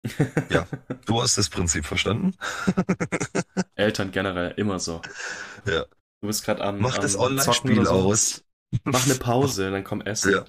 Ja, 0.49 0.65
du 1.05 1.21
hast 1.21 1.37
das 1.37 1.49
Prinzip 1.49 1.85
verstanden. 1.85 2.37
Eltern 3.75 4.11
generell 4.11 4.53
immer 4.55 4.79
so. 4.79 5.01
Ja. 5.65 5.83
Du 6.21 6.27
bist 6.27 6.45
gerade 6.45 6.63
am. 6.63 6.79
Mach 6.79 6.95
am 6.95 7.01
das 7.01 7.19
Online-Spiel 7.19 7.83
so. 7.83 7.91
aus. 7.91 8.45
Mach 8.85 9.03
eine 9.03 9.15
Pause, 9.15 9.71
dann 9.71 9.83
komm 9.83 9.99
essen. 9.99 10.31
Ja. 10.31 10.45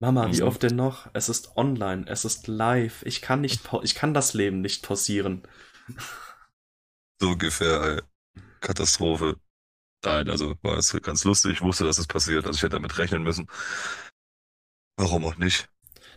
Mama, 0.00 0.30
wie 0.32 0.42
oft 0.42 0.62
denn 0.62 0.76
noch? 0.76 1.08
Es 1.12 1.28
ist 1.28 1.56
online, 1.56 2.04
es 2.08 2.24
ist 2.24 2.46
live. 2.46 3.02
Ich 3.04 3.20
kann 3.20 3.40
nicht, 3.40 3.68
ich 3.82 3.94
kann 3.94 4.14
das 4.14 4.34
Leben 4.34 4.60
nicht 4.60 4.82
pausieren. 4.86 5.42
So 7.20 7.30
ungefähr, 7.30 7.82
ey. 7.82 8.00
Katastrophe. 8.60 9.36
Nein, 10.04 10.30
also 10.30 10.56
war 10.62 10.78
es 10.78 10.92
ganz 11.02 11.24
lustig. 11.24 11.54
Ich 11.54 11.62
wusste, 11.62 11.84
dass 11.84 11.98
es 11.98 12.06
passiert. 12.06 12.46
Also 12.46 12.56
ich 12.58 12.62
hätte 12.62 12.76
damit 12.76 12.98
rechnen 12.98 13.22
müssen. 13.24 13.48
Warum 14.96 15.24
auch 15.24 15.36
nicht? 15.38 15.68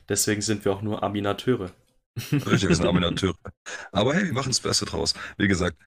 Deswegen 0.10 0.41
sind 0.41 0.65
wir 0.65 0.74
auch 0.74 0.82
nur 0.82 1.04
Aminateure. 1.04 1.72
Richtig, 2.46 2.70
wir 2.70 2.76
sind 2.76 2.86
Aminateure. 2.88 3.36
Aber 3.91 4.13
hey, 4.15 4.26
wir 4.26 4.34
machen 4.34 4.50
das 4.50 4.60
Beste 4.60 4.86
draus. 4.86 5.13
Wie 5.38 5.48
gesagt, 5.48 5.78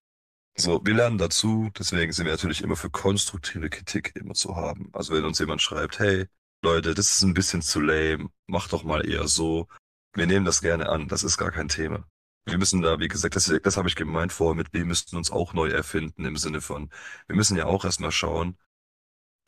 so, 0.57 0.81
wir 0.85 0.95
lernen 0.95 1.19
dazu, 1.19 1.71
deswegen 1.79 2.13
sind 2.13 2.27
wir 2.27 2.33
natürlich 2.33 2.63
immer 2.63 2.77
für 2.77 2.91
konstruktive 2.91 3.71
Kritik 3.71 4.15
immer 4.17 4.35
zu 4.35 4.57
haben. 4.57 4.91
Also 4.93 5.15
wenn 5.15 5.25
uns 5.25 5.39
jemand 5.41 5.63
schreibt, 5.63 5.99
hey, 6.01 6.27
Leute, 6.65 6.95
das 6.95 7.13
ist 7.13 7.23
ein 7.23 7.35
bisschen 7.35 7.61
zu 7.63 7.81
lame, 7.81 8.31
mach 8.47 8.69
doch 8.69 8.85
mal 8.85 9.07
eher 9.07 9.29
so. 9.29 9.69
Wir 10.15 10.27
nehmen 10.27 10.47
das 10.47 10.63
gerne 10.63 10.89
an, 10.89 11.09
das 11.09 11.23
ist 11.23 11.37
gar 11.37 11.51
kein 11.51 11.69
Thema. 11.69 12.07
Wir 12.47 12.59
müssen 12.59 12.81
da, 12.81 12.99
wie 12.99 13.09
gesagt, 13.09 13.37
das, 13.37 13.53
das 13.63 13.77
habe 13.77 13.89
ich 13.89 13.97
gemeint 13.97 14.33
vorher 14.33 14.55
mit, 14.55 14.73
wir 14.73 14.85
müssten 14.85 15.17
uns 15.17 15.31
auch 15.31 15.53
neu 15.53 15.69
erfinden 15.69 16.25
im 16.25 16.37
Sinne 16.37 16.61
von, 16.61 16.91
wir 17.27 17.37
müssen 17.37 17.57
ja 17.57 17.67
auch 17.67 17.85
erstmal 17.85 18.13
schauen, 18.13 18.57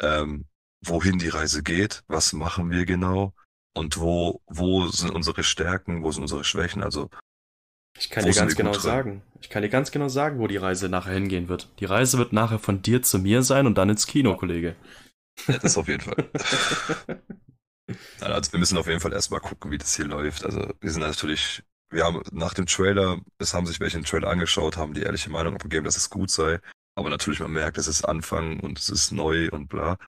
ähm, 0.01 0.45
wohin 0.85 1.19
die 1.19 1.29
Reise 1.29 1.63
geht, 1.63 2.05
was 2.07 2.35
machen 2.35 2.71
wir 2.71 2.85
genau 2.85 3.35
und 3.75 3.99
wo, 3.99 4.43
wo 4.47 4.87
sind 4.89 5.11
unsere 5.11 5.43
Stärken, 5.43 6.03
wo 6.03 6.13
sind 6.13 6.23
unsere 6.23 6.45
Schwächen, 6.45 6.83
also 6.83 7.11
ich 7.99 8.11
kann 8.11 8.25
dir 8.25 8.33
ganz 8.35 8.55
genau 8.57 8.75
sagen, 8.75 9.23
ich 9.41 9.49
kann 9.49 9.63
dir 9.63 9.71
ganz 9.71 9.91
genau 9.91 10.09
sagen, 10.09 10.39
wo 10.39 10.47
die 10.49 10.59
Reise 10.59 10.91
nachher 10.91 11.15
hingehen 11.15 11.49
wird. 11.49 11.71
Die 11.81 11.87
Reise 11.87 12.19
wird 12.19 12.35
nachher 12.35 12.59
von 12.59 12.83
dir 12.83 13.01
zu 13.01 13.19
mir 13.19 13.43
sein 13.43 13.67
und 13.67 13.79
dann 13.79 13.89
ins 13.89 14.07
Kino, 14.07 14.37
Kollege. 14.37 14.77
Ja, 15.47 15.59
das 15.59 15.77
auf 15.77 15.89
jeden 15.89 16.03
Fall. 16.03 16.31
also 18.21 18.53
wir 18.53 18.59
müssen 18.59 18.79
auf 18.79 18.87
jeden 18.87 19.01
Fall 19.01 19.13
erstmal 19.13 19.41
gucken, 19.41 19.71
wie 19.71 19.79
das 19.79 19.95
hier 19.95 20.07
läuft. 20.07 20.45
Also 20.45 20.73
wir 20.81 20.91
sind 20.91 21.03
natürlich, 21.03 21.63
wir 21.91 22.05
haben 22.05 22.23
nach 22.33 22.55
dem 22.55 22.67
Trailer, 22.67 23.21
es 23.39 23.55
haben 23.55 23.67
sich 23.67 23.81
welche 23.81 23.99
den 23.99 24.05
Trailer 24.05 24.29
angeschaut, 24.29 24.77
haben 24.77 24.95
die 24.95 25.03
ehrliche 25.03 25.31
Meinung 25.31 25.55
abgegeben, 25.55 25.85
dass 25.85 25.97
es 25.97 26.11
gut 26.11 26.31
sei. 26.31 26.61
Aber 26.95 27.11
natürlich, 27.11 27.41
man 27.41 27.53
merkt, 27.53 27.79
es 27.79 27.89
ist 27.89 28.05
Anfang 28.05 28.61
und 28.61 28.79
es 28.79 28.89
ist 28.89 29.13
neu 29.13 29.49
und 29.51 29.69
bla. 29.69 29.99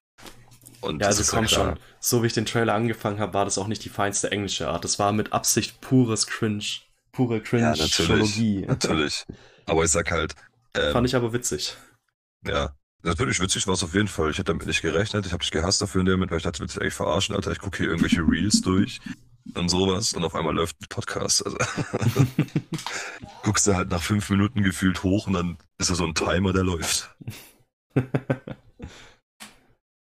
Und 0.81 1.01
ja, 1.01 1.09
also 1.09 1.23
komm 1.29 1.41
halt 1.41 1.51
schon. 1.51 1.79
So 2.01 2.23
wie 2.23 2.29
ich 2.29 2.33
den 2.33 2.47
Trailer 2.47 2.75
angefangen 2.75 3.19
habe, 3.19 3.35
war 3.35 3.45
das 3.45 3.59
auch 3.59 3.67
nicht 3.67 3.85
die 3.85 3.89
feinste 3.89 4.31
englische 4.31 4.69
Art. 4.69 4.85
Das 4.85 4.99
war 4.99 5.13
mit 5.13 5.33
Absicht 5.33 5.81
pures 5.81 6.27
Cringe. 6.27 6.65
Pure 7.13 7.41
Cringe-Trilogie. 7.41 8.61
Ja, 8.61 8.67
natürlich, 8.69 8.69
natürlich. 8.69 9.25
Aber 9.67 9.85
ich 9.85 9.91
sag 9.91 10.11
halt. 10.11 10.35
Ähm, 10.75 10.93
Fand 10.93 11.07
ich 11.07 11.17
aber 11.17 11.33
witzig. 11.33 11.77
Ja, 12.47 12.75
Natürlich 13.03 13.41
witzig 13.41 13.67
war 13.67 13.75
es 13.75 13.85
auf 13.85 13.95
jeden 13.95 14.09
Fall. 14.09 14.31
Ich 14.31 14.39
hätte 14.39 14.53
damit 14.53 14.67
nicht 14.67 14.83
gerechnet. 14.83 15.25
Ich 15.25 15.33
habe 15.33 15.41
dich 15.41 15.53
gehasst 15.53 15.81
dafür 15.81 16.01
in 16.01 16.07
der 16.07 16.17
Moment, 16.17 16.33
weil 16.33 16.39
ich 16.39 16.45
dachte, 16.45 16.61
willst 16.61 16.77
du 16.77 16.81
eigentlich 16.81 16.95
verarschen, 16.95 17.35
Alter? 17.35 17.53
Ich 17.53 17.61
gucke 17.61 17.79
hier 17.79 17.87
irgendwelche 17.87 18.23
Reels 18.23 18.61
durch 18.61 19.01
und 19.55 19.69
sowas 19.69 20.13
und 20.13 20.25
auf 20.25 20.35
einmal 20.35 20.55
läuft 20.55 20.81
ein 20.81 20.87
Podcast. 20.89 21.45
Also 21.47 21.59
guckst 23.43 23.67
du 23.67 23.75
halt 23.75 23.91
nach 23.91 24.03
fünf 24.03 24.29
Minuten 24.31 24.63
gefühlt 24.63 25.03
hoch 25.03 25.27
und 25.27 25.35
dann 25.35 25.59
ist 25.79 25.91
da 25.91 25.95
so 25.95 26.05
ein 26.05 26.15
Timer, 26.15 26.53
der 26.53 26.65
läuft. 26.65 27.15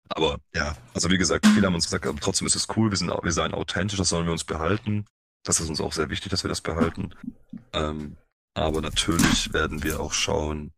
aber 0.08 0.38
ja, 0.54 0.76
also 0.94 1.10
wie 1.10 1.18
gesagt, 1.18 1.46
viele 1.46 1.66
haben 1.66 1.74
uns 1.74 1.86
gesagt, 1.86 2.06
aber 2.06 2.20
trotzdem 2.20 2.46
ist 2.46 2.56
es 2.56 2.68
cool, 2.76 2.90
wir, 2.90 2.96
sind, 2.96 3.08
wir 3.08 3.32
seien 3.32 3.52
authentisch, 3.54 3.98
das 3.98 4.08
sollen 4.08 4.26
wir 4.26 4.32
uns 4.32 4.44
behalten. 4.44 5.06
Das 5.44 5.60
ist 5.60 5.68
uns 5.68 5.80
auch 5.80 5.92
sehr 5.92 6.10
wichtig, 6.10 6.30
dass 6.30 6.44
wir 6.44 6.48
das 6.48 6.60
behalten. 6.60 7.14
Ähm, 7.72 8.16
aber 8.54 8.80
natürlich 8.80 9.52
werden 9.52 9.82
wir 9.82 10.00
auch 10.00 10.12
schauen, 10.12 10.72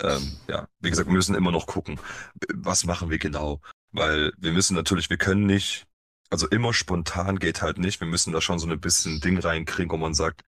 ähm, 0.00 0.36
ja, 0.48 0.68
wie 0.80 0.90
gesagt, 0.90 1.08
wir 1.08 1.14
müssen 1.14 1.34
immer 1.34 1.52
noch 1.52 1.66
gucken, 1.66 1.98
was 2.54 2.84
machen 2.84 3.10
wir 3.10 3.18
genau. 3.18 3.60
Weil 3.90 4.32
wir 4.38 4.52
müssen 4.52 4.74
natürlich, 4.74 5.10
wir 5.10 5.18
können 5.18 5.46
nicht 5.46 5.86
also 6.32 6.48
immer 6.48 6.72
spontan 6.72 7.38
geht 7.38 7.60
halt 7.60 7.76
nicht. 7.76 8.00
Wir 8.00 8.06
müssen 8.06 8.32
da 8.32 8.40
schon 8.40 8.58
so 8.58 8.66
ein 8.66 8.80
bisschen 8.80 9.20
Ding 9.20 9.38
reinkriegen, 9.38 9.90
wo 9.92 9.98
man 9.98 10.14
sagt, 10.14 10.40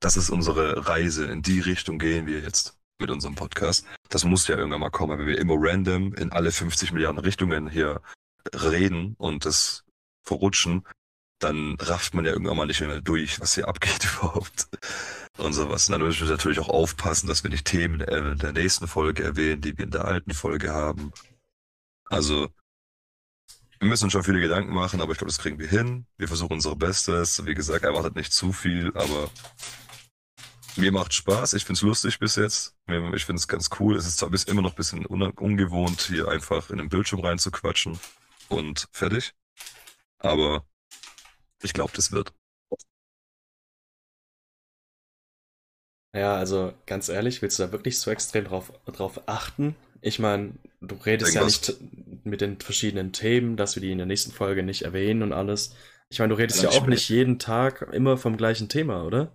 das 0.00 0.16
ist 0.16 0.30
unsere 0.30 0.88
Reise, 0.88 1.26
in 1.26 1.42
die 1.42 1.60
Richtung 1.60 2.00
gehen 2.00 2.26
wir 2.26 2.40
jetzt 2.40 2.76
mit 2.98 3.08
unserem 3.10 3.36
Podcast. 3.36 3.86
Das 4.08 4.24
muss 4.24 4.48
ja 4.48 4.56
irgendwann 4.56 4.80
mal 4.80 4.90
kommen, 4.90 5.16
wenn 5.16 5.28
wir 5.28 5.38
immer 5.38 5.54
random 5.56 6.12
in 6.14 6.32
alle 6.32 6.50
50 6.50 6.90
Milliarden 6.90 7.20
Richtungen 7.20 7.70
hier 7.70 8.02
reden 8.52 9.14
und 9.16 9.44
das 9.44 9.84
verrutschen, 10.24 10.84
dann 11.38 11.76
rafft 11.78 12.14
man 12.14 12.24
ja 12.24 12.32
irgendwann 12.32 12.56
mal 12.56 12.66
nicht 12.66 12.80
mehr 12.80 13.00
durch, 13.00 13.40
was 13.40 13.54
hier 13.54 13.68
abgeht 13.68 14.08
überhaupt 14.18 14.66
und 15.38 15.52
sowas. 15.52 15.88
Und 15.88 15.92
dann 15.92 16.02
müssen 16.02 16.26
wir 16.26 16.30
natürlich 16.30 16.58
auch 16.58 16.68
aufpassen, 16.68 17.26
dass 17.28 17.42
wir 17.42 17.50
nicht 17.50 17.66
Themen 17.66 18.00
in 18.00 18.38
der 18.38 18.52
nächsten 18.52 18.86
Folge 18.86 19.24
erwähnen, 19.24 19.60
die 19.60 19.76
wir 19.76 19.84
in 19.84 19.90
der 19.90 20.04
alten 20.04 20.34
Folge 20.34 20.72
haben. 20.72 21.12
Also, 22.04 22.48
wir 23.78 23.88
müssen 23.88 24.04
uns 24.04 24.12
schon 24.12 24.24
viele 24.24 24.40
Gedanken 24.40 24.72
machen, 24.72 25.00
aber 25.00 25.12
ich 25.12 25.18
glaube, 25.18 25.30
das 25.30 25.38
kriegen 25.38 25.58
wir 25.58 25.68
hin. 25.68 26.06
Wir 26.16 26.26
versuchen 26.26 26.54
unser 26.54 26.74
Bestes. 26.74 27.44
Wie 27.46 27.54
gesagt, 27.54 27.84
erwartet 27.84 28.16
nicht 28.16 28.32
zu 28.32 28.52
viel, 28.52 28.92
aber 28.94 29.30
mir 30.76 30.90
macht 30.90 31.14
Spaß. 31.14 31.52
Ich 31.54 31.64
finde 31.64 31.78
es 31.78 31.82
lustig 31.82 32.18
bis 32.18 32.36
jetzt. 32.36 32.76
Ich 32.86 33.24
finde 33.24 33.40
es 33.40 33.46
ganz 33.46 33.70
cool. 33.78 33.96
Es 33.96 34.06
ist 34.06 34.18
zwar 34.18 34.30
bis 34.30 34.44
immer 34.44 34.62
noch 34.62 34.72
ein 34.72 34.76
bisschen 34.76 35.06
ungewohnt, 35.06 36.00
hier 36.00 36.28
einfach 36.28 36.70
in 36.70 36.78
den 36.78 36.88
Bildschirm 36.88 37.20
reinzuquatschen 37.20 37.98
und 38.48 38.88
fertig. 38.90 39.32
Aber 40.18 40.64
ich 41.62 41.72
glaube, 41.72 41.92
das 41.94 42.10
wird. 42.10 42.32
Ja, 46.14 46.36
also 46.36 46.72
ganz 46.86 47.08
ehrlich, 47.08 47.42
willst 47.42 47.58
du 47.58 47.64
da 47.64 47.72
wirklich 47.72 47.98
so 47.98 48.10
extrem 48.10 48.44
drauf, 48.44 48.72
drauf 48.86 49.22
achten? 49.26 49.76
Ich 50.00 50.18
meine, 50.18 50.54
du 50.80 50.94
redest 50.94 51.34
Irgendwas. 51.34 51.66
ja 51.66 51.74
nicht 51.74 52.24
mit 52.24 52.40
den 52.40 52.60
verschiedenen 52.60 53.12
Themen, 53.12 53.56
dass 53.56 53.76
wir 53.76 53.82
die 53.82 53.92
in 53.92 53.98
der 53.98 54.06
nächsten 54.06 54.32
Folge 54.32 54.62
nicht 54.62 54.82
erwähnen 54.82 55.22
und 55.22 55.32
alles. 55.32 55.74
Ich 56.08 56.18
meine, 56.18 56.30
du 56.30 56.38
redest 56.38 56.62
ja, 56.62 56.70
ja 56.70 56.78
auch 56.80 56.86
nicht 56.86 57.08
jeden 57.08 57.38
Tag 57.38 57.82
immer 57.92 58.16
vom 58.16 58.36
gleichen 58.36 58.68
Thema, 58.68 59.04
oder? 59.04 59.32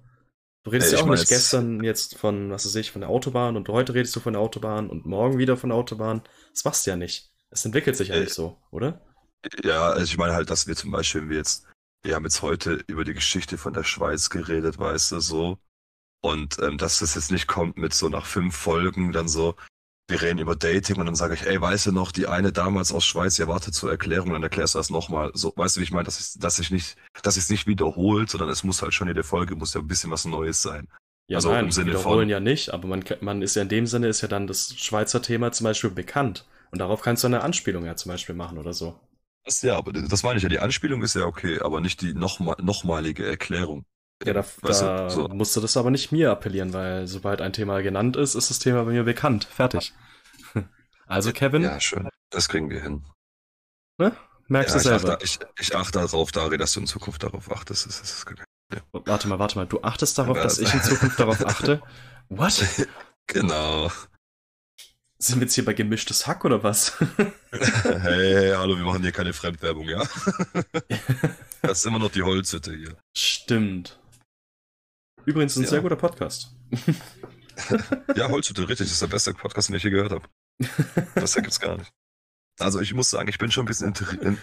Du 0.63 0.71
redest 0.71 0.93
ja, 0.93 0.99
ja 0.99 1.03
auch 1.03 1.09
nicht 1.09 1.28
gestern 1.28 1.84
jetzt 1.84 2.17
von, 2.17 2.49
was 2.49 2.65
weiß 2.65 2.76
ich, 2.76 2.91
von 2.91 3.01
der 3.01 3.09
Autobahn 3.09 3.57
und 3.57 3.67
heute 3.67 3.93
redest 3.93 4.15
du 4.15 4.21
von 4.21 4.34
der 4.34 4.41
Autobahn 4.41 4.89
und 4.89 5.05
morgen 5.05 5.38
wieder 5.38 5.57
von 5.57 5.69
der 5.69 5.78
Autobahn. 5.78 6.21
Das 6.53 6.63
machst 6.63 6.86
du 6.86 6.91
ja 6.91 6.95
nicht. 6.95 7.32
Es 7.49 7.65
entwickelt 7.65 7.97
sich 7.97 8.07
ja 8.07 8.19
nicht 8.19 8.34
so, 8.34 8.57
oder? 8.71 9.01
Ja, 9.63 9.89
also 9.89 10.05
ich 10.05 10.17
meine 10.17 10.34
halt, 10.34 10.49
dass 10.49 10.65
wir 10.67 10.76
zum 10.76 10.91
Beispiel, 10.91 11.21
wenn 11.21 11.30
wir 11.30 11.38
jetzt, 11.38 11.67
wir 12.01 12.15
haben 12.15 12.24
jetzt 12.24 12.41
heute 12.41 12.84
über 12.88 13.03
die 13.03 13.13
Geschichte 13.13 13.57
von 13.57 13.74
der 13.74 13.84
Schweiz 13.84 14.30
geredet, 14.30 14.80
weißt 14.80 15.11
du, 15.11 15.19
so. 15.19 15.57
Und 16.24 16.57
ähm, 16.61 16.78
dass 16.78 16.99
das 16.99 17.15
jetzt 17.15 17.32
nicht 17.32 17.47
kommt 17.47 17.78
mit 17.78 17.93
so 17.93 18.07
nach 18.07 18.26
fünf 18.26 18.55
Folgen 18.55 19.11
dann 19.11 19.28
so, 19.28 19.55
wir 20.07 20.21
reden 20.21 20.39
über 20.39 20.55
Dating 20.55 20.97
und 20.97 21.05
dann 21.05 21.15
sage 21.15 21.34
ich, 21.34 21.45
ey, 21.45 21.59
weißt 21.59 21.88
du 21.88 21.91
noch, 21.91 22.13
die 22.13 22.28
eine 22.28 22.53
damals 22.53 22.93
aus 22.93 23.05
Schweiz, 23.05 23.36
die 23.36 23.41
erwartet 23.41 23.74
zur 23.74 23.91
Erklärung, 23.91 24.28
und 24.30 24.34
dann 24.34 24.43
erklärst 24.43 24.76
du 24.76 24.80
das 24.80 24.89
nochmal. 24.89 25.32
So, 25.34 25.51
weißt 25.55 25.76
du, 25.76 25.80
wie 25.82 25.84
ich 25.84 25.91
meine, 25.91 26.05
dass 26.05 26.19
ich, 26.19 26.39
dass 26.39 26.59
ich 26.59 26.71
nicht, 26.71 26.95
dass 27.24 27.36
ich 27.36 27.43
es 27.43 27.49
nicht 27.49 27.67
wiederholt, 27.67 28.30
sondern 28.30 28.49
es 28.49 28.63
muss 28.63 28.82
halt 28.82 28.93
schon 28.93 29.09
jede 29.09 29.24
Folge, 29.24 29.55
muss 29.55 29.74
ja 29.74 29.82
ein 29.82 29.88
bisschen 29.88 30.11
was 30.11 30.24
Neues 30.24 30.61
sein. 30.61 30.88
Ja, 31.28 31.38
also 31.38 31.51
nein, 31.51 31.65
im 31.65 31.71
Sinne 31.71 31.91
wiederholen 31.91 32.19
von, 32.21 32.30
ja 32.30 32.39
nicht, 32.39 32.74
aber 32.74 32.88
man, 32.88 33.03
man 33.21 33.41
ist 33.41 33.55
ja 33.55 33.61
in 33.61 33.69
dem 33.69 33.86
Sinne, 33.86 34.07
ist 34.07 34.21
ja 34.21 34.28
dann 34.30 34.47
das 34.47 34.76
Schweizer 34.78 35.21
Thema 35.21 35.51
zum 35.51 35.65
Beispiel 35.65 35.89
bekannt. 35.89 36.45
Und 36.71 36.80
darauf 36.80 37.01
kannst 37.01 37.24
du 37.24 37.28
eine 37.28 37.41
Anspielung 37.41 37.86
ja 37.86 37.95
zum 37.95 38.11
Beispiel 38.11 38.36
machen 38.36 38.57
oder 38.57 38.74
so. 38.74 38.99
Das, 39.45 39.61
ja, 39.61 39.78
aber 39.78 39.91
das 39.91 40.24
meine 40.24 40.38
ich 40.38 40.43
ja, 40.43 40.49
die 40.49 40.59
Anspielung 40.59 41.01
ist 41.01 41.15
ja 41.15 41.26
okay, 41.26 41.59
aber 41.59 41.82
nicht 41.82 42.01
die 42.01 42.13
nochmal, 42.13 42.55
nochmalige 42.61 43.26
Erklärung. 43.26 43.86
Ja, 44.26 44.34
da, 44.34 44.45
da 44.61 45.09
so. 45.09 45.28
musst 45.28 45.55
du 45.55 45.61
das 45.61 45.76
aber 45.76 45.91
nicht 45.91 46.11
mir 46.11 46.32
appellieren, 46.32 46.74
weil 46.74 47.07
sobald 47.07 47.41
ein 47.41 47.53
Thema 47.53 47.82
genannt 47.82 48.15
ist, 48.15 48.36
ist 48.36 48.49
das 48.49 48.59
Thema 48.59 48.84
bei 48.84 48.91
mir 48.91 49.03
bekannt. 49.03 49.45
Fertig. 49.45 49.93
Also, 51.05 51.34
Kevin. 51.34 51.61
Ja, 51.61 51.80
schön. 51.82 52.09
Das 52.30 52.47
kriegen 52.47 52.69
wir 52.69 52.82
hin. 52.82 53.03
Ne? 53.99 54.15
Merkst 54.47 54.76
ja, 54.76 54.82
du 54.82 54.84
selber. 54.84 55.21
Ich 55.21 55.36
achte, 55.36 55.49
ich, 55.59 55.67
ich 55.67 55.76
achte 55.76 55.99
darauf, 55.99 56.32
Dari, 56.32 56.57
dass 56.57 56.74
du 56.74 56.80
in 56.80 56.88
Zukunft 56.88 57.24
darauf 57.24 57.51
achtest. 57.51 57.86
Das 57.86 57.99
ist, 57.99 58.26
das 58.26 58.36
ja. 58.74 58.82
Warte 58.91 59.28
mal, 59.28 59.38
warte 59.38 59.57
mal. 59.57 59.67
Du 59.67 59.82
achtest 59.82 60.17
darauf, 60.17 60.38
dass 60.38 60.59
ich 60.59 60.74
in 60.74 60.82
Zukunft 60.82 61.19
darauf 61.19 61.45
achte? 61.45 61.82
What? 62.30 62.63
Genau. 63.28 63.89
Sind 65.17 65.39
wir 65.39 65.43
jetzt 65.43 65.53
hier 65.53 65.63
bei 65.63 65.74
gemischtes 65.74 66.28
Hack 66.28 66.43
oder 66.43 66.61
was? 66.61 66.99
hey, 67.82 67.99
hey, 68.01 68.51
hallo, 68.51 68.76
wir 68.76 68.84
machen 68.84 69.01
hier 69.01 69.13
keine 69.13 69.32
Fremdwerbung, 69.32 69.88
ja? 69.88 70.03
das 71.61 71.78
ist 71.78 71.86
immer 71.86 71.99
noch 71.99 72.11
die 72.11 72.24
Holzhütte 72.24 72.76
hier. 72.76 72.97
Stimmt. 73.15 73.97
Übrigens 75.26 75.55
ein 75.55 75.63
ja. 75.63 75.69
sehr 75.69 75.82
guter 75.82 75.95
Podcast. 75.95 76.55
ja, 78.15 78.30
Holzhütte, 78.30 78.61
richtig. 78.61 78.88
Das 78.88 78.93
ist 78.93 79.01
der 79.01 79.07
beste 79.07 79.34
Podcast, 79.34 79.69
den 79.69 79.76
ich 79.76 79.84
je 79.84 79.89
gehört 79.89 80.11
habe. 80.11 80.28
Das 81.15 81.36
gibt's 81.36 81.59
gar 81.59 81.78
nicht. 81.78 81.91
Also 82.59 82.80
ich 82.82 82.93
muss 82.93 83.09
sagen, 83.09 83.28
ich 83.30 83.39
bin 83.39 83.51
schon 83.51 83.63
ein 83.63 83.67
bisschen 83.67 83.93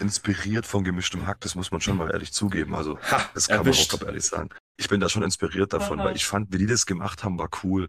inspiriert 0.00 0.66
von 0.66 0.82
gemischtem 0.82 1.26
Hack, 1.26 1.40
das 1.40 1.54
muss 1.54 1.70
man 1.70 1.80
schon 1.80 1.96
mal 1.96 2.10
ehrlich 2.10 2.32
zugeben. 2.32 2.74
Also 2.74 2.98
ha, 3.02 3.30
das 3.34 3.46
kann 3.46 3.58
erwischt. 3.58 3.92
man 3.92 4.02
auch 4.02 4.06
ehrlich 4.06 4.24
sagen. 4.24 4.50
Ich 4.78 4.88
bin 4.88 5.00
da 5.00 5.08
schon 5.08 5.22
inspiriert 5.22 5.72
davon, 5.72 6.00
Aha. 6.00 6.08
weil 6.08 6.16
ich 6.16 6.26
fand, 6.26 6.52
wie 6.52 6.58
die 6.58 6.66
das 6.66 6.86
gemacht 6.86 7.22
haben, 7.22 7.38
war 7.38 7.48
cool. 7.62 7.88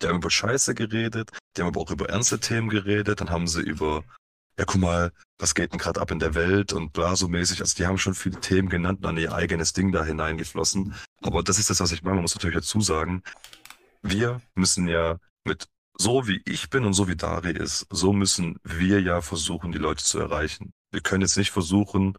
Die 0.00 0.06
haben 0.06 0.16
über 0.16 0.30
Scheiße 0.30 0.74
geredet, 0.74 1.30
die 1.56 1.62
haben 1.62 1.68
aber 1.68 1.80
auch 1.80 1.90
über 1.90 2.08
ernste 2.08 2.38
Themen 2.38 2.70
geredet, 2.70 3.20
dann 3.20 3.30
haben 3.30 3.46
sie 3.46 3.60
über, 3.60 4.04
ja 4.58 4.64
guck 4.64 4.80
mal, 4.80 5.12
was 5.38 5.54
geht 5.54 5.72
denn 5.72 5.78
gerade 5.78 6.00
ab 6.00 6.10
in 6.10 6.18
der 6.18 6.34
Welt 6.34 6.72
und 6.72 6.92
bla 6.92 7.14
so 7.16 7.28
mäßig. 7.28 7.60
Also 7.60 7.76
die 7.76 7.86
haben 7.86 7.98
schon 7.98 8.14
viele 8.14 8.40
Themen 8.40 8.68
genannt 8.68 8.98
und 8.98 9.04
dann 9.04 9.16
ihr 9.16 9.32
eigenes 9.32 9.72
Ding 9.72 9.92
da 9.92 10.04
hineingeflossen. 10.04 10.94
Aber 11.22 11.42
das 11.42 11.58
ist 11.58 11.70
das, 11.70 11.80
was 11.80 11.92
ich 11.92 12.02
meine. 12.02 12.16
Man 12.16 12.22
muss 12.22 12.34
natürlich 12.34 12.56
dazu 12.56 12.80
sagen, 12.80 13.22
wir 14.02 14.40
müssen 14.54 14.88
ja 14.88 15.18
mit 15.44 15.68
so 15.96 16.28
wie 16.28 16.42
ich 16.44 16.70
bin 16.70 16.84
und 16.84 16.92
so 16.92 17.08
wie 17.08 17.16
Dari 17.16 17.52
ist, 17.52 17.86
so 17.90 18.12
müssen 18.12 18.58
wir 18.62 19.00
ja 19.00 19.20
versuchen, 19.20 19.72
die 19.72 19.78
Leute 19.78 20.04
zu 20.04 20.18
erreichen. 20.18 20.72
Wir 20.92 21.00
können 21.00 21.22
jetzt 21.22 21.36
nicht 21.36 21.50
versuchen, 21.50 22.16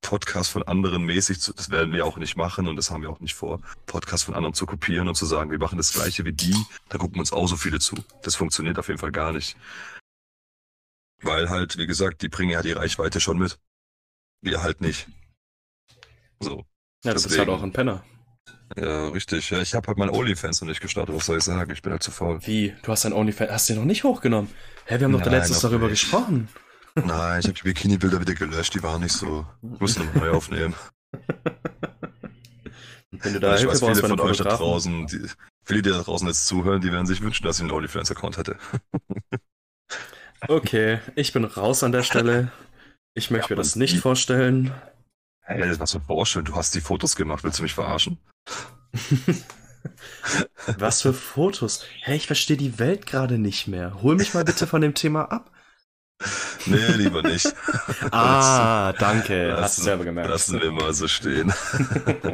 Podcasts 0.00 0.52
von 0.52 0.62
anderen 0.62 1.04
mäßig 1.04 1.40
zu, 1.40 1.52
das 1.52 1.70
werden 1.70 1.92
wir 1.92 2.06
auch 2.06 2.16
nicht 2.16 2.36
machen 2.36 2.68
und 2.68 2.76
das 2.76 2.90
haben 2.90 3.02
wir 3.02 3.10
auch 3.10 3.20
nicht 3.20 3.34
vor, 3.34 3.60
Podcasts 3.86 4.24
von 4.24 4.34
anderen 4.34 4.54
zu 4.54 4.66
kopieren 4.66 5.08
und 5.08 5.14
zu 5.14 5.26
sagen, 5.26 5.50
wir 5.50 5.58
machen 5.58 5.76
das 5.76 5.92
gleiche 5.92 6.24
wie 6.24 6.32
die, 6.32 6.56
da 6.88 6.98
gucken 6.98 7.20
uns 7.20 7.32
auch 7.32 7.46
so 7.46 7.56
viele 7.56 7.78
zu. 7.78 7.96
Das 8.22 8.34
funktioniert 8.34 8.78
auf 8.78 8.88
jeden 8.88 8.98
Fall 8.98 9.12
gar 9.12 9.32
nicht. 9.32 9.56
Weil 11.22 11.50
halt, 11.50 11.78
wie 11.78 11.86
gesagt, 11.86 12.22
die 12.22 12.28
bringen 12.28 12.50
ja 12.50 12.62
die 12.62 12.72
Reichweite 12.72 13.20
schon 13.20 13.38
mit. 13.38 13.58
Wir 14.40 14.62
halt 14.62 14.80
nicht. 14.80 15.06
So. 16.40 16.64
Ja, 17.04 17.12
das 17.14 17.22
Deswegen. 17.22 17.42
ist 17.42 17.48
halt 17.48 17.48
auch 17.48 17.62
ein 17.62 17.72
Penner. 17.72 18.04
Ja, 18.76 19.08
richtig. 19.08 19.50
Ja, 19.50 19.60
ich 19.60 19.74
habe 19.74 19.86
halt 19.86 19.98
mein 19.98 20.10
OnlyFans 20.10 20.60
noch 20.60 20.68
nicht 20.68 20.80
gestartet, 20.80 21.14
was 21.14 21.26
soll 21.26 21.38
ich 21.38 21.44
sagen? 21.44 21.70
Ich 21.72 21.82
bin 21.82 21.92
halt 21.92 22.02
zu 22.02 22.10
faul. 22.10 22.40
Wie? 22.46 22.74
Du 22.82 22.90
hast 22.90 23.04
dein 23.04 23.12
OnlyFans, 23.12 23.50
hast 23.50 23.68
du 23.68 23.74
den 23.74 23.80
noch 23.80 23.86
nicht 23.86 24.02
hochgenommen? 24.04 24.50
Hä, 24.86 24.98
wir 24.98 25.04
haben 25.04 25.12
doch 25.12 25.24
letztes 25.26 25.60
darüber 25.60 25.88
nicht. 25.88 26.00
gesprochen. 26.00 26.48
Nein, 26.94 27.40
ich 27.40 27.46
habe 27.46 27.54
die 27.54 27.62
Bikini-Bilder 27.62 28.20
wieder 28.20 28.34
gelöscht, 28.34 28.74
die 28.74 28.82
waren 28.82 29.02
nicht 29.02 29.12
so. 29.12 29.46
Ich 29.62 29.80
muss 29.80 29.98
nochmal 29.98 30.16
neu 30.16 30.30
aufnehmen. 30.32 30.74
Wenn 33.10 33.34
du 33.34 33.40
da 33.40 33.56
ich 33.56 33.66
weiß, 33.66 33.80
viele 33.80 33.94
von 33.94 34.20
euch 34.20 34.38
da 34.38 34.56
draußen, 34.56 35.06
die, 35.06 35.20
viele, 35.64 35.82
die 35.82 35.90
da 35.90 36.02
draußen 36.02 36.26
jetzt 36.26 36.46
zuhören, 36.46 36.80
die 36.80 36.90
werden 36.90 37.06
sich 37.06 37.20
wünschen, 37.20 37.44
dass 37.44 37.56
ich 37.56 37.62
einen 37.62 37.70
OnlyFans-Account 37.70 38.38
hätte. 38.38 38.56
okay, 40.48 41.00
ich 41.14 41.32
bin 41.32 41.44
raus 41.44 41.82
an 41.82 41.92
der 41.92 42.02
Stelle. 42.02 42.52
Ich 43.14 43.30
möchte 43.30 43.50
ja, 43.50 43.56
mir 43.56 43.62
das 43.62 43.76
nicht 43.76 43.98
vorstellen. 43.98 44.72
Hey, 45.42 45.78
was 45.78 45.92
für 45.92 46.00
vorstellen? 46.00 46.44
Du 46.44 46.54
hast 46.54 46.74
die 46.74 46.80
Fotos 46.80 47.16
gemacht, 47.16 47.44
willst 47.44 47.58
du 47.58 47.62
mich 47.62 47.74
verarschen? 47.74 48.18
Was 50.78 51.02
für 51.02 51.12
Fotos? 51.12 51.84
Hey, 52.02 52.16
ich 52.16 52.26
verstehe 52.26 52.56
die 52.56 52.78
Welt 52.78 53.06
gerade 53.06 53.38
nicht 53.38 53.66
mehr. 53.66 54.02
Hol 54.02 54.16
mich 54.16 54.34
mal 54.34 54.44
bitte 54.44 54.66
von 54.66 54.80
dem 54.80 54.94
Thema 54.94 55.24
ab. 55.24 55.50
Nee, 56.66 56.92
lieber 56.92 57.22
nicht. 57.22 57.52
ah, 58.12 58.92
danke. 58.92 59.48
Lassen, 59.48 59.62
Hast 59.62 59.78
du 59.78 59.82
selber 59.82 60.04
gemerkt. 60.04 60.30
Lassen 60.30 60.60
wir 60.60 60.70
mal 60.70 60.94
so 60.94 61.08
stehen. 61.08 61.52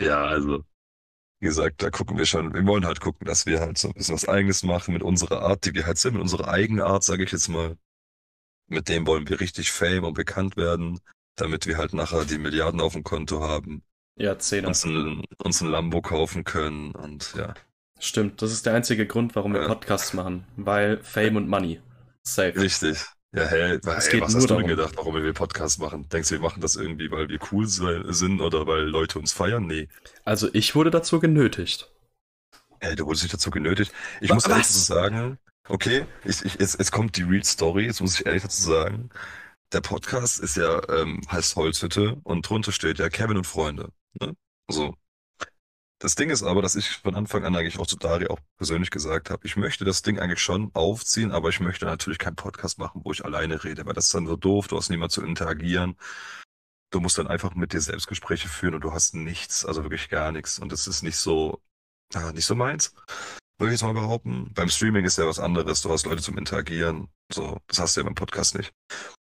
ja, 0.00 0.24
also, 0.24 0.64
wie 1.40 1.46
gesagt, 1.46 1.82
da 1.82 1.90
gucken 1.90 2.18
wir 2.18 2.26
schon. 2.26 2.52
Wir 2.52 2.66
wollen 2.66 2.84
halt 2.84 3.00
gucken, 3.00 3.26
dass 3.26 3.46
wir 3.46 3.60
halt 3.60 3.78
so 3.78 3.88
ein 3.88 3.94
bisschen 3.94 4.14
was 4.14 4.28
Eigenes 4.28 4.62
machen 4.64 4.92
mit 4.94 5.02
unserer 5.02 5.42
Art, 5.42 5.64
die 5.64 5.74
wir 5.74 5.86
halt 5.86 5.98
sind, 5.98 6.14
mit 6.14 6.22
unserer 6.22 6.48
eigenen 6.48 6.84
Art, 6.84 7.04
sage 7.04 7.24
ich 7.24 7.32
jetzt 7.32 7.48
mal. 7.48 7.76
Mit 8.66 8.88
dem 8.88 9.06
wollen 9.06 9.28
wir 9.28 9.40
richtig 9.40 9.70
Fame 9.72 10.04
und 10.04 10.14
bekannt 10.14 10.56
werden, 10.56 11.00
damit 11.36 11.66
wir 11.66 11.78
halt 11.78 11.94
nachher 11.94 12.24
die 12.24 12.38
Milliarden 12.38 12.80
auf 12.80 12.92
dem 12.92 13.04
Konto 13.04 13.40
haben. 13.40 13.82
Ja, 14.16 14.38
Zehner. 14.38 14.68
Uns 14.68 14.84
ein, 14.84 15.22
uns 15.38 15.60
ein 15.60 15.70
Lambo 15.70 16.02
kaufen 16.02 16.44
können 16.44 16.90
und 16.92 17.34
ja. 17.36 17.54
Stimmt, 18.00 18.42
das 18.42 18.52
ist 18.52 18.66
der 18.66 18.74
einzige 18.74 19.06
Grund, 19.06 19.34
warum 19.34 19.54
wir 19.54 19.62
ja. 19.62 19.68
Podcasts 19.68 20.12
machen. 20.12 20.44
Weil 20.56 21.02
Fame 21.02 21.36
und 21.36 21.48
Money. 21.48 21.80
Safe. 22.22 22.54
Richtig. 22.56 23.06
Ja, 23.34 23.44
hey, 23.44 23.78
es 23.84 24.10
hey 24.10 24.20
was 24.22 24.34
hast 24.34 24.48
du 24.48 24.56
denn 24.56 24.66
gedacht, 24.66 24.96
warum 24.96 25.14
wir 25.14 25.32
Podcasts 25.34 25.78
machen? 25.78 26.08
Denkst 26.08 26.30
du, 26.30 26.36
wir 26.36 26.40
machen 26.40 26.62
das 26.62 26.76
irgendwie, 26.76 27.10
weil 27.10 27.28
wir 27.28 27.38
cool 27.52 27.66
sind 27.66 28.40
oder 28.40 28.66
weil 28.66 28.84
Leute 28.84 29.18
uns 29.18 29.32
feiern? 29.32 29.66
Nee. 29.66 29.88
Also 30.24 30.48
ich 30.54 30.74
wurde 30.74 30.90
dazu 30.90 31.20
genötigt. 31.20 31.90
Hey, 32.80 32.96
du 32.96 33.04
wurdest 33.04 33.24
nicht 33.24 33.34
dazu 33.34 33.50
genötigt. 33.50 33.92
Ich 34.22 34.30
was? 34.30 34.36
muss 34.36 34.46
ehrlich 34.46 34.66
dazu 34.66 34.78
sagen, 34.78 35.38
okay, 35.68 36.06
ich, 36.24 36.42
ich, 36.42 36.54
jetzt, 36.54 36.78
jetzt 36.78 36.90
kommt 36.90 37.16
die 37.18 37.22
Real 37.22 37.44
Story, 37.44 37.84
jetzt 37.84 38.00
muss 38.00 38.18
ich 38.18 38.24
ehrlich 38.24 38.42
dazu 38.42 38.62
sagen. 38.62 39.10
Der 39.72 39.82
Podcast 39.82 40.40
ist 40.40 40.56
ja, 40.56 40.80
ähm, 40.88 41.20
heißt 41.30 41.54
Holzhütte 41.56 42.16
und 42.22 42.48
drunter 42.48 42.72
steht 42.72 42.98
ja 42.98 43.10
Kevin 43.10 43.36
und 43.36 43.46
Freunde. 43.46 43.90
Ne? 44.18 44.34
So. 44.70 44.94
Das 46.00 46.14
Ding 46.14 46.30
ist 46.30 46.44
aber, 46.44 46.62
dass 46.62 46.76
ich 46.76 46.98
von 46.98 47.16
Anfang 47.16 47.44
an 47.44 47.56
eigentlich 47.56 47.78
auch 47.80 47.86
zu 47.86 47.96
Dari 47.96 48.28
auch 48.28 48.38
persönlich 48.56 48.90
gesagt 48.90 49.30
habe, 49.30 49.44
ich 49.44 49.56
möchte 49.56 49.84
das 49.84 50.02
Ding 50.02 50.20
eigentlich 50.20 50.40
schon 50.40 50.70
aufziehen, 50.74 51.32
aber 51.32 51.48
ich 51.48 51.58
möchte 51.58 51.86
natürlich 51.86 52.18
keinen 52.18 52.36
Podcast 52.36 52.78
machen, 52.78 53.00
wo 53.04 53.10
ich 53.10 53.24
alleine 53.24 53.64
rede, 53.64 53.84
weil 53.84 53.94
das 53.94 54.06
ist 54.06 54.14
dann 54.14 54.28
so 54.28 54.36
doof, 54.36 54.68
du 54.68 54.76
hast 54.76 54.90
niemand 54.90 55.10
zu 55.10 55.22
interagieren. 55.24 55.96
Du 56.90 57.00
musst 57.00 57.18
dann 57.18 57.26
einfach 57.26 57.54
mit 57.54 57.72
dir 57.72 57.80
selbst 57.80 58.06
Gespräche 58.06 58.48
führen 58.48 58.74
und 58.74 58.82
du 58.82 58.92
hast 58.92 59.14
nichts, 59.14 59.64
also 59.64 59.82
wirklich 59.82 60.08
gar 60.08 60.30
nichts. 60.30 60.60
Und 60.60 60.70
das 60.70 60.86
ist 60.86 61.02
nicht 61.02 61.16
so, 61.16 61.60
ah, 62.14 62.32
nicht 62.32 62.46
so 62.46 62.54
meins, 62.54 62.94
würde 63.58 63.74
ich 63.74 63.80
jetzt 63.80 63.82
mal 63.82 63.92
behaupten. 63.92 64.52
Beim 64.54 64.68
Streaming 64.68 65.04
ist 65.04 65.18
ja 65.18 65.26
was 65.26 65.40
anderes, 65.40 65.82
du 65.82 65.90
hast 65.90 66.06
Leute 66.06 66.22
zum 66.22 66.38
Interagieren. 66.38 67.08
So, 67.32 67.58
das 67.66 67.80
hast 67.80 67.96
du 67.96 68.00
ja 68.00 68.04
beim 68.04 68.14
Podcast 68.14 68.56
nicht. 68.56 68.72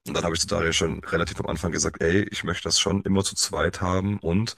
Und 0.07 0.14
dann 0.14 0.24
habe 0.24 0.35
ich 0.35 0.43
zu 0.43 0.47
Daria 0.47 0.72
schon 0.72 1.03
relativ 1.05 1.41
am 1.41 1.47
Anfang 1.47 1.72
gesagt, 1.72 2.03
ey, 2.03 2.24
ich 2.31 2.45
möchte 2.45 2.64
das 2.64 2.79
schon 2.79 3.03
immer 3.03 3.24
zu 3.24 3.35
zweit 3.35 3.81
haben 3.81 4.18
und 4.18 4.57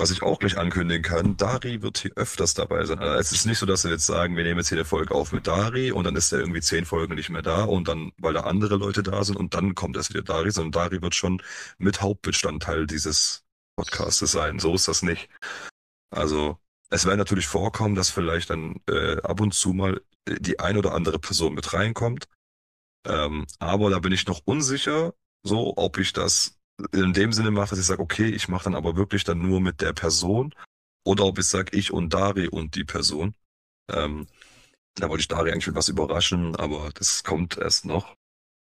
was 0.00 0.10
ich 0.10 0.22
auch 0.22 0.38
gleich 0.38 0.56
ankündigen 0.56 1.02
kann, 1.02 1.36
Dari 1.36 1.82
wird 1.82 1.98
hier 1.98 2.12
öfters 2.16 2.54
dabei 2.54 2.84
sein. 2.86 2.98
Also 2.98 3.18
es 3.18 3.32
ist 3.32 3.46
nicht 3.46 3.58
so, 3.58 3.66
dass 3.66 3.84
wir 3.84 3.90
jetzt 3.90 4.06
sagen, 4.06 4.34
wir 4.34 4.44
nehmen 4.44 4.58
jetzt 4.58 4.70
hier 4.70 4.78
eine 4.78 4.86
Folge 4.86 5.14
auf 5.14 5.32
mit 5.32 5.46
Dari 5.46 5.92
und 5.92 6.04
dann 6.04 6.16
ist 6.16 6.32
er 6.32 6.40
irgendwie 6.40 6.62
zehn 6.62 6.86
Folgen 6.86 7.14
nicht 7.14 7.28
mehr 7.28 7.42
da 7.42 7.64
und 7.64 7.86
dann, 7.86 8.12
weil 8.18 8.32
da 8.32 8.40
andere 8.40 8.76
Leute 8.76 9.02
da 9.02 9.22
sind 9.24 9.36
und 9.36 9.54
dann 9.54 9.74
kommt 9.74 9.96
erst 9.96 10.10
wieder 10.10 10.22
Dari, 10.22 10.50
sondern 10.50 10.72
Dari 10.72 11.02
wird 11.02 11.14
schon 11.14 11.42
mit 11.78 12.00
Hauptbestandteil 12.00 12.86
dieses 12.86 13.44
Podcastes 13.76 14.32
sein. 14.32 14.58
So 14.58 14.74
ist 14.74 14.88
das 14.88 15.02
nicht. 15.02 15.28
Also 16.10 16.58
es 16.88 17.04
wird 17.04 17.18
natürlich 17.18 17.46
vorkommen, 17.46 17.94
dass 17.94 18.08
vielleicht 18.08 18.50
dann 18.50 18.80
äh, 18.88 19.18
ab 19.22 19.40
und 19.40 19.52
zu 19.52 19.74
mal 19.74 20.00
die 20.26 20.60
ein 20.60 20.78
oder 20.78 20.94
andere 20.94 21.18
Person 21.18 21.54
mit 21.54 21.72
reinkommt. 21.74 22.26
Ähm, 23.06 23.46
aber 23.58 23.90
da 23.90 23.98
bin 23.98 24.12
ich 24.12 24.26
noch 24.26 24.40
unsicher, 24.46 25.14
so 25.42 25.74
ob 25.76 25.98
ich 25.98 26.12
das 26.12 26.59
in 26.92 27.12
dem 27.12 27.32
Sinne 27.32 27.50
mache, 27.50 27.70
dass 27.70 27.78
ich 27.78 27.86
sage, 27.86 28.02
okay, 28.02 28.26
ich 28.28 28.48
mache 28.48 28.64
dann 28.64 28.74
aber 28.74 28.96
wirklich 28.96 29.24
dann 29.24 29.38
nur 29.40 29.60
mit 29.60 29.80
der 29.80 29.92
Person 29.92 30.54
oder 31.04 31.24
ob 31.24 31.38
ich 31.38 31.46
sage, 31.46 31.76
ich 31.76 31.92
und 31.92 32.12
Dari 32.14 32.48
und 32.48 32.74
die 32.74 32.84
Person. 32.84 33.34
Ähm, 33.90 34.26
da 34.96 35.08
wollte 35.08 35.22
ich 35.22 35.28
Dari 35.28 35.52
eigentlich 35.52 35.66
mit 35.68 35.76
was 35.76 35.88
überraschen, 35.88 36.56
aber 36.56 36.90
das 36.94 37.24
kommt 37.24 37.58
erst 37.58 37.84
noch. 37.86 38.16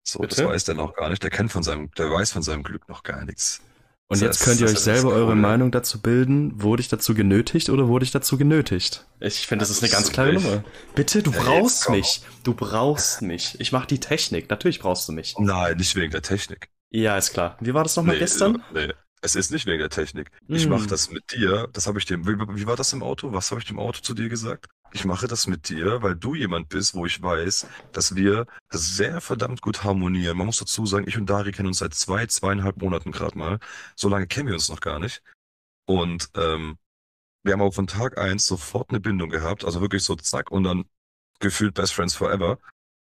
So, 0.04 0.20
Bitte? 0.20 0.36
das 0.36 0.44
weiß 0.46 0.64
der 0.64 0.74
noch 0.76 0.94
gar 0.94 1.10
nicht. 1.10 1.22
Der 1.22 1.30
kennt 1.30 1.52
von 1.52 1.62
seinem, 1.62 1.90
der 1.92 2.10
weiß 2.10 2.32
von 2.32 2.42
seinem 2.42 2.62
Glück 2.64 2.88
noch 2.88 3.02
gar 3.02 3.24
nichts. 3.24 3.60
Und 4.08 4.20
Das 4.20 4.20
jetzt 4.20 4.40
heißt, 4.40 4.44
könnt 4.44 4.60
ihr 4.60 4.66
das 4.66 4.76
euch 4.76 4.84
das 4.84 4.84
selber 4.84 5.12
eure 5.12 5.34
Coole. 5.36 5.36
Meinung 5.36 5.70
dazu 5.70 6.00
bilden. 6.02 6.62
Wurde 6.62 6.82
ich 6.82 6.88
dazu 6.88 7.14
genötigt 7.14 7.70
oder 7.70 7.88
wurde 7.88 8.04
ich 8.04 8.10
dazu 8.10 8.36
genötigt? 8.36 9.06
Ich 9.20 9.46
finde, 9.46 9.62
das 9.62 9.70
ist 9.70 9.82
eine 9.82 9.90
Das 9.90 9.96
ganz 9.98 10.08
ist 10.08 10.12
klare 10.12 10.32
Nummer. 10.34 10.64
Bitte, 10.94 11.22
du 11.22 11.30
Ja, 11.30 11.38
brauchst 11.42 11.88
mich. 11.88 12.22
Du 12.42 12.54
brauchst 12.54 13.22
mich. 13.22 13.58
Ich 13.60 13.72
mach 13.72 13.86
die 13.86 14.00
Technik. 14.00 14.50
Natürlich 14.50 14.80
brauchst 14.80 15.08
du 15.08 15.12
mich. 15.12 15.38
Nein, 15.38 15.76
nicht 15.78 15.96
wegen 15.96 16.10
der 16.12 16.22
Technik. 16.22 16.68
Ja, 16.92 17.16
ist 17.16 17.32
klar. 17.32 17.56
Wie 17.60 17.72
war 17.74 17.82
das 17.84 17.96
nochmal 17.96 18.18
gestern? 18.18 18.62
Nee, 18.72 18.92
es 19.22 19.34
ist 19.34 19.50
nicht 19.50 19.66
wegen 19.66 19.78
der 19.78 19.88
Technik. 19.88 20.30
Ich 20.48 20.66
Mm. 20.66 20.70
mache 20.70 20.86
das 20.86 21.10
mit 21.10 21.32
dir. 21.32 21.68
Das 21.72 21.86
habe 21.86 21.98
ich 21.98 22.04
dem. 22.04 22.26
Wie, 22.26 22.38
wie 22.38 22.66
war 22.66 22.76
das 22.76 22.92
im 22.92 23.02
Auto? 23.02 23.32
Was 23.32 23.50
habe 23.50 23.60
ich 23.60 23.66
dem 23.66 23.78
Auto 23.78 24.00
zu 24.00 24.14
dir 24.14 24.28
gesagt? 24.28 24.66
Ich 24.92 25.06
mache 25.06 25.26
das 25.26 25.46
mit 25.46 25.70
dir, 25.70 26.02
weil 26.02 26.14
du 26.14 26.34
jemand 26.34 26.68
bist, 26.68 26.92
wo 26.94 27.06
ich 27.06 27.22
weiß, 27.22 27.66
dass 27.92 28.14
wir 28.14 28.46
sehr 28.70 29.22
verdammt 29.22 29.62
gut 29.62 29.84
harmonieren. 29.84 30.36
Man 30.36 30.46
muss 30.46 30.58
dazu 30.58 30.84
sagen, 30.84 31.08
ich 31.08 31.16
und 31.16 31.30
Dari 31.30 31.50
kennen 31.52 31.68
uns 31.68 31.78
seit 31.78 31.94
zwei, 31.94 32.26
zweieinhalb 32.26 32.76
Monaten 32.76 33.10
gerade 33.10 33.38
mal. 33.38 33.58
So 33.96 34.10
lange 34.10 34.26
kennen 34.26 34.48
wir 34.48 34.54
uns 34.54 34.68
noch 34.68 34.80
gar 34.80 34.98
nicht. 34.98 35.22
Und 35.86 36.28
ähm, 36.36 36.76
wir 37.42 37.54
haben 37.54 37.62
aber 37.62 37.72
von 37.72 37.86
Tag 37.86 38.18
eins 38.18 38.44
sofort 38.46 38.90
eine 38.90 39.00
Bindung 39.00 39.30
gehabt. 39.30 39.64
Also 39.64 39.80
wirklich 39.80 40.04
so 40.04 40.14
zack 40.14 40.50
und 40.50 40.64
dann 40.64 40.84
gefühlt 41.40 41.72
Best 41.74 41.94
Friends 41.94 42.14
Forever. 42.14 42.58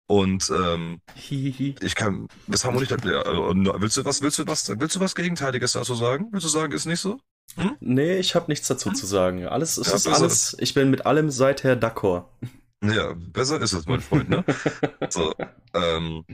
Und 0.08 0.50
ähm, 0.50 1.00
ich 1.16 1.94
kann, 1.96 2.28
das 2.46 2.64
haben 2.64 2.74
wir 2.74 2.80
nicht 2.80 2.92
erklärt. 2.92 3.26
Also, 3.26 3.52
willst 3.80 3.96
du 3.96 4.04
was, 4.04 4.22
willst 4.22 4.38
du 4.38 4.46
was, 4.46 4.68
willst 4.78 4.94
du 4.94 5.00
was 5.00 5.14
Gegenteiliges 5.14 5.72
dazu 5.72 5.94
sagen? 5.94 6.28
Willst 6.30 6.44
du 6.44 6.48
sagen, 6.50 6.72
ist 6.72 6.86
nicht 6.86 7.00
so? 7.00 7.18
Nee, 7.80 8.18
ich 8.18 8.34
habe 8.34 8.46
nichts 8.48 8.68
dazu 8.68 8.90
zu 8.92 9.06
sagen. 9.06 9.46
Alles, 9.46 9.78
es 9.78 9.88
Ja, 9.88 9.94
ist 9.94 10.06
alles, 10.06 10.56
ich 10.60 10.74
bin 10.74 10.90
mit 10.90 11.06
allem 11.06 11.30
seither 11.30 11.80
d'accord. 11.80 12.26
Ja, 12.84 13.14
besser 13.14 13.60
ist 13.60 13.72
es, 13.72 13.86
mein 13.86 14.00
Freund, 14.00 14.28
ne? 14.28 14.44
So, 15.10 15.32
ähm, 15.74 16.24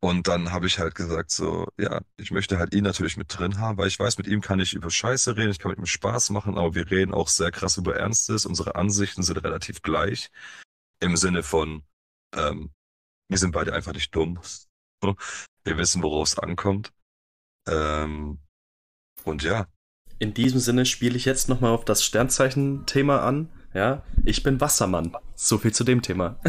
und 0.00 0.26
dann 0.26 0.50
habe 0.50 0.66
ich 0.66 0.80
halt 0.80 0.96
gesagt, 0.96 1.30
so, 1.30 1.68
ja, 1.78 2.00
ich 2.16 2.32
möchte 2.32 2.58
halt 2.58 2.74
ihn 2.74 2.82
natürlich 2.82 3.16
mit 3.16 3.38
drin 3.38 3.58
haben, 3.60 3.78
weil 3.78 3.86
ich 3.86 3.98
weiß, 4.00 4.18
mit 4.18 4.26
ihm 4.26 4.40
kann 4.40 4.58
ich 4.58 4.74
über 4.74 4.90
Scheiße 4.90 5.36
reden, 5.36 5.52
ich 5.52 5.60
kann 5.60 5.70
mit 5.70 5.78
ihm 5.78 5.86
Spaß 5.86 6.30
machen, 6.30 6.58
aber 6.58 6.74
wir 6.74 6.90
reden 6.90 7.14
auch 7.14 7.28
sehr 7.28 7.52
krass 7.52 7.76
über 7.76 7.94
Ernstes. 7.94 8.44
Unsere 8.44 8.74
Ansichten 8.74 9.22
sind 9.22 9.38
relativ 9.38 9.80
gleich. 9.80 10.30
Im 10.98 11.16
Sinne 11.16 11.44
von, 11.44 11.84
ähm, 12.34 12.70
wir 13.32 13.38
sind 13.38 13.52
beide 13.52 13.72
einfach 13.72 13.92
nicht 13.92 14.14
dumm. 14.14 14.38
Wir 15.64 15.78
wissen, 15.78 16.02
worauf 16.02 16.28
es 16.28 16.38
ankommt. 16.38 16.92
Ähm, 17.66 18.38
und 19.24 19.42
ja, 19.42 19.66
In 20.18 20.34
diesem 20.34 20.60
Sinne 20.60 20.86
spiele 20.86 21.16
ich 21.16 21.24
jetzt 21.24 21.48
nochmal 21.48 21.72
auf 21.72 21.84
das 21.84 22.04
Sternzeichen-Thema 22.04 23.22
an. 23.22 23.48
Ja, 23.74 24.04
ich 24.24 24.42
bin 24.42 24.60
Wassermann. 24.60 25.16
So 25.34 25.58
viel 25.58 25.72
zu 25.72 25.82
dem 25.84 26.02
Thema. 26.02 26.38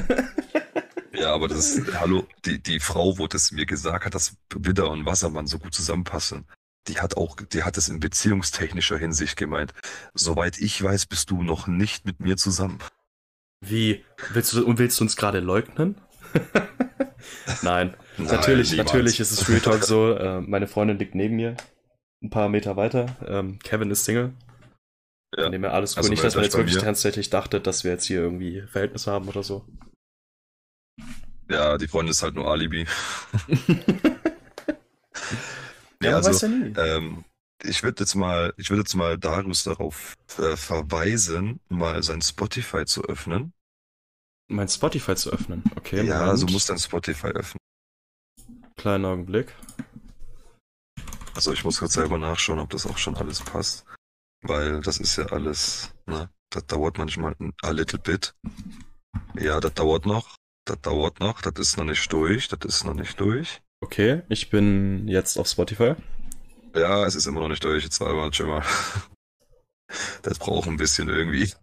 Ja, 1.15 1.31
aber 1.33 1.47
das 1.47 1.75
ist, 1.75 1.99
hallo, 1.99 2.27
die, 2.43 2.61
die 2.61 2.79
Frau, 2.79 3.17
wo 3.17 3.27
das 3.27 3.51
mir 3.51 3.65
gesagt 3.65 4.03
hat, 4.03 4.15
dass 4.15 4.35
Widder 4.53 4.89
und 4.89 5.05
Wassermann 5.05 5.45
so 5.47 5.59
gut 5.59 5.73
zusammenpassen, 5.73 6.47
die 6.87 6.99
hat 6.99 7.15
auch, 7.15 7.37
die 7.37 7.63
hat 7.63 7.77
es 7.77 7.87
in 7.87 7.99
beziehungstechnischer 7.99 8.97
Hinsicht 8.97 9.37
gemeint. 9.37 9.73
Soweit 10.15 10.57
ich 10.57 10.83
weiß, 10.83 11.05
bist 11.05 11.29
du 11.29 11.43
noch 11.43 11.67
nicht 11.67 12.05
mit 12.05 12.19
mir 12.19 12.35
zusammen. 12.35 12.79
Wie? 13.61 14.03
Willst 14.33 14.53
du, 14.53 14.65
und 14.65 14.79
willst 14.79 14.99
du 14.99 15.05
uns 15.05 15.15
gerade 15.15 15.39
leugnen? 15.39 15.95
Nein. 17.61 17.95
Nein, 18.17 18.27
natürlich, 18.27 18.71
niemals. 18.71 18.87
natürlich 18.91 19.19
ist 19.19 19.31
es 19.31 19.49
Real 19.49 19.59
Talk 19.59 19.83
so. 19.83 20.15
Äh, 20.17 20.41
meine 20.41 20.67
Freundin 20.67 20.99
liegt 20.99 21.15
neben 21.15 21.35
mir. 21.35 21.55
Ein 22.21 22.29
paar 22.29 22.49
Meter 22.49 22.77
weiter. 22.77 23.17
Ähm, 23.27 23.59
Kevin 23.59 23.91
ist 23.91 24.05
Single. 24.05 24.33
Ja. 25.37 25.49
Dem 25.49 25.63
her 25.63 25.73
alles 25.73 25.93
cool. 25.93 25.97
Also 25.97 26.09
Nicht, 26.09 26.23
dass 26.23 26.35
man 26.35 26.43
jetzt 26.43 26.55
wirklich 26.57 26.77
tatsächlich 26.77 27.29
dachte, 27.29 27.59
dass 27.59 27.83
wir 27.83 27.91
jetzt 27.91 28.05
hier 28.05 28.19
irgendwie 28.19 28.61
Verhältnisse 28.61 29.11
haben 29.11 29.27
oder 29.27 29.43
so. 29.43 29.65
Ja, 31.49 31.77
die 31.77 31.87
Freundin 31.87 32.11
ist 32.11 32.23
halt 32.23 32.35
nur 32.35 32.49
Alibi. 32.49 32.85
Nee, 33.47 33.67
ja, 36.03 36.15
also, 36.15 36.29
weiß 36.29 36.41
ja 36.41 36.47
nie. 36.47 36.73
ähm, 36.77 37.25
ich 37.63 37.83
würde 37.83 38.01
jetzt 38.01 38.15
mal, 38.15 38.53
ich 38.57 38.69
würde 38.69 38.81
jetzt 38.81 38.95
mal 38.95 39.17
Darius 39.17 39.63
darauf 39.63 40.15
äh, 40.37 40.55
verweisen, 40.55 41.59
mal 41.69 42.01
sein 42.03 42.21
Spotify 42.21 42.85
zu 42.85 43.03
öffnen. 43.03 43.53
Mein 44.53 44.67
Spotify 44.67 45.15
zu 45.15 45.31
öffnen. 45.31 45.63
Okay, 45.75 46.05
ja, 46.05 46.19
Moment. 46.19 46.39
so 46.39 46.45
muss 46.47 46.65
dein 46.65 46.79
Spotify 46.79 47.27
öffnen. 47.27 47.59
Kleinen 48.75 49.05
Augenblick. 49.05 49.53
Also 51.35 51.51
ich 51.51 51.63
muss 51.63 51.79
gerade 51.79 51.91
selber 51.91 52.17
nachschauen, 52.17 52.59
ob 52.59 52.69
das 52.69 52.85
auch 52.85 52.97
schon 52.97 53.15
alles 53.15 53.41
passt. 53.41 53.85
Weil 54.43 54.81
das 54.81 54.99
ist 54.99 55.15
ja 55.17 55.25
alles, 55.27 55.93
ne, 56.05 56.29
das 56.49 56.65
dauert 56.67 56.97
manchmal 56.97 57.35
ein 57.39 57.53
a 57.63 57.71
little 57.71 57.99
bit. 57.99 58.35
Ja, 59.39 59.59
das 59.59 59.73
dauert 59.73 60.05
noch. 60.05 60.35
Das 60.65 60.79
dauert 60.81 61.19
noch. 61.19 61.41
Das 61.41 61.53
ist 61.57 61.77
noch 61.77 61.85
nicht 61.85 62.11
durch. 62.11 62.47
Das 62.47 62.59
ist 62.63 62.83
noch 62.83 62.93
nicht 62.93 63.19
durch. 63.19 63.61
Okay, 63.81 64.21
ich 64.29 64.49
bin 64.49 65.07
jetzt 65.07 65.37
auf 65.37 65.47
Spotify. 65.47 65.95
Ja, 66.75 67.05
es 67.05 67.15
ist 67.15 67.25
immer 67.25 67.41
noch 67.41 67.49
nicht 67.49 67.63
durch. 67.63 67.83
Jetzt 67.83 67.99
war 67.99 68.31
schon 68.33 68.47
mal. 68.47 68.63
Das 70.23 70.39
braucht 70.39 70.67
ein 70.67 70.77
bisschen 70.77 71.07
irgendwie. 71.07 71.53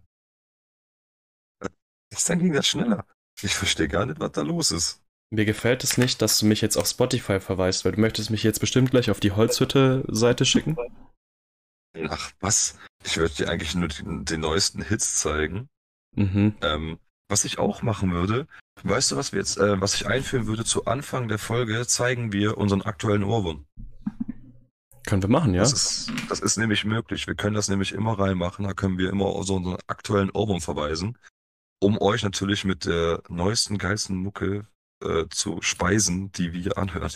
Gestern 2.11 2.39
ging 2.39 2.53
das 2.53 2.67
schneller. 2.67 3.05
Ich 3.41 3.55
verstehe 3.55 3.87
gar 3.87 4.05
nicht, 4.05 4.19
was 4.19 4.31
da 4.33 4.41
los 4.41 4.71
ist. 4.71 5.01
Mir 5.31 5.45
gefällt 5.45 5.83
es 5.83 5.97
nicht, 5.97 6.21
dass 6.21 6.37
du 6.39 6.45
mich 6.45 6.61
jetzt 6.61 6.77
auf 6.77 6.87
Spotify 6.87 7.39
verweist, 7.39 7.85
weil 7.85 7.93
du 7.93 8.01
möchtest 8.01 8.29
mich 8.29 8.43
jetzt 8.43 8.59
bestimmt 8.59 8.91
gleich 8.91 9.09
auf 9.09 9.21
die 9.21 9.31
Holzhütte-Seite 9.31 10.45
schicken. 10.45 10.75
Ach, 12.09 12.31
was? 12.41 12.77
Ich 13.03 13.17
würde 13.17 13.33
dir 13.33 13.49
eigentlich 13.49 13.73
nur 13.73 13.87
die, 13.87 14.03
die 14.25 14.37
neuesten 14.37 14.81
Hits 14.81 15.15
zeigen. 15.15 15.69
Mhm. 16.15 16.55
Ähm, 16.61 16.99
was 17.29 17.45
ich 17.45 17.59
auch 17.59 17.81
machen 17.81 18.11
würde, 18.11 18.45
weißt 18.83 19.11
du, 19.11 19.15
was 19.15 19.31
wir 19.31 19.39
jetzt, 19.39 19.57
äh, 19.57 19.79
was 19.79 19.95
ich 19.95 20.05
einführen 20.05 20.47
würde, 20.47 20.65
zu 20.65 20.85
Anfang 20.85 21.29
der 21.29 21.39
Folge 21.39 21.87
zeigen 21.87 22.33
wir 22.33 22.57
unseren 22.57 22.81
aktuellen 22.81 23.23
Ohrwurm. 23.23 23.65
Können 25.05 25.21
wir 25.21 25.29
machen, 25.29 25.53
ja? 25.53 25.61
Das 25.61 25.73
ist, 25.73 26.11
das 26.29 26.41
ist 26.41 26.57
nämlich 26.57 26.85
möglich. 26.85 27.25
Wir 27.27 27.35
können 27.35 27.55
das 27.55 27.69
nämlich 27.69 27.93
immer 27.93 28.19
reinmachen. 28.19 28.65
Da 28.65 28.73
können 28.73 28.97
wir 28.97 29.09
immer 29.09 29.25
auf 29.25 29.45
so 29.45 29.55
unseren 29.55 29.77
aktuellen 29.87 30.29
Ohrwurm 30.29 30.61
verweisen, 30.61 31.17
um 31.81 31.99
euch 31.99 32.23
natürlich 32.23 32.63
mit 32.63 32.85
der 32.85 33.21
neuesten, 33.27 33.77
geilsten 33.77 34.15
Mucke 34.15 34.67
äh, 35.03 35.25
zu 35.29 35.61
speisen, 35.61 36.31
die 36.31 36.53
wir 36.53 36.77
anhören. 36.77 37.11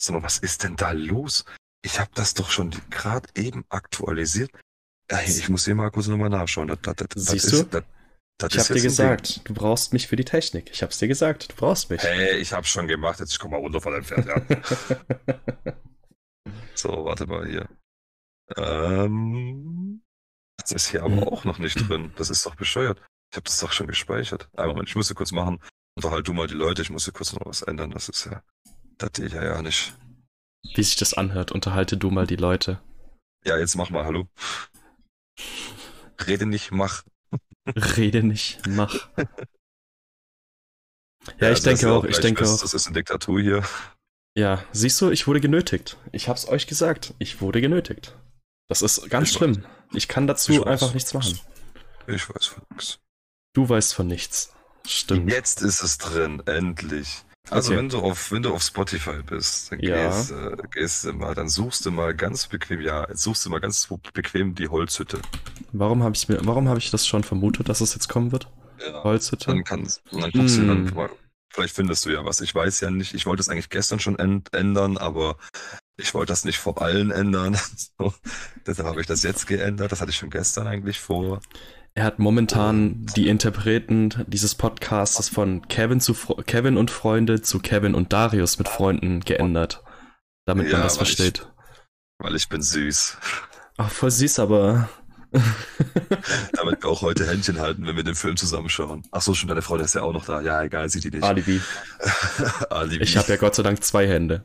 Sag 0.00 0.14
mal, 0.14 0.22
was 0.22 0.38
ist 0.38 0.64
denn 0.64 0.76
da 0.76 0.92
los? 0.92 1.44
Ich 1.82 2.00
habe 2.00 2.10
das 2.14 2.34
doch 2.34 2.50
schon 2.50 2.70
gerade 2.90 3.28
eben 3.34 3.64
aktualisiert. 3.68 4.50
Ey, 5.08 5.24
ich 5.26 5.48
muss 5.48 5.64
hier 5.64 5.74
mal 5.74 5.90
kurz 5.90 6.08
nochmal 6.08 6.30
nachschauen. 6.30 6.68
Das, 6.68 6.78
das, 6.82 6.94
das, 6.96 7.24
Siehst 7.26 7.52
ist, 7.52 7.72
du? 7.72 7.82
Ich 8.46 8.54
ist 8.54 8.70
hab 8.70 8.76
dir 8.76 8.82
gesagt, 8.82 9.48
du 9.48 9.54
brauchst 9.54 9.92
mich 9.92 10.08
für 10.08 10.16
die 10.16 10.24
Technik. 10.24 10.70
Ich 10.72 10.82
hab's 10.82 10.98
dir 10.98 11.08
gesagt, 11.08 11.52
du 11.52 11.56
brauchst 11.56 11.90
mich. 11.90 12.02
Hey, 12.02 12.38
ich 12.38 12.52
hab's 12.52 12.68
schon 12.68 12.88
gemacht, 12.88 13.20
jetzt 13.20 13.38
komm 13.38 13.50
mal 13.50 13.58
runter 13.58 13.80
von 13.80 13.92
deinem 13.92 14.04
Pferd, 14.04 14.26
ja. 14.26 15.36
so, 16.74 17.04
warte 17.04 17.26
mal 17.26 17.46
hier. 17.46 17.68
Ähm, 18.56 20.02
das 20.56 20.72
ist 20.72 20.90
hier 20.90 21.02
aber 21.02 21.30
auch 21.30 21.44
noch 21.44 21.58
nicht 21.58 21.88
drin. 21.88 22.12
Das 22.16 22.30
ist 22.30 22.44
doch 22.46 22.54
bescheuert. 22.54 23.00
Ich 23.30 23.36
habe 23.36 23.44
das 23.44 23.60
doch 23.60 23.72
schon 23.72 23.86
gespeichert. 23.86 24.48
Aber 24.54 24.68
Moment, 24.68 24.88
ich 24.88 24.96
muss 24.96 25.06
hier 25.08 25.16
kurz 25.16 25.32
machen. 25.32 25.60
Unterhalt 25.96 26.26
du 26.26 26.32
mal 26.32 26.46
die 26.46 26.54
Leute, 26.54 26.82
ich 26.82 26.90
muss 26.90 27.04
hier 27.04 27.12
kurz 27.12 27.32
noch 27.32 27.46
was 27.46 27.62
ändern. 27.62 27.90
Das 27.90 28.08
ist 28.08 28.24
ja, 28.24 28.42
das 28.98 29.12
geht 29.12 29.32
ja 29.32 29.44
ja 29.44 29.62
nicht. 29.62 29.94
Wie 30.74 30.82
sich 30.82 30.96
das 30.96 31.14
anhört, 31.14 31.52
unterhalte 31.52 31.96
du 31.96 32.10
mal 32.10 32.26
die 32.26 32.36
Leute. 32.36 32.80
Ja, 33.44 33.56
jetzt 33.58 33.74
mach 33.76 33.90
mal 33.90 34.04
Hallo. 34.04 34.28
Rede 36.26 36.46
nicht, 36.46 36.70
mach. 36.70 37.04
Rede 37.66 38.22
nicht, 38.22 38.66
mach. 38.66 39.08
Ja, 41.38 41.48
Ja, 41.48 41.52
ich 41.52 41.60
denke 41.60 41.92
auch, 41.92 42.04
ich 42.04 42.18
denke 42.18 42.44
auch. 42.44 42.60
Das 42.60 42.72
ist 42.72 42.86
eine 42.86 42.94
Diktatur 42.94 43.40
hier. 43.42 43.62
Ja, 44.34 44.64
siehst 44.72 44.98
du, 45.02 45.10
ich 45.10 45.26
wurde 45.26 45.40
genötigt. 45.40 45.98
Ich 46.12 46.30
hab's 46.30 46.48
euch 46.48 46.66
gesagt. 46.66 47.12
Ich 47.18 47.42
wurde 47.42 47.60
genötigt. 47.60 48.16
Das 48.68 48.80
ist 48.80 49.08
ganz 49.10 49.28
Ich 49.28 49.36
schlimm. 49.36 49.66
Ich 49.92 50.08
kann 50.08 50.26
dazu 50.26 50.52
Ich 50.52 50.60
weiß. 50.60 50.66
einfach 50.66 50.94
nichts 50.94 51.12
machen. 51.12 51.38
Ich 52.06 52.26
weiß 52.26 52.46
von 52.46 52.62
nichts. 52.70 52.98
Du 53.52 53.68
weißt 53.68 53.94
von 53.94 54.06
nichts. 54.06 54.52
Stimmt. 54.86 55.30
Jetzt 55.30 55.62
ist 55.62 55.82
es 55.82 55.98
drin, 55.98 56.42
endlich. 56.46 57.24
Also 57.50 57.72
Okay. 57.72 57.78
wenn 57.78 57.88
du 57.88 57.98
auf 57.98 58.30
wenn 58.30 58.42
du 58.42 58.54
auf 58.54 58.62
Spotify 58.62 59.22
bist, 59.24 59.72
dann 59.72 59.80
Ja. 59.80 60.08
gehst, 60.08 60.30
äh, 60.30 60.56
gehst 60.72 61.04
du 61.04 61.12
mal, 61.12 61.34
dann 61.34 61.48
suchst 61.48 61.84
du 61.84 61.90
mal 61.90 62.14
ganz 62.14 62.46
bequem, 62.46 62.80
ja, 62.80 63.06
suchst 63.12 63.44
du 63.44 63.50
mal 63.50 63.60
ganz 63.60 63.88
bequem 64.14 64.54
die 64.54 64.68
Holzhütte. 64.68 65.20
Warum 65.72 66.02
habe 66.02 66.14
ich 66.14 66.28
mir, 66.28 66.38
warum 66.46 66.68
habe 66.68 66.78
ich 66.78 66.90
das 66.90 67.06
schon 67.06 67.24
vermutet, 67.24 67.68
dass 67.68 67.80
es 67.80 67.94
jetzt 67.94 68.08
kommen 68.08 68.30
wird? 68.30 68.48
Ja. 68.86 69.02
Holzhütte? 69.02 69.46
Dann 69.46 69.64
kannst 69.64 70.02
dann 70.12 70.30
guckst 70.30 70.58
du 70.58 70.62
Mm. 70.62 70.68
dann 70.68 70.94
mal, 70.94 71.10
vielleicht 71.52 71.74
findest 71.74 72.04
du 72.06 72.10
ja 72.10 72.24
was. 72.24 72.40
Ich 72.40 72.54
weiß 72.54 72.80
ja 72.80 72.90
nicht, 72.90 73.14
ich 73.14 73.26
wollte 73.26 73.40
es 73.40 73.48
eigentlich 73.48 73.68
gestern 73.68 73.98
schon 74.00 74.18
ändern, 74.18 74.96
aber 74.96 75.36
ich 75.96 76.14
wollte 76.14 76.32
das 76.32 76.44
nicht 76.44 76.58
vor 76.58 76.80
allen 76.80 77.10
ändern. 77.10 77.54
So, 77.98 78.14
deshalb 78.66 78.86
habe 78.88 79.00
ich 79.00 79.06
das 79.06 79.22
jetzt 79.24 79.46
geändert. 79.46 79.90
Das 79.92 80.00
hatte 80.00 80.10
ich 80.10 80.16
schon 80.16 80.30
gestern 80.30 80.66
eigentlich 80.66 81.00
vor. 81.00 81.40
Er 81.94 82.04
hat 82.04 82.18
momentan 82.18 83.04
die 83.16 83.28
Interpreten 83.28 84.24
dieses 84.28 84.54
Podcasts 84.54 85.28
von 85.28 85.66
Kevin 85.68 86.00
zu 86.00 86.14
Fro 86.14 86.36
Kevin 86.36 86.76
und 86.76 86.90
Freunde 86.90 87.42
zu 87.42 87.58
Kevin 87.58 87.94
und 87.94 88.12
Darius 88.12 88.58
mit 88.58 88.68
Freunden 88.68 89.20
geändert. 89.20 89.82
Damit 90.46 90.70
man 90.70 90.80
Ja, 90.80 90.84
das 90.84 90.98
weil 90.98 91.02
ich- 91.06 91.16
versteht. 91.16 91.46
Weil 92.18 92.36
ich 92.36 92.48
bin 92.48 92.62
süß. 92.62 93.16
Ach, 93.76 93.90
voll 93.90 94.10
süß, 94.10 94.38
aber. 94.38 94.88
Damit 96.52 96.82
wir 96.82 96.90
auch 96.90 97.02
heute 97.02 97.26
Händchen 97.26 97.60
halten, 97.60 97.86
wenn 97.86 97.96
wir 97.96 98.02
den 98.04 98.14
Film 98.16 98.36
zusammenschauen. 98.36 99.06
Ach 99.10 99.22
so, 99.22 99.32
schon 99.32 99.48
deine 99.48 99.62
Freundin 99.62 99.84
ist 99.86 99.94
ja 99.94 100.02
auch 100.02 100.12
noch 100.12 100.26
da. 100.26 100.40
Ja, 100.40 100.62
egal, 100.62 100.88
sieht 100.88 101.04
die 101.04 101.10
nicht. 101.10 101.22
Alibi. 101.22 101.60
Alibi. 102.70 103.02
Ich 103.04 103.16
habe 103.16 103.28
ja 103.28 103.36
Gott 103.36 103.54
sei 103.54 103.62
Dank 103.62 103.82
zwei 103.82 104.06
Hände. 104.08 104.44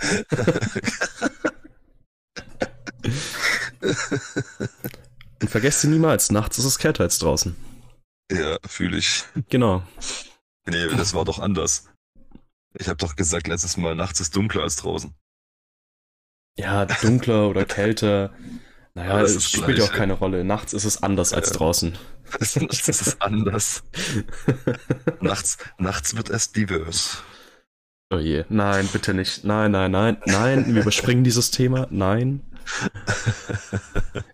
Und 5.40 5.48
vergesst 5.48 5.82
sie 5.82 5.88
niemals, 5.88 6.30
nachts 6.30 6.58
ist 6.58 6.64
es 6.64 6.78
kälter 6.78 7.04
als 7.04 7.18
draußen. 7.18 7.54
Ja, 8.32 8.58
fühle 8.66 8.96
ich. 8.98 9.24
Genau. 9.48 9.82
Nee, 10.66 10.88
das 10.96 11.14
war 11.14 11.24
doch 11.24 11.38
anders. 11.38 11.88
Ich 12.74 12.88
habe 12.88 12.96
doch 12.96 13.16
gesagt, 13.16 13.46
letztes 13.46 13.76
Mal 13.76 13.94
nachts 13.94 14.20
ist 14.20 14.34
dunkler 14.34 14.62
als 14.62 14.76
draußen. 14.76 15.14
Ja, 16.58 16.86
dunkler 16.86 17.48
oder 17.48 17.64
kälter. 17.66 18.34
Naja, 18.94 19.20
das 19.20 19.32
es 19.32 19.50
spielt 19.50 19.78
ja 19.78 19.84
auch 19.84 19.92
keine 19.92 20.14
Rolle. 20.14 20.42
Nachts 20.42 20.72
ist 20.72 20.84
es 20.84 21.02
anders 21.02 21.32
als 21.32 21.50
Ja. 21.50 21.56
draußen. 21.56 21.98
Das 22.40 22.56
ist 22.56 23.22
anders. 23.22 23.84
Nachts, 25.20 25.58
nachts 25.78 26.16
wird 26.16 26.28
es 26.28 26.50
divers. 26.50 27.22
Oh 28.10 28.18
je. 28.18 28.44
Nein, 28.48 28.88
bitte 28.92 29.14
nicht. 29.14 29.44
Nein, 29.44 29.72
nein, 29.72 29.90
nein, 29.90 30.18
nein. 30.26 30.72
Wir 30.72 30.82
überspringen 30.82 31.24
dieses 31.24 31.50
Thema. 31.50 31.88
Nein. 31.90 32.42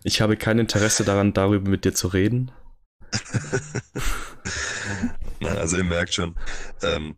Ich 0.03 0.21
habe 0.21 0.37
kein 0.37 0.59
Interesse 0.59 1.03
daran, 1.03 1.33
darüber 1.33 1.69
mit 1.69 1.85
dir 1.85 1.93
zu 1.93 2.07
reden. 2.07 2.51
Nein, 5.39 5.57
also 5.57 5.77
ihr 5.77 5.83
merkt 5.83 6.13
schon, 6.13 6.35
ähm, 6.81 7.15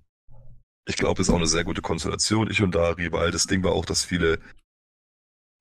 ich 0.87 0.97
glaube, 0.97 1.21
es 1.21 1.27
ist 1.27 1.33
auch 1.33 1.37
eine 1.37 1.47
sehr 1.47 1.63
gute 1.63 1.81
Konstellation, 1.81 2.49
ich 2.49 2.61
und 2.61 2.75
Dari, 2.75 3.11
weil 3.11 3.31
das 3.31 3.47
Ding 3.47 3.63
war 3.63 3.71
auch, 3.71 3.85
dass 3.85 4.03
viele, 4.03 4.39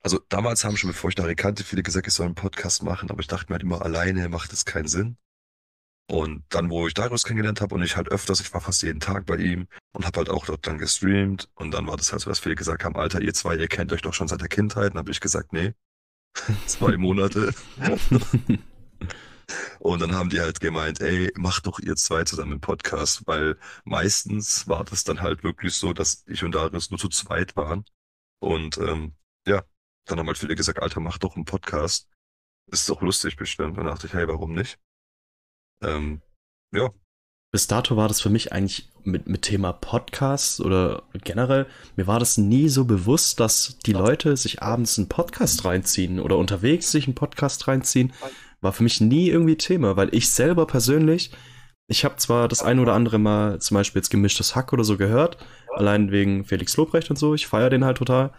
also 0.03 0.20
damals 0.28 0.64
haben 0.64 0.76
schon, 0.76 0.90
bevor 0.90 1.09
ich 1.09 1.14
Dari 1.14 1.34
kannte, 1.34 1.64
viele 1.64 1.82
gesagt, 1.82 2.07
ich 2.07 2.14
soll 2.14 2.26
einen 2.26 2.34
Podcast 2.34 2.82
machen, 2.82 3.11
aber 3.11 3.20
ich 3.20 3.26
dachte 3.26 3.47
mir 3.49 3.55
halt 3.55 3.62
immer, 3.62 3.82
alleine 3.82 4.28
macht 4.28 4.53
das 4.53 4.64
keinen 4.64 4.88
Sinn. 4.88 5.16
Und 6.07 6.44
dann, 6.50 6.68
wo 6.68 6.86
ich 6.86 6.94
Darius 6.94 7.24
kennengelernt 7.24 7.62
habe 7.62 7.74
und 7.74 7.82
ich 7.82 7.96
halt 7.96 8.11
öfters, 8.11 8.40
ich 8.40 8.52
war 8.52 8.61
fast 8.61 8.82
jeden 8.82 9.00
Tag 9.00 9.24
bei 9.24 9.36
ihm 9.36 9.66
und 9.92 10.05
habe 10.05 10.18
halt 10.18 10.28
auch 10.28 10.44
dort 10.44 10.66
dann 10.66 10.76
gestreamt 10.78 11.48
und 11.55 11.70
dann 11.72 11.86
war 11.86 11.96
das 11.96 12.12
halt 12.12 12.20
so, 12.20 12.30
dass 12.30 12.40
viele 12.40 12.57
gesagt 12.57 12.84
haben, 12.84 12.96
Alter, 12.96 13.22
ihr 13.22 13.32
zwei, 13.32 13.57
ihr 13.57 13.68
kennt 13.68 13.92
euch 13.92 14.02
doch 14.02 14.12
schon 14.12 14.28
seit 14.28 14.42
der 14.42 14.48
Kindheit. 14.48 14.88
Und 14.88 14.94
dann 14.94 15.00
habe 15.00 15.11
ich 15.12 15.20
gesagt, 15.20 15.52
nee, 15.52 15.72
zwei 16.66 16.96
Monate. 16.96 17.55
Und 19.78 20.00
dann 20.00 20.14
haben 20.14 20.30
die 20.30 20.40
halt 20.40 20.61
gemeint, 20.61 21.00
ey, 21.00 21.30
macht 21.36 21.66
doch 21.66 21.78
ihr 21.78 21.96
zwei 21.96 22.24
zusammen 22.24 22.52
einen 22.52 22.61
Podcast, 22.61 23.26
weil 23.26 23.59
meistens 23.84 24.66
war 24.68 24.84
das 24.84 25.05
dann 25.05 25.20
halt 25.20 25.44
wirklich 25.44 25.74
so, 25.74 25.92
dass 25.92 26.24
ich 26.26 26.42
und 26.44 26.55
Darius 26.55 26.90
nur 26.90 26.98
zu 26.98 27.09
zweit 27.09 27.55
waren. 27.57 27.84
Und 28.40 28.78
ähm, 28.78 29.14
ja, 29.46 29.62
dann 30.07 30.18
haben 30.18 30.26
halt 30.26 30.38
viele 30.38 30.55
gesagt, 30.55 30.80
Alter, 30.80 31.00
mach 31.00 31.18
doch 31.18 31.36
einen 31.36 31.44
Podcast. 31.44 32.09
Ist 32.70 32.88
doch 32.88 33.02
lustig 33.02 33.36
bestimmt. 33.36 33.76
Dann 33.78 33.86
dachte 33.86 34.07
ich, 34.07 34.14
hey, 34.14 34.26
warum 34.28 34.55
nicht? 34.55 34.78
Ähm, 35.87 36.22
ja, 36.74 36.91
Bis 37.53 37.66
dato 37.68 37.97
war 37.97 38.09
das 38.09 38.20
für 38.20 38.30
mich 38.30 38.53
eigentlich 38.53 38.91
mit, 39.05 39.28
mit 39.28 39.43
Thema 39.43 39.72
Podcast 39.72 40.61
oder 40.61 41.05
generell, 41.22 41.66
mir 41.95 42.07
war 42.07 42.18
das 42.18 42.37
nie 42.37 42.68
so 42.68 42.85
bewusst, 42.85 43.39
dass 43.39 43.78
die 43.87 43.93
Leute 43.93 44.37
sich 44.37 44.62
abends 44.62 44.99
einen 44.99 45.09
Podcast 45.09 45.64
reinziehen 45.64 46.18
oder 46.18 46.37
unterwegs 46.37 46.91
sich 46.91 47.07
einen 47.07 47.14
Podcast 47.14 47.68
reinziehen. 47.68 48.12
War 48.61 48.72
für 48.72 48.82
mich 48.82 49.01
nie 49.01 49.28
irgendwie 49.28 49.57
Thema, 49.57 49.97
weil 49.97 50.12
ich 50.14 50.30
selber 50.30 50.66
persönlich, 50.66 51.30
ich 51.87 52.05
habe 52.05 52.16
zwar 52.16 52.49
das 52.49 52.62
ein 52.62 52.78
oder 52.78 52.95
andere 52.95 53.18
Mal 53.18 53.61
zum 53.61 53.76
Beispiel 53.76 54.01
jetzt 54.01 54.11
gemischtes 54.11 54.57
Hack 54.57 54.72
oder 54.72 54.85
so 54.85 54.97
gehört, 54.97 55.37
allein 55.74 56.11
wegen 56.11 56.45
Felix 56.45 56.76
Lobrecht 56.76 57.11
und 57.11 57.16
so, 57.16 57.35
ich 57.35 57.47
feiere 57.47 57.70
den 57.70 57.85
halt 57.85 57.99
total. 57.99 58.32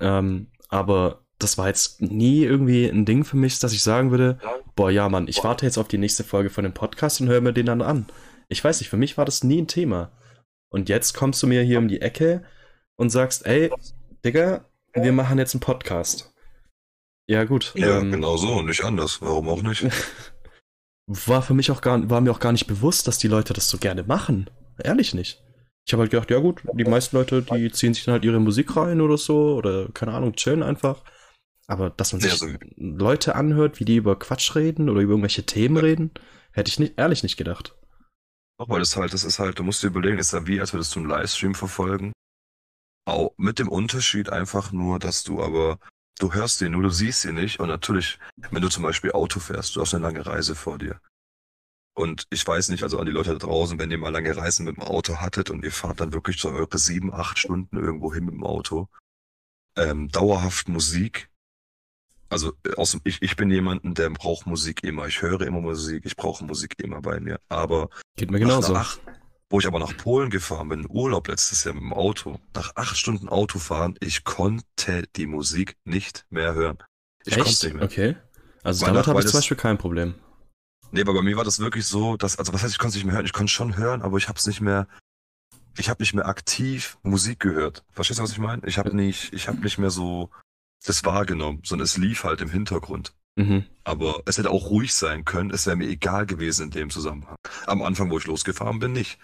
Ähm, 0.00 0.50
aber 0.68 1.23
das 1.38 1.58
war 1.58 1.68
jetzt 1.68 2.00
nie 2.00 2.42
irgendwie 2.42 2.86
ein 2.86 3.04
Ding 3.04 3.24
für 3.24 3.36
mich, 3.36 3.58
dass 3.58 3.72
ich 3.72 3.82
sagen 3.82 4.10
würde, 4.10 4.38
boah, 4.76 4.90
ja, 4.90 5.08
Mann, 5.08 5.28
ich 5.28 5.42
warte 5.44 5.66
jetzt 5.66 5.78
auf 5.78 5.88
die 5.88 5.98
nächste 5.98 6.24
Folge 6.24 6.50
von 6.50 6.64
dem 6.64 6.74
Podcast 6.74 7.20
und 7.20 7.28
höre 7.28 7.40
mir 7.40 7.52
den 7.52 7.66
dann 7.66 7.82
an. 7.82 8.06
Ich 8.48 8.62
weiß 8.62 8.80
nicht, 8.80 8.88
für 8.90 8.96
mich 8.96 9.16
war 9.16 9.24
das 9.24 9.44
nie 9.44 9.60
ein 9.60 9.68
Thema. 9.68 10.12
Und 10.70 10.88
jetzt 10.88 11.14
kommst 11.14 11.42
du 11.42 11.46
mir 11.46 11.62
hier 11.62 11.78
um 11.78 11.88
die 11.88 12.00
Ecke 12.00 12.44
und 12.96 13.10
sagst, 13.10 13.46
ey, 13.46 13.70
Digga, 14.24 14.64
wir 14.92 15.12
machen 15.12 15.38
jetzt 15.38 15.54
einen 15.54 15.60
Podcast. 15.60 16.32
Ja, 17.26 17.44
gut. 17.44 17.72
ja, 17.74 17.98
ähm, 17.98 18.12
genau 18.12 18.36
so 18.36 18.52
und 18.54 18.66
nicht 18.66 18.84
anders. 18.84 19.20
Warum 19.22 19.48
auch 19.48 19.62
nicht? 19.62 19.86
War 21.06 21.42
für 21.42 21.54
mich 21.54 21.70
auch 21.70 21.82
gar, 21.82 22.08
war 22.08 22.22
mir 22.22 22.30
auch 22.30 22.40
gar 22.40 22.52
nicht 22.52 22.66
bewusst, 22.66 23.06
dass 23.06 23.18
die 23.18 23.28
Leute 23.28 23.52
das 23.52 23.68
so 23.68 23.76
gerne 23.76 24.04
machen. 24.04 24.48
Ehrlich 24.82 25.12
nicht. 25.12 25.42
Ich 25.86 25.92
habe 25.92 26.00
halt 26.00 26.10
gedacht, 26.10 26.30
ja 26.30 26.38
gut, 26.38 26.62
die 26.72 26.84
meisten 26.84 27.16
Leute, 27.16 27.42
die 27.42 27.70
ziehen 27.70 27.92
sich 27.92 28.04
dann 28.04 28.14
halt 28.14 28.24
ihre 28.24 28.40
Musik 28.40 28.74
rein 28.74 29.02
oder 29.02 29.18
so 29.18 29.54
oder 29.54 29.88
keine 29.92 30.12
Ahnung, 30.14 30.34
chillen 30.34 30.62
einfach. 30.62 31.02
Aber 31.66 31.90
dass 31.90 32.12
man 32.12 32.20
Ja, 32.22 32.28
sich 32.30 32.38
so- 32.38 32.48
Leute 32.76 33.34
anhört, 33.36 33.80
wie 33.80 33.84
die 33.84 33.96
über 33.96 34.18
Quatsch 34.18 34.54
reden 34.54 34.88
oder 34.90 35.00
über 35.00 35.12
irgendwelche 35.12 35.46
Themen 35.46 35.76
reden, 35.76 36.10
hätte 36.52 36.68
ich 36.68 36.78
nicht, 36.78 36.98
ehrlich 36.98 37.22
nicht 37.22 37.36
gedacht. 37.36 37.74
Auch 38.58 38.68
weil 38.68 38.80
das 38.80 38.96
halt, 38.96 39.12
das 39.14 39.24
ist 39.24 39.38
halt, 39.38 39.58
du 39.58 39.62
musst 39.64 39.82
dir 39.82 39.88
überlegen, 39.88 40.18
ist 40.18 40.32
ja 40.32 40.46
wie, 40.46 40.60
als 40.60 40.72
würdest 40.72 40.94
du 40.94 41.00
einen 41.00 41.08
Livestream 41.08 41.54
verfolgen. 41.54 42.12
Auch 43.06 43.32
mit 43.36 43.58
dem 43.58 43.68
Unterschied 43.68 44.30
einfach 44.30 44.72
nur, 44.72 44.98
dass 44.98 45.24
du 45.24 45.42
aber, 45.42 45.78
du 46.18 46.32
hörst 46.32 46.60
den 46.60 46.72
nur, 46.72 46.82
du 46.82 46.90
siehst 46.90 47.24
ihn 47.24 47.34
nicht. 47.34 47.60
Und 47.60 47.68
natürlich, 47.68 48.18
wenn 48.50 48.62
du 48.62 48.68
zum 48.68 48.82
Beispiel 48.82 49.12
Auto 49.12 49.40
fährst, 49.40 49.74
du 49.74 49.80
hast 49.80 49.94
eine 49.94 50.02
lange 50.04 50.24
Reise 50.24 50.54
vor 50.54 50.78
dir. 50.78 51.00
Und 51.96 52.26
ich 52.30 52.46
weiß 52.46 52.68
nicht, 52.70 52.82
also 52.82 52.98
an 52.98 53.06
die 53.06 53.12
Leute 53.12 53.30
da 53.32 53.38
draußen, 53.38 53.78
wenn 53.78 53.90
ihr 53.90 53.98
mal 53.98 54.10
lange 54.10 54.36
Reisen 54.36 54.64
mit 54.64 54.76
dem 54.76 54.82
Auto 54.82 55.16
hattet 55.16 55.50
und 55.50 55.64
ihr 55.64 55.72
fahrt 55.72 56.00
dann 56.00 56.12
wirklich 56.12 56.40
so 56.40 56.50
eure 56.50 56.78
sieben, 56.78 57.12
acht 57.12 57.38
Stunden 57.38 57.76
irgendwo 57.76 58.12
hin 58.12 58.24
mit 58.24 58.34
dem 58.34 58.44
Auto, 58.44 58.88
ähm, 59.76 60.08
dauerhaft 60.08 60.68
Musik. 60.68 61.30
Also 62.34 62.52
äh, 62.66 62.74
aus, 62.74 62.90
dem- 62.90 63.00
ich, 63.04 63.22
ich 63.22 63.36
bin 63.36 63.48
jemanden, 63.50 63.94
der 63.94 64.10
braucht 64.10 64.46
Musik 64.46 64.82
immer. 64.82 65.06
Ich 65.06 65.22
höre 65.22 65.40
immer 65.42 65.60
Musik, 65.60 66.04
ich 66.04 66.16
brauche 66.16 66.44
Musik 66.44 66.74
immer 66.82 67.00
bei 67.00 67.20
mir. 67.20 67.38
Aber 67.48 67.88
Geht 68.16 68.30
mir 68.32 68.40
nach 68.40 68.48
genauso. 68.48 68.74
acht, 68.74 69.00
wo 69.50 69.60
ich 69.60 69.66
aber 69.68 69.78
nach 69.78 69.96
Polen 69.96 70.30
gefahren 70.30 70.68
bin, 70.68 70.86
Urlaub 70.88 71.28
letztes 71.28 71.62
Jahr 71.62 71.74
mit 71.74 71.84
dem 71.84 71.92
Auto, 71.92 72.40
nach 72.54 72.72
acht 72.74 72.96
Stunden 72.96 73.28
Autofahren, 73.28 73.94
ich 74.00 74.24
konnte 74.24 75.04
die 75.14 75.26
Musik 75.26 75.76
nicht 75.84 76.26
mehr 76.28 76.54
hören. 76.54 76.78
Ich 77.24 77.34
konnte 77.36 77.50
Echt? 77.50 77.62
nicht 77.62 77.74
mehr. 77.74 77.84
Okay. 77.84 78.16
Also 78.64 78.80
Weil 78.82 78.88
damit 78.94 79.06
nach- 79.06 79.14
habe 79.14 79.20
ich 79.20 79.26
zum 79.28 79.38
Beispiel 79.38 79.56
kein 79.56 79.78
Problem. 79.78 80.14
Nee, 80.90 81.02
aber 81.02 81.14
bei 81.14 81.22
mir 81.22 81.36
war 81.36 81.44
das 81.44 81.60
wirklich 81.60 81.86
so, 81.86 82.16
dass, 82.16 82.36
also 82.38 82.52
was 82.52 82.62
heißt, 82.64 82.72
ich 82.72 82.78
konnte 82.78 82.90
es 82.90 82.94
nicht 82.96 83.04
mehr 83.04 83.14
hören? 83.14 83.26
Ich 83.26 83.32
konnte 83.32 83.52
schon 83.52 83.76
hören, 83.76 84.02
aber 84.02 84.16
ich 84.18 84.28
habe 84.28 84.38
es 84.38 84.46
nicht 84.46 84.60
mehr, 84.60 84.88
ich 85.78 85.88
habe 85.88 86.02
nicht 86.02 86.14
mehr 86.14 86.26
aktiv 86.26 86.98
Musik 87.04 87.38
gehört. 87.40 87.84
Verstehst 87.92 88.18
du, 88.18 88.24
was 88.24 88.32
ich 88.32 88.38
meine? 88.38 88.62
Ich 88.66 88.78
habe 88.78 88.94
nicht, 88.94 89.32
ich 89.32 89.46
habe 89.48 89.58
nicht 89.60 89.78
mehr 89.78 89.90
so 89.90 90.30
das 90.84 91.04
wahrgenommen, 91.04 91.62
sondern 91.64 91.84
es 91.84 91.96
lief 91.96 92.24
halt 92.24 92.40
im 92.40 92.50
Hintergrund. 92.50 93.14
Mhm. 93.36 93.64
Aber 93.82 94.22
es 94.26 94.38
hätte 94.38 94.50
auch 94.50 94.70
ruhig 94.70 94.94
sein 94.94 95.24
können, 95.24 95.50
es 95.50 95.66
wäre 95.66 95.76
mir 95.76 95.88
egal 95.88 96.26
gewesen 96.26 96.64
in 96.64 96.70
dem 96.70 96.90
Zusammenhang. 96.90 97.36
Am 97.66 97.82
Anfang, 97.82 98.10
wo 98.10 98.18
ich 98.18 98.26
losgefahren 98.26 98.78
bin, 98.78 98.92
nicht. 98.92 99.18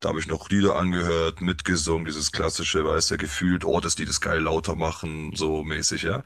Da 0.00 0.10
habe 0.10 0.20
ich 0.20 0.28
noch 0.28 0.48
Lieder 0.50 0.76
angehört, 0.76 1.40
mitgesungen, 1.40 2.04
dieses 2.04 2.30
klassische, 2.30 2.84
weißt 2.84 3.10
du, 3.10 3.16
gefühlt, 3.16 3.64
oh, 3.64 3.80
das 3.80 3.98
Lied 3.98 4.08
ist 4.08 4.20
geil, 4.20 4.42
lauter 4.42 4.76
machen, 4.76 5.34
so 5.34 5.64
mäßig, 5.64 6.02
ja. 6.02 6.24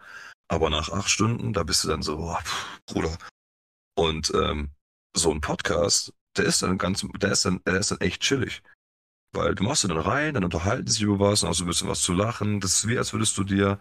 Aber 0.49 0.69
nach 0.69 0.91
acht 0.91 1.09
Stunden, 1.09 1.53
da 1.53 1.63
bist 1.63 1.85
du 1.85 1.89
dann 1.89 2.03
so, 2.03 2.19
oh, 2.19 2.37
pff, 2.37 2.81
Bruder. 2.87 3.17
Und 3.95 4.33
ähm, 4.35 4.71
so 5.15 5.31
ein 5.31 5.41
Podcast, 5.41 6.13
der 6.37 6.47
ist 6.47 6.63
dann 6.63 6.79
ganz, 6.79 7.07
der 7.17 7.33
ist 7.33 7.45
dann, 7.45 7.61
der 7.67 7.79
ist 7.79 7.91
dann 7.91 8.01
echt 8.01 8.23
chillig. 8.23 8.63
Weil 9.35 9.55
du 9.55 9.63
machst 9.65 9.85
du 9.85 9.89
dann 9.89 9.99
rein, 9.99 10.35
dann 10.35 10.45
unterhalten 10.45 10.87
sie 10.87 10.95
sich 10.95 11.03
über 11.03 11.19
was, 11.19 11.41
dann 11.41 11.51
hast 11.51 11.61
du 11.61 11.65
ein 11.65 11.69
bisschen 11.69 11.89
was 11.89 12.03
zu 12.03 12.13
lachen. 12.13 12.61
Das 12.61 12.75
ist 12.75 12.89
wie, 12.89 12.99
als 12.99 13.15
würdest 13.15 13.39
du 13.39 13.45
dir, 13.45 13.81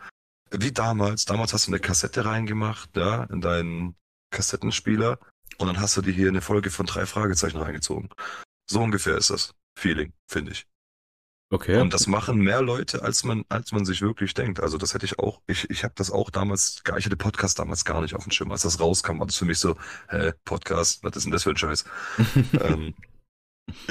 wie 0.52 0.72
damals, 0.72 1.26
damals 1.26 1.54
hast 1.54 1.68
du 1.68 1.72
eine 1.72 1.80
Kassette 1.80 2.26
reingemacht, 2.26 2.95
ja, 2.95 3.24
in 3.26 3.41
deinen, 3.41 3.95
Kassettenspieler 4.32 5.20
und 5.58 5.68
dann 5.68 5.80
hast 5.80 5.97
du 5.97 6.02
dir 6.02 6.14
hier 6.14 6.30
eine 6.30 6.41
Folge 6.41 6.72
von 6.72 6.86
drei 6.86 7.06
Fragezeichen 7.06 7.58
reingezogen. 7.58 8.10
So 8.70 8.82
ungefähr 8.82 9.18
ist 9.18 9.30
das 9.30 9.54
Feeling, 9.78 10.14
finde 10.28 10.54
ich. 10.54 10.66
Okay. 11.54 11.82
Und 11.82 11.93
das 11.93 12.08
machen 12.08 12.38
mehr 12.39 12.62
Leute, 12.62 13.04
als 13.04 13.26
man, 13.26 13.43
als 13.49 13.74
man 13.74 13.84
sich 13.84 14.02
wirklich 14.02 14.34
denkt. 14.34 14.62
Also 14.62 14.78
das 14.78 14.93
hätte 14.93 15.06
ich 15.06 15.20
auch, 15.20 15.41
ich, 15.47 15.70
ich 15.70 15.84
habe 15.84 15.93
das 15.97 16.10
auch 16.10 16.30
damals, 16.30 16.82
gar- 16.86 16.97
ich 16.97 17.06
hatte 17.06 17.18
Podcast 17.18 17.60
damals 17.60 17.84
gar 17.84 17.99
nicht 17.99 18.16
auf 18.16 18.24
dem 18.24 18.32
Schirm. 18.32 18.52
Als 18.54 18.62
das 18.62 18.80
rauskam, 18.80 19.20
war 19.20 19.26
das 19.26 19.36
für 19.36 19.43
mich 19.43 19.60
so, 19.60 19.76
hä, 20.08 20.32
Podcast, 20.45 21.04
was 21.04 21.18
ist 21.18 21.26
denn 21.26 21.34
das 21.34 21.43
für 21.43 21.49
ein 21.49 21.58
Scheiß? 21.58 21.84
ähm, 22.62 22.95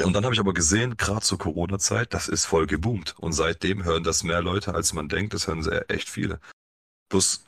und 0.05 0.13
dann 0.13 0.25
habe 0.25 0.35
ich 0.35 0.41
aber 0.41 0.55
gesehen, 0.55 0.97
gerade 0.97 1.23
zur 1.23 1.39
Corona-Zeit, 1.39 2.15
das 2.15 2.29
ist 2.29 2.45
voll 2.45 2.67
geboomt. 2.67 3.15
Und 3.19 3.33
seitdem 3.33 3.85
hören 3.85 4.03
das 4.03 4.23
mehr 4.23 4.43
Leute, 4.43 4.75
als 4.75 4.93
man 4.93 5.09
denkt. 5.09 5.35
Das 5.35 5.47
hören 5.47 5.63
sehr, 5.63 5.91
echt 5.91 6.09
viele. 6.09 6.41
Bloß, 7.11 7.45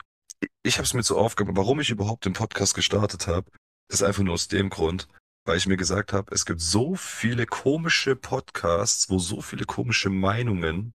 ich 0.63 0.79
habe 0.79 0.85
es 0.85 0.95
mir 0.95 1.03
zur 1.03 1.19
Aufgabe, 1.19 1.57
warum 1.57 1.81
ich 1.81 1.91
überhaupt 1.91 2.25
den 2.25 2.33
Podcast 2.33 2.75
gestartet 2.75 3.27
habe, 3.27 3.51
ist 3.91 4.03
einfach 4.03 4.23
nur 4.23 4.35
aus 4.35 4.49
dem 4.49 4.71
Grund, 4.71 5.09
weil 5.45 5.57
ich 5.57 5.67
mir 5.67 5.77
gesagt 5.77 6.13
habe, 6.13 6.35
es 6.35 6.47
gibt 6.47 6.61
so 6.61 6.95
viele 6.95 7.47
komische 7.47 8.17
Podcasts, 8.17 9.11
wo 9.11 9.19
so 9.19 9.41
viele 9.41 9.65
komische 9.65 10.11
Meinungen 10.11 10.93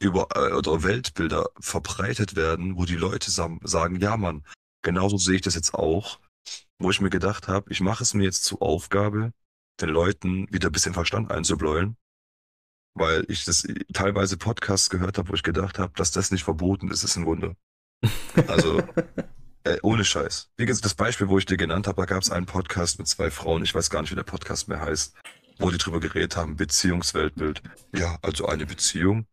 über 0.00 0.28
äh, 0.34 0.52
oder 0.52 0.82
Weltbilder 0.82 1.50
verbreitet 1.60 2.36
werden, 2.36 2.76
wo 2.76 2.84
die 2.84 2.96
Leute 2.96 3.30
sagen, 3.30 4.00
ja 4.00 4.16
Mann, 4.16 4.44
genauso 4.82 5.16
sehe 5.18 5.36
ich 5.36 5.42
das 5.42 5.54
jetzt 5.54 5.74
auch, 5.74 6.20
wo 6.78 6.90
ich 6.90 7.00
mir 7.00 7.10
gedacht 7.10 7.48
habe, 7.48 7.70
ich 7.70 7.80
mache 7.80 8.02
es 8.02 8.14
mir 8.14 8.24
jetzt 8.24 8.44
zur 8.44 8.62
Aufgabe, 8.62 9.32
den 9.80 9.88
Leuten 9.90 10.46
wieder 10.52 10.68
ein 10.68 10.72
bisschen 10.72 10.94
Verstand 10.94 11.30
einzubläuen, 11.30 11.96
weil 12.94 13.24
ich 13.28 13.44
das 13.44 13.66
teilweise 13.92 14.36
Podcasts 14.36 14.90
gehört 14.90 15.18
habe, 15.18 15.28
wo 15.28 15.34
ich 15.34 15.42
gedacht 15.42 15.78
habe, 15.78 15.92
dass 15.96 16.10
das 16.10 16.30
nicht 16.30 16.44
verboten 16.44 16.90
ist, 16.90 17.04
ist 17.04 17.16
ein 17.16 17.26
Wunder. 17.26 17.54
Also 18.46 18.82
äh, 19.64 19.78
ohne 19.82 20.04
Scheiß. 20.04 20.50
Wie 20.56 20.66
gesagt, 20.66 20.84
das 20.84 20.94
Beispiel, 20.94 21.28
wo 21.28 21.38
ich 21.38 21.46
dir 21.46 21.56
genannt 21.56 21.86
habe, 21.86 22.02
da 22.02 22.06
gab 22.06 22.22
es 22.22 22.30
einen 22.30 22.46
Podcast 22.46 22.98
mit 22.98 23.08
zwei 23.08 23.30
Frauen, 23.30 23.62
ich 23.62 23.74
weiß 23.74 23.90
gar 23.90 24.02
nicht, 24.02 24.10
wie 24.10 24.16
der 24.16 24.22
Podcast 24.22 24.68
mehr 24.68 24.80
heißt, 24.80 25.14
wo 25.58 25.70
die 25.70 25.78
drüber 25.78 26.00
geredet 26.00 26.36
haben, 26.36 26.56
Beziehungsweltbild. 26.56 27.62
Ja, 27.94 28.18
also 28.22 28.46
eine 28.46 28.66
Beziehung, 28.66 29.26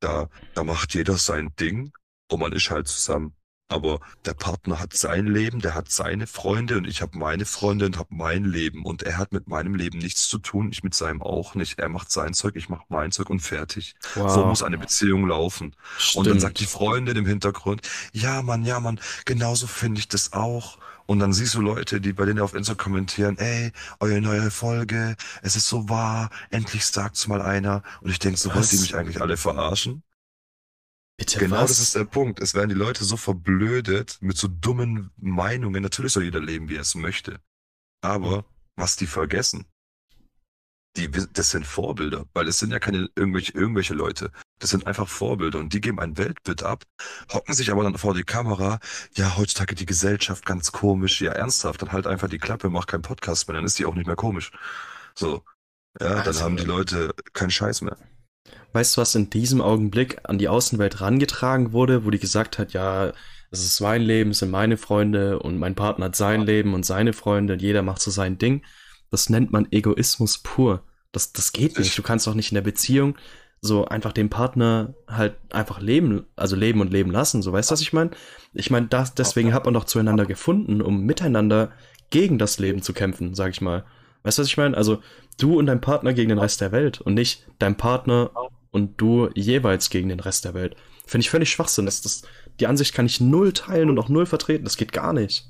da, 0.00 0.28
da 0.54 0.64
macht 0.64 0.94
jeder 0.94 1.16
sein 1.16 1.54
Ding 1.58 1.92
und 2.30 2.40
man 2.40 2.52
ist 2.52 2.70
halt 2.70 2.88
zusammen. 2.88 3.34
Aber 3.72 4.00
der 4.24 4.34
Partner 4.34 4.78
hat 4.78 4.94
sein 4.94 5.26
Leben, 5.26 5.60
der 5.60 5.74
hat 5.74 5.90
seine 5.90 6.26
Freunde 6.26 6.76
und 6.76 6.86
ich 6.86 7.02
habe 7.02 7.16
meine 7.18 7.44
Freunde 7.44 7.86
und 7.86 7.98
habe 7.98 8.14
mein 8.14 8.44
Leben. 8.44 8.84
Und 8.84 9.02
er 9.02 9.18
hat 9.18 9.32
mit 9.32 9.48
meinem 9.48 9.74
Leben 9.74 9.98
nichts 9.98 10.28
zu 10.28 10.38
tun, 10.38 10.70
ich 10.72 10.82
mit 10.84 10.94
seinem 10.94 11.22
auch 11.22 11.54
nicht. 11.54 11.78
Er 11.78 11.88
macht 11.88 12.10
sein 12.10 12.34
Zeug, 12.34 12.56
ich 12.56 12.68
mache 12.68 12.84
mein 12.88 13.12
Zeug 13.12 13.30
und 13.30 13.40
fertig. 13.40 13.94
So 14.14 14.20
Wow. 14.20 14.46
muss 14.46 14.62
eine 14.62 14.78
Beziehung 14.78 15.26
laufen. 15.26 15.74
Und 16.14 16.26
dann 16.26 16.40
sagt 16.40 16.60
die 16.60 16.64
Stimmt. 16.64 16.72
Freundin 16.82 17.16
im 17.16 17.26
Hintergrund, 17.26 17.82
ja 18.12 18.42
Mann, 18.42 18.64
ja 18.64 18.80
Mann, 18.80 19.00
genauso 19.24 19.66
finde 19.66 20.00
ich 20.00 20.08
das 20.08 20.32
auch. 20.32 20.78
Und 21.06 21.18
dann 21.18 21.32
siehst 21.32 21.54
du 21.54 21.60
Leute, 21.60 22.00
die 22.00 22.12
bei 22.12 22.24
denen 22.24 22.38
auf 22.40 22.54
Insta 22.54 22.74
kommentieren, 22.74 23.36
ey, 23.38 23.72
eure 24.00 24.20
neue 24.20 24.50
Folge, 24.50 25.16
es 25.42 25.56
ist 25.56 25.68
so 25.68 25.88
wahr, 25.88 26.30
endlich 26.50 26.86
sagt's 26.86 27.26
mal 27.26 27.42
einer. 27.42 27.82
Und 28.00 28.10
ich 28.10 28.18
denk, 28.18 28.38
so 28.38 28.54
wollt 28.54 28.72
ihr 28.72 28.80
mich 28.80 28.94
eigentlich 28.94 29.20
alle 29.20 29.36
verarschen? 29.36 30.02
Bitte 31.18 31.38
Genau 31.38 31.56
was? 31.56 31.70
das 31.70 31.80
ist 31.80 31.94
der 31.94 32.04
Punkt. 32.04 32.40
Es 32.40 32.54
werden 32.54 32.70
die 32.70 32.74
Leute 32.74 33.04
so 33.04 33.16
verblödet 33.16 34.18
mit 34.20 34.36
so 34.36 34.48
dummen 34.48 35.10
Meinungen. 35.16 35.82
Natürlich 35.82 36.12
soll 36.12 36.24
jeder 36.24 36.40
leben, 36.40 36.68
wie 36.68 36.76
er 36.76 36.82
es 36.82 36.94
möchte. 36.94 37.40
Aber 38.00 38.44
was 38.76 38.96
die 38.96 39.06
vergessen, 39.06 39.66
die, 40.96 41.10
das 41.10 41.50
sind 41.50 41.66
Vorbilder, 41.66 42.26
weil 42.34 42.48
es 42.48 42.58
sind 42.58 42.70
ja 42.70 42.78
keine 42.78 43.08
irgendwelche, 43.14 43.52
irgendwelche 43.52 43.94
Leute. 43.94 44.30
Das 44.58 44.70
sind 44.70 44.86
einfach 44.86 45.08
Vorbilder 45.08 45.58
und 45.58 45.72
die 45.72 45.80
geben 45.80 45.98
ein 46.00 46.18
Weltbild 46.18 46.62
ab, 46.62 46.84
hocken 47.32 47.54
sich 47.54 47.70
aber 47.70 47.82
dann 47.84 47.96
vor 47.96 48.14
die 48.14 48.24
Kamera. 48.24 48.78
Ja, 49.14 49.36
heutzutage 49.36 49.74
die 49.74 49.86
Gesellschaft 49.86 50.44
ganz 50.44 50.70
komisch. 50.72 51.20
Ja, 51.22 51.32
ernsthaft, 51.32 51.80
dann 51.82 51.92
halt 51.92 52.06
einfach 52.06 52.28
die 52.28 52.38
Klappe, 52.38 52.68
mach 52.68 52.86
keinen 52.86 53.02
Podcast 53.02 53.48
mehr, 53.48 53.54
dann 53.54 53.64
ist 53.64 53.78
die 53.78 53.86
auch 53.86 53.94
nicht 53.94 54.06
mehr 54.06 54.16
komisch. 54.16 54.50
So. 55.14 55.44
Ja, 56.00 56.08
dann 56.16 56.26
Also- 56.26 56.42
haben 56.42 56.56
die 56.56 56.64
Leute 56.64 57.14
keinen 57.32 57.50
Scheiß 57.50 57.80
mehr. 57.82 57.96
Weißt 58.72 58.96
du, 58.96 59.00
was 59.00 59.14
in 59.14 59.28
diesem 59.30 59.60
Augenblick 59.60 60.18
an 60.24 60.38
die 60.38 60.48
Außenwelt 60.48 61.00
rangetragen 61.00 61.72
wurde, 61.72 62.04
wo 62.04 62.10
die 62.10 62.18
gesagt 62.18 62.58
hat, 62.58 62.72
ja, 62.72 63.12
es 63.50 63.64
ist 63.64 63.80
mein 63.80 64.00
Leben, 64.02 64.30
es 64.30 64.38
sind 64.38 64.50
meine 64.50 64.78
Freunde 64.78 65.38
und 65.40 65.58
mein 65.58 65.74
Partner 65.74 66.06
hat 66.06 66.16
sein 66.16 66.40
Leben 66.42 66.72
und 66.72 66.86
seine 66.86 67.12
Freunde 67.12 67.52
und 67.54 67.62
jeder 67.62 67.82
macht 67.82 68.00
so 68.00 68.10
sein 68.10 68.38
Ding. 68.38 68.62
Das 69.10 69.28
nennt 69.28 69.52
man 69.52 69.68
Egoismus 69.70 70.38
pur. 70.38 70.82
Das, 71.12 71.32
das 71.34 71.52
geht 71.52 71.78
nicht. 71.78 71.88
Ich- 71.90 71.96
Du 71.96 72.02
kannst 72.02 72.26
doch 72.26 72.34
nicht 72.34 72.50
in 72.50 72.54
der 72.54 72.62
Beziehung 72.62 73.16
so 73.60 73.84
einfach 73.84 74.12
den 74.12 74.28
Partner 74.30 74.94
halt 75.06 75.36
einfach 75.52 75.80
leben, 75.80 76.24
also 76.34 76.56
leben 76.56 76.80
und 76.80 76.90
leben 76.90 77.10
lassen. 77.12 77.42
So, 77.42 77.52
weißt 77.52 77.70
du, 77.70 77.74
was 77.74 77.80
ich 77.82 77.92
meine? 77.92 78.10
Ich 78.54 78.70
meine, 78.70 78.86
das, 78.88 79.14
deswegen 79.14 79.52
hat 79.54 79.66
man 79.66 79.74
doch 79.74 79.84
zueinander 79.84 80.24
gefunden, 80.26 80.80
um 80.82 81.02
miteinander 81.04 81.70
gegen 82.10 82.38
das 82.38 82.58
Leben 82.58 82.82
zu 82.82 82.92
kämpfen, 82.92 83.34
sag 83.34 83.50
ich 83.52 83.60
mal. 83.60 83.84
Weißt 84.24 84.38
du, 84.38 84.42
was 84.42 84.48
ich 84.48 84.56
meine? 84.56 84.76
Also 84.76 85.00
du 85.38 85.58
und 85.58 85.66
dein 85.66 85.80
Partner 85.80 86.12
gegen 86.12 86.30
den 86.30 86.38
Rest 86.38 86.60
der 86.60 86.72
Welt 86.72 87.00
und 87.02 87.14
nicht 87.14 87.46
dein 87.58 87.76
Partner 87.76 88.30
und 88.72 89.00
du 89.00 89.30
jeweils 89.34 89.90
gegen 89.90 90.08
den 90.08 90.20
Rest 90.20 90.44
der 90.44 90.54
Welt. 90.54 90.76
Finde 91.06 91.22
ich 91.22 91.30
völlig 91.30 91.50
Schwachsinn. 91.50 91.86
Das, 91.86 92.00
das, 92.02 92.22
die 92.60 92.66
Ansicht 92.66 92.94
kann 92.94 93.06
ich 93.06 93.20
null 93.20 93.52
teilen 93.52 93.90
und 93.90 93.98
auch 93.98 94.08
null 94.08 94.26
vertreten. 94.26 94.64
Das 94.64 94.76
geht 94.76 94.92
gar 94.92 95.12
nicht. 95.12 95.48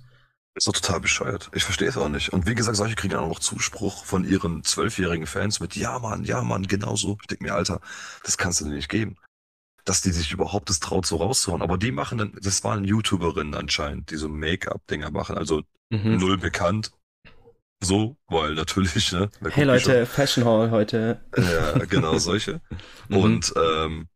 Ist 0.55 0.67
doch 0.67 0.73
total 0.75 1.01
bescheuert. 1.01 1.51
Ich 1.55 1.65
verstehe 1.65 1.89
es 1.89 1.97
auch 1.97 2.11
nicht. 2.11 2.31
Und 2.33 2.47
wie 2.47 2.55
gesagt, 2.55 2.77
solche 2.77 2.95
kriegen 2.97 3.15
auch 3.15 3.29
noch 3.29 3.39
Zuspruch 3.39 4.05
von 4.05 4.25
ihren 4.29 4.65
zwölfjährigen 4.65 5.27
Fans 5.27 5.61
mit, 5.61 5.77
ja 5.77 5.99
Mann, 5.99 6.25
ja 6.25 6.43
Mann, 6.43 6.67
genau 6.67 6.95
so. 6.95 7.17
Ich 7.23 7.27
denke 7.29 7.45
mir, 7.45 7.55
Alter, 7.55 7.81
das 8.25 8.37
kannst 8.37 8.61
du 8.61 8.67
dir 8.67 8.73
nicht 8.75 8.91
geben. 8.91 9.17
Dass 9.85 10.03
die 10.03 10.13
sich 10.13 10.33
überhaupt 10.33 10.69
das 10.71 10.81
traut, 10.81 11.07
so 11.07 11.17
rauszuhauen. 11.17 11.63
Aber 11.63 11.79
die 11.79 11.93
machen 11.93 12.19
dann, 12.19 12.39
das 12.41 12.65
waren 12.65 12.85
YouTuberinnen 12.85 13.55
anscheinend, 13.55 14.11
die 14.11 14.17
so 14.17 14.29
Make-up-Dinger 14.29 15.11
machen. 15.11 15.37
Also 15.39 15.63
Mhm. 15.91 16.17
null 16.19 16.39
bekannt. 16.39 16.93
So, 17.85 18.17
weil 18.29 18.55
natürlich, 18.55 19.11
ne? 19.11 19.29
Hey 19.51 19.65
Leute, 19.65 20.07
Fashion 20.07 20.45
Hall 20.45 20.71
heute. 20.71 21.21
Ja, 21.37 21.79
genau, 21.85 22.17
solche. 22.19 22.61
Mhm. 23.09 23.17
Und, 23.17 23.53
ähm, 23.57 24.09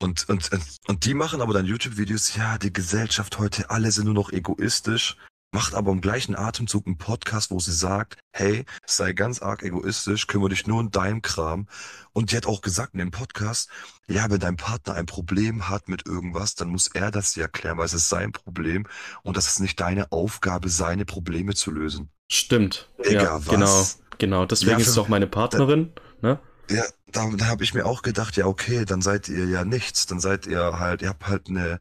und, 0.00 0.28
und, 0.28 0.50
und, 0.50 0.62
und 0.88 1.04
die 1.04 1.12
machen 1.12 1.42
aber 1.42 1.52
dann 1.52 1.66
YouTube-Videos, 1.66 2.34
ja, 2.36 2.56
die 2.56 2.72
Gesellschaft 2.72 3.38
heute, 3.38 3.68
alle 3.68 3.92
sind 3.92 4.06
nur 4.06 4.14
noch 4.14 4.32
egoistisch, 4.32 5.16
macht 5.52 5.74
aber 5.74 5.92
im 5.92 6.00
gleichen 6.00 6.36
Atemzug 6.36 6.86
einen 6.86 6.98
Podcast, 6.98 7.50
wo 7.50 7.58
sie 7.58 7.72
sagt, 7.72 8.18
hey, 8.32 8.64
sei 8.86 9.12
ganz 9.14 9.40
arg 9.40 9.62
egoistisch, 9.62 10.26
kümmere 10.26 10.50
dich 10.50 10.66
nur 10.66 10.78
um 10.80 10.90
deinem 10.90 11.22
Kram. 11.22 11.66
Und 12.12 12.30
die 12.32 12.36
hat 12.36 12.46
auch 12.46 12.60
gesagt 12.60 12.92
in 12.92 12.98
dem 12.98 13.10
Podcast, 13.10 13.70
ja, 14.08 14.30
wenn 14.30 14.40
dein 14.40 14.56
Partner 14.56 14.94
ein 14.94 15.06
Problem 15.06 15.68
hat 15.70 15.88
mit 15.88 16.06
irgendwas, 16.06 16.54
dann 16.54 16.68
muss 16.68 16.88
er 16.88 17.10
das 17.10 17.34
ja 17.34 17.48
klären, 17.48 17.78
weil 17.78 17.86
es 17.86 17.94
ist 17.94 18.08
sein 18.08 18.32
Problem 18.32 18.86
und 19.22 19.36
das 19.36 19.46
ist 19.46 19.60
nicht 19.60 19.80
deine 19.80 20.12
Aufgabe, 20.12 20.68
seine 20.68 21.04
Probleme 21.04 21.54
zu 21.54 21.70
lösen. 21.70 22.10
Stimmt. 22.30 22.90
Digga, 22.98 23.22
ja, 23.22 23.34
was? 23.46 23.48
genau. 23.48 23.86
Genau. 24.18 24.44
Deswegen 24.46 24.72
Ja, 24.72 24.76
ist 24.78 24.88
es 24.88 24.94
für- 24.94 25.00
auch 25.02 25.08
meine 25.08 25.26
Partnerin. 25.28 25.92
Ne? 26.20 26.40
Ja, 26.68 26.84
da, 27.12 27.30
da 27.36 27.46
habe 27.46 27.64
ich 27.64 27.72
mir 27.72 27.86
auch 27.86 28.02
gedacht, 28.02 28.36
ja, 28.36 28.44
okay, 28.46 28.84
dann 28.84 29.00
seid 29.00 29.28
ihr 29.28 29.46
ja 29.46 29.64
nichts. 29.64 30.04
Dann 30.06 30.20
seid 30.20 30.46
ihr 30.46 30.78
halt, 30.78 31.00
ihr 31.00 31.08
habt 31.08 31.26
halt 31.26 31.48
eine 31.48 31.80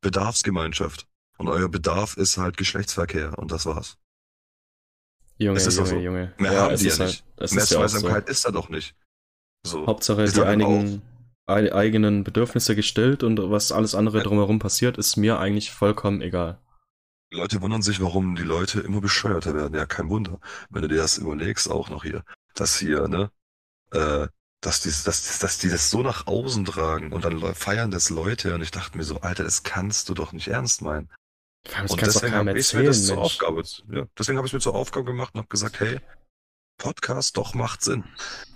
Bedarfsgemeinschaft. 0.00 1.06
Und 1.42 1.48
euer 1.48 1.68
Bedarf 1.68 2.16
ist 2.16 2.36
halt 2.38 2.56
Geschlechtsverkehr 2.56 3.36
und 3.36 3.50
das 3.50 3.66
war's. 3.66 3.98
Junge, 5.38 5.56
Es 5.58 5.66
ist 5.66 5.78
doch 5.78 5.86
Junge, 5.88 5.98
so. 5.98 6.04
Junge. 6.04 6.32
Mehr 6.38 6.60
haben 6.60 6.74
es 6.74 6.80
die 6.80 6.86
ja 6.88 6.98
halt, 6.98 7.08
nicht. 7.08 7.24
Es 7.36 7.52
Mehr 7.52 7.64
ist 7.64 7.70
ja 7.70 7.78
auch 7.78 7.88
so. 7.88 7.98
Zweisamkeit 7.98 8.28
ist 8.28 8.44
da 8.44 8.50
doch 8.52 8.68
nicht. 8.68 8.94
So. 9.66 9.86
Hauptsache 9.86 10.22
Ist 10.22 10.36
die 10.36 10.40
dann 10.40 10.48
einigen 10.48 11.02
ei- 11.46 11.72
eigenen 11.74 12.22
Bedürfnisse 12.22 12.76
gestillt 12.76 13.24
und 13.24 13.40
was 13.50 13.72
alles 13.72 13.94
andere 13.96 14.18
Ja. 14.18 14.24
drumherum 14.24 14.60
passiert, 14.60 14.98
ist 14.98 15.16
mir 15.16 15.40
eigentlich 15.40 15.72
vollkommen 15.72 16.20
egal. 16.22 16.60
Die 17.32 17.36
Leute 17.38 17.60
wundern 17.60 17.82
sich, 17.82 18.00
warum 18.00 18.36
die 18.36 18.42
Leute 18.42 18.80
immer 18.80 19.00
bescheuerter 19.00 19.54
werden. 19.54 19.74
Ja, 19.74 19.86
kein 19.86 20.08
Wunder. 20.10 20.38
Wenn 20.70 20.82
du 20.82 20.88
dir 20.88 20.98
das 20.98 21.18
überlegst, 21.18 21.68
auch 21.70 21.88
noch 21.90 22.04
hier, 22.04 22.22
dass 22.54 22.78
hier, 22.78 23.08
ne, 23.08 23.32
äh, 23.92 24.28
dass 24.60 24.80
die, 24.82 24.90
dass, 25.04 25.38
dass 25.40 25.58
die 25.58 25.70
das 25.70 25.90
so 25.90 26.02
nach 26.02 26.26
außen 26.28 26.64
tragen 26.66 27.12
und 27.12 27.24
dann 27.24 27.40
feiern 27.54 27.90
das 27.90 28.10
Leute 28.10 28.54
und 28.54 28.62
ich 28.62 28.70
dachte 28.70 28.96
mir 28.96 29.02
so, 29.02 29.20
Alter, 29.22 29.42
das 29.42 29.64
kannst 29.64 30.08
du 30.08 30.14
doch 30.14 30.32
nicht 30.32 30.48
ernst 30.48 30.82
meinen. 30.82 31.08
Vor 31.66 31.76
allem, 31.76 31.86
Das 31.86 31.92
Und 31.92 32.02
deswegen 32.02 32.34
habe 32.34 32.58
ich 32.58 32.72
mir 32.74 32.84
das 32.84 33.06
zur 33.06 33.16
Mensch. 33.16 33.26
Aufgabe, 33.26 33.62
ja, 33.90 34.06
deswegen 34.18 34.38
habe 34.38 34.46
ich 34.46 34.52
mir 34.52 34.60
zur 34.60 34.74
Aufgabe 34.74 35.04
gemacht 35.06 35.34
und 35.34 35.38
habe 35.38 35.48
gesagt, 35.48 35.80
hey, 35.80 36.00
Podcast 36.78 37.36
doch 37.36 37.54
macht 37.54 37.82
Sinn. 37.82 38.04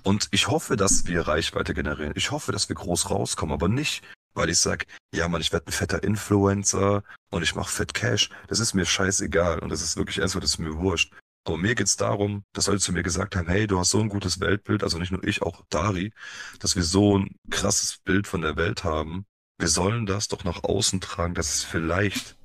Und 0.02 0.28
ich 0.32 0.48
hoffe, 0.48 0.76
dass 0.76 1.06
wir 1.06 1.28
Reichweite 1.28 1.74
generieren. 1.74 2.12
Ich 2.16 2.30
hoffe, 2.30 2.52
dass 2.52 2.68
wir 2.68 2.76
groß 2.76 3.10
rauskommen, 3.10 3.54
aber 3.54 3.68
nicht, 3.68 4.02
weil 4.34 4.50
ich 4.50 4.58
sag, 4.58 4.86
ja 5.14 5.28
Mann, 5.28 5.40
ich 5.40 5.52
werde 5.52 5.66
ein 5.68 5.72
fetter 5.72 6.02
Influencer 6.02 7.04
und 7.30 7.42
ich 7.42 7.54
mache 7.54 7.70
fett 7.70 7.94
Cash. 7.94 8.30
Das 8.48 8.58
ist 8.58 8.74
mir 8.74 8.84
scheißegal 8.84 9.60
und 9.60 9.68
das 9.68 9.82
ist 9.82 9.96
wirklich 9.96 10.18
ernst, 10.18 10.34
das 10.34 10.44
ist 10.44 10.58
mir 10.58 10.76
wurscht. 10.76 11.12
Aber 11.44 11.56
mir 11.56 11.76
geht's 11.76 11.96
darum, 11.96 12.42
dass 12.52 12.66
Leute 12.66 12.80
zu 12.80 12.92
mir 12.92 13.04
gesagt 13.04 13.36
haben, 13.36 13.46
hey, 13.46 13.68
du 13.68 13.78
hast 13.78 13.90
so 13.90 14.00
ein 14.00 14.08
gutes 14.08 14.40
Weltbild, 14.40 14.82
also 14.82 14.98
nicht 14.98 15.12
nur 15.12 15.22
ich, 15.22 15.42
auch 15.42 15.62
Dari, 15.70 16.12
dass 16.58 16.74
wir 16.74 16.82
so 16.82 17.18
ein 17.18 17.36
krasses 17.50 17.98
Bild 17.98 18.26
von 18.26 18.42
der 18.42 18.56
Welt 18.56 18.82
haben. 18.82 19.26
Wir 19.58 19.68
sollen 19.68 20.06
das 20.06 20.26
doch 20.26 20.42
nach 20.42 20.64
außen 20.64 21.00
tragen, 21.00 21.34
dass 21.34 21.54
es 21.54 21.62
vielleicht, 21.62 22.36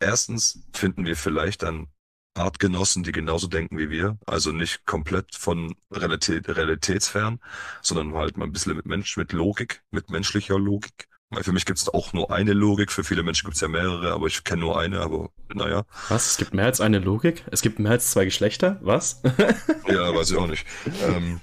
erstens 0.00 0.66
finden 0.72 1.06
wir 1.06 1.16
vielleicht 1.16 1.62
dann 1.62 1.88
Artgenossen, 2.34 3.02
die 3.02 3.12
genauso 3.12 3.46
denken 3.46 3.78
wie 3.78 3.90
wir, 3.90 4.18
also 4.26 4.52
nicht 4.52 4.84
komplett 4.84 5.34
von 5.34 5.74
Realität, 5.90 6.48
realitätsfern, 6.48 7.40
sondern 7.82 8.14
halt 8.14 8.36
mal 8.36 8.44
ein 8.44 8.52
bisschen 8.52 8.76
mit 8.76 8.86
Mensch, 8.86 9.16
mit 9.16 9.32
Logik, 9.32 9.82
mit 9.90 10.10
menschlicher 10.10 10.58
Logik. 10.58 11.08
Weil 11.30 11.42
für 11.42 11.52
mich 11.52 11.64
gibt 11.64 11.78
es 11.78 11.88
auch 11.88 12.12
nur 12.12 12.30
eine 12.30 12.52
Logik, 12.52 12.92
für 12.92 13.02
viele 13.02 13.24
Menschen 13.24 13.46
gibt 13.46 13.56
es 13.56 13.60
ja 13.60 13.68
mehrere, 13.68 14.12
aber 14.12 14.26
ich 14.26 14.44
kenne 14.44 14.60
nur 14.60 14.78
eine, 14.78 15.00
aber 15.00 15.30
naja. 15.52 15.84
Was? 16.08 16.26
Es 16.26 16.36
gibt 16.36 16.54
mehr 16.54 16.66
als 16.66 16.80
eine 16.80 17.00
Logik? 17.00 17.44
Es 17.50 17.62
gibt 17.62 17.80
mehr 17.80 17.92
als 17.92 18.12
zwei 18.12 18.24
Geschlechter? 18.24 18.78
Was? 18.80 19.22
ja, 19.88 20.14
weiß 20.14 20.30
ich 20.30 20.36
auch 20.36 20.46
nicht. 20.46 20.64
Ähm, 21.02 21.40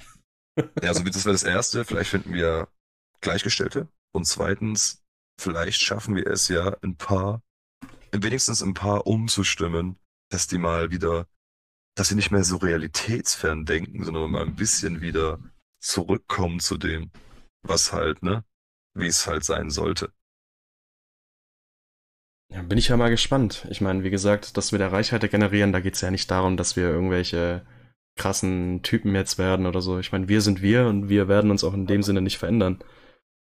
ja, 0.58 0.90
also 0.90 1.04
das 1.04 1.26
wäre 1.26 1.34
das 1.34 1.44
Erste. 1.44 1.84
Vielleicht 1.84 2.12
finden 2.12 2.34
wir 2.34 2.70
Gleichgestellte. 3.20 3.90
Und 4.14 4.26
zweitens, 4.26 5.04
vielleicht 5.38 5.82
schaffen 5.82 6.16
wir 6.16 6.28
es 6.28 6.48
ja, 6.48 6.78
ein 6.82 6.96
paar, 6.96 7.42
wenigstens 8.22 8.62
ein 8.62 8.74
paar 8.74 9.08
umzustimmen, 9.08 9.98
dass 10.30 10.48
die 10.48 10.58
mal 10.58 10.92
wieder, 10.92 11.28
dass 11.96 12.10
sie 12.10 12.16
nicht 12.16 12.32
mehr 12.32 12.44
so 12.44 12.58
realitätsfern 12.58 13.66
denken, 13.66 14.04
sondern 14.04 14.32
mal 14.32 14.44
ein 14.44 14.56
bisschen 14.56 15.02
wieder 15.02 15.40
zurückkommen 15.80 16.60
zu 16.60 16.78
dem, 16.78 17.12
was 17.64 17.92
halt, 17.92 18.22
ne, 18.24 18.44
wie 18.94 19.08
es 19.08 19.26
halt 19.26 19.44
sein 19.44 19.70
sollte. 19.70 20.12
Ja, 22.50 22.62
bin 22.62 22.78
ich 22.78 22.90
ja 22.90 22.98
mal 22.98 23.10
gespannt. 23.10 23.66
Ich 23.72 23.82
meine, 23.82 24.04
wie 24.04 24.12
gesagt, 24.12 24.58
dass 24.58 24.72
wir 24.72 24.80
der 24.80 24.92
Reichweite 24.92 25.28
generieren, 25.28 25.72
da 25.72 25.80
geht 25.80 25.96
es 25.96 26.02
ja 26.02 26.12
nicht 26.12 26.30
darum, 26.30 26.56
dass 26.56 26.76
wir 26.76 26.84
irgendwelche 26.84 27.66
krassen 28.16 28.84
Typen 28.84 29.16
jetzt 29.16 29.40
werden 29.40 29.66
oder 29.66 29.82
so. 29.82 29.98
Ich 29.98 30.12
meine, 30.12 30.28
wir 30.28 30.42
sind 30.42 30.62
wir 30.62 30.86
und 30.86 31.10
wir 31.10 31.28
werden 31.28 31.50
uns 31.50 31.64
auch 31.64 31.74
in 31.74 31.88
dem 31.88 32.04
Sinne 32.04 32.22
nicht 32.22 32.38
verändern. 32.38 32.80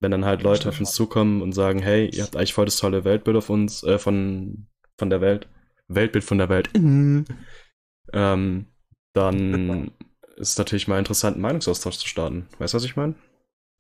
Wenn 0.06 0.12
dann 0.12 0.26
halt 0.26 0.44
Leute 0.44 0.70
auf 0.70 0.80
uns 0.80 0.92
zukommen 0.94 1.42
und 1.42 1.54
sagen, 1.54 1.80
hey, 1.80 2.08
ihr 2.14 2.22
habt 2.22 2.36
eigentlich 2.36 2.54
voll 2.54 2.66
das 2.66 2.78
tolle 2.78 3.06
Weltbild 3.06 3.38
auf 3.38 3.50
uns, 3.50 3.82
äh, 3.82 3.98
von, 3.98 4.68
von 5.00 5.10
der 5.10 5.20
Welt, 5.20 5.48
Weltbild 5.88 6.24
von 6.24 6.38
der 6.38 6.48
Welt, 6.48 6.70
ähm, 6.76 8.68
dann 9.14 9.92
ist 10.36 10.50
es 10.50 10.58
natürlich 10.60 10.88
mal 10.88 11.00
interessant, 11.00 11.38
einen 11.38 11.42
Meinungsaustausch 11.42 11.98
zu 11.98 12.08
starten. 12.08 12.48
Weißt 12.60 12.76
du, 12.76 12.78
was 12.78 12.84
ich 12.84 12.96
meine? 12.96 13.16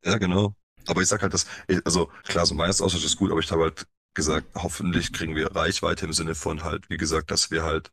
Ja, 0.03 0.17
genau. 0.17 0.55
Aber 0.87 1.03
ich 1.03 1.07
sag 1.09 1.21
halt, 1.21 1.35
dass, 1.35 1.45
also 1.83 2.09
klar, 2.23 2.47
so 2.47 2.55
Meinungsaustausch 2.55 3.05
ist 3.05 3.17
gut, 3.17 3.29
aber 3.29 3.39
ich 3.39 3.51
habe 3.51 3.61
halt 3.61 3.85
gesagt, 4.15 4.47
hoffentlich 4.55 5.13
kriegen 5.13 5.35
wir 5.35 5.55
Reichweite 5.55 6.07
im 6.07 6.13
Sinne 6.13 6.33
von 6.33 6.63
halt, 6.63 6.89
wie 6.89 6.97
gesagt, 6.97 7.29
dass 7.29 7.51
wir 7.51 7.61
halt 7.61 7.91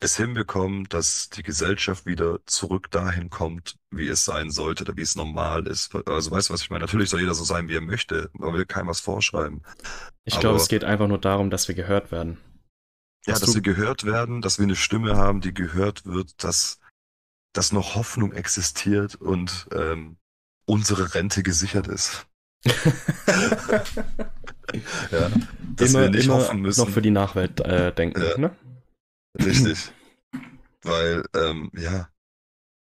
es 0.00 0.16
hinbekommen, 0.16 0.84
dass 0.88 1.30
die 1.30 1.42
Gesellschaft 1.42 2.04
wieder 2.04 2.40
zurück 2.46 2.90
dahin 2.90 3.30
kommt, 3.30 3.76
wie 3.90 4.08
es 4.08 4.24
sein 4.24 4.50
sollte 4.50 4.84
oder 4.84 4.96
wie 4.96 5.02
es 5.02 5.16
normal 5.16 5.66
ist. 5.66 5.94
Also 6.06 6.30
weißt 6.30 6.48
du, 6.48 6.54
was 6.54 6.60
ich 6.62 6.70
meine? 6.70 6.84
Natürlich 6.84 7.08
soll 7.08 7.20
jeder 7.20 7.34
so 7.34 7.44
sein, 7.44 7.68
wie 7.68 7.76
er 7.76 7.80
möchte. 7.80 8.30
Man 8.34 8.52
will 8.52 8.66
keinem 8.66 8.88
was 8.88 9.00
vorschreiben. 9.00 9.62
Ich 10.24 10.38
glaube, 10.38 10.56
es 10.56 10.68
geht 10.68 10.84
einfach 10.84 11.08
nur 11.08 11.18
darum, 11.18 11.50
dass 11.50 11.68
wir 11.68 11.74
gehört 11.74 12.12
werden. 12.12 12.36
Ja, 13.26 13.32
Hast 13.32 13.42
dass 13.42 13.54
wir 13.54 13.62
gehört 13.62 14.04
werden, 14.04 14.42
dass 14.42 14.58
wir 14.58 14.64
eine 14.64 14.76
Stimme 14.76 15.16
haben, 15.16 15.40
die 15.40 15.54
gehört 15.54 16.04
wird, 16.04 16.44
dass, 16.44 16.78
dass 17.52 17.72
noch 17.72 17.94
Hoffnung 17.94 18.32
existiert 18.32 19.14
und 19.16 19.66
ähm, 19.72 20.18
unsere 20.66 21.14
Rente 21.14 21.42
gesichert 21.42 21.88
ist. 21.88 22.26
ja, 22.66 22.72
dass 25.76 25.90
immer, 25.90 26.02
wir 26.02 26.10
nicht 26.10 26.28
hoffen 26.28 26.60
müssen. 26.60 26.80
Noch 26.80 26.90
für 26.90 27.02
die 27.02 27.10
Nachwelt 27.10 27.60
äh, 27.60 27.92
denken, 27.92 28.22
ja. 28.22 28.38
ne? 28.38 28.56
Richtig. 29.38 29.92
Weil, 30.82 31.24
ähm, 31.34 31.70
ja, 31.74 32.08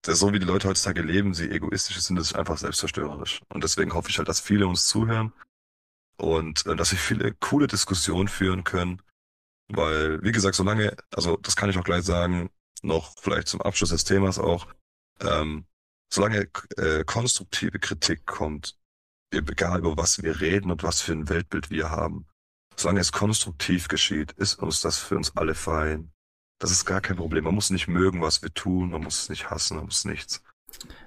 so 0.07 0.33
wie 0.33 0.39
die 0.39 0.47
Leute 0.47 0.69
heutzutage 0.69 1.03
leben, 1.03 1.35
sie 1.35 1.51
egoistisch 1.51 2.01
sind, 2.01 2.19
ist 2.19 2.35
einfach 2.35 2.59
selbstzerstörerisch. 2.59 3.43
Und 3.49 3.65
deswegen 3.65 3.95
hoffe 3.95 4.11
ich 4.11 4.19
halt, 4.19 4.29
dass 4.29 4.41
viele 4.41 4.67
uns 4.67 4.87
zuhören 4.87 5.33
und 6.17 6.67
äh, 6.67 6.77
dass 6.77 6.93
wir 6.93 6.99
viele 6.99 7.35
coole 7.35 7.67
Diskussionen 7.67 8.29
führen 8.29 8.65
können. 8.65 9.03
Weil, 9.69 10.23
wie 10.23 10.33
gesagt, 10.33 10.57
solange, 10.57 10.97
also 11.15 11.37
das 11.39 11.57
kann 11.57 11.71
ich 11.71 11.79
auch 11.79 11.85
gleich 11.85 12.05
sagen, 12.05 12.51
noch 12.83 13.15
vielleicht 13.21 13.49
zum 13.49 13.63
Abschluss 13.63 13.91
des 13.91 14.05
Themas 14.05 14.39
auch, 14.39 14.67
ähm, 15.21 15.67
solange 16.13 16.49
äh, 16.77 17.05
konstruktive 17.05 17.79
Kritik 17.79 18.25
kommt, 18.27 18.79
egal 19.33 19.81
über 19.81 19.97
was 19.97 20.23
wir 20.23 20.41
reden 20.41 20.71
und 20.71 20.83
was 20.83 21.03
für 21.03 21.13
ein 21.13 21.29
Weltbild 21.29 21.71
wir 21.71 21.91
haben, 21.91 22.27
solange 22.77 23.01
es 23.01 23.13
konstruktiv 23.13 23.89
geschieht, 23.89 24.33
ist 24.33 24.55
uns 24.55 24.81
das 24.81 24.99
für 24.99 25.17
uns 25.17 25.37
alle 25.37 25.55
fein. 25.55 26.13
Das 26.59 26.71
ist 26.71 26.85
gar 26.85 27.01
kein 27.01 27.17
Problem. 27.17 27.45
Man 27.45 27.55
muss 27.55 27.71
nicht 27.71 27.89
mögen, 27.89 28.21
was 28.21 28.43
wir 28.43 28.53
tun, 28.53 28.91
man 28.91 29.03
muss 29.03 29.23
es 29.23 29.29
nicht 29.29 29.51
hassen, 29.51 29.77
man 29.77 29.87
muss 29.87 30.05
nichts. 30.05 30.43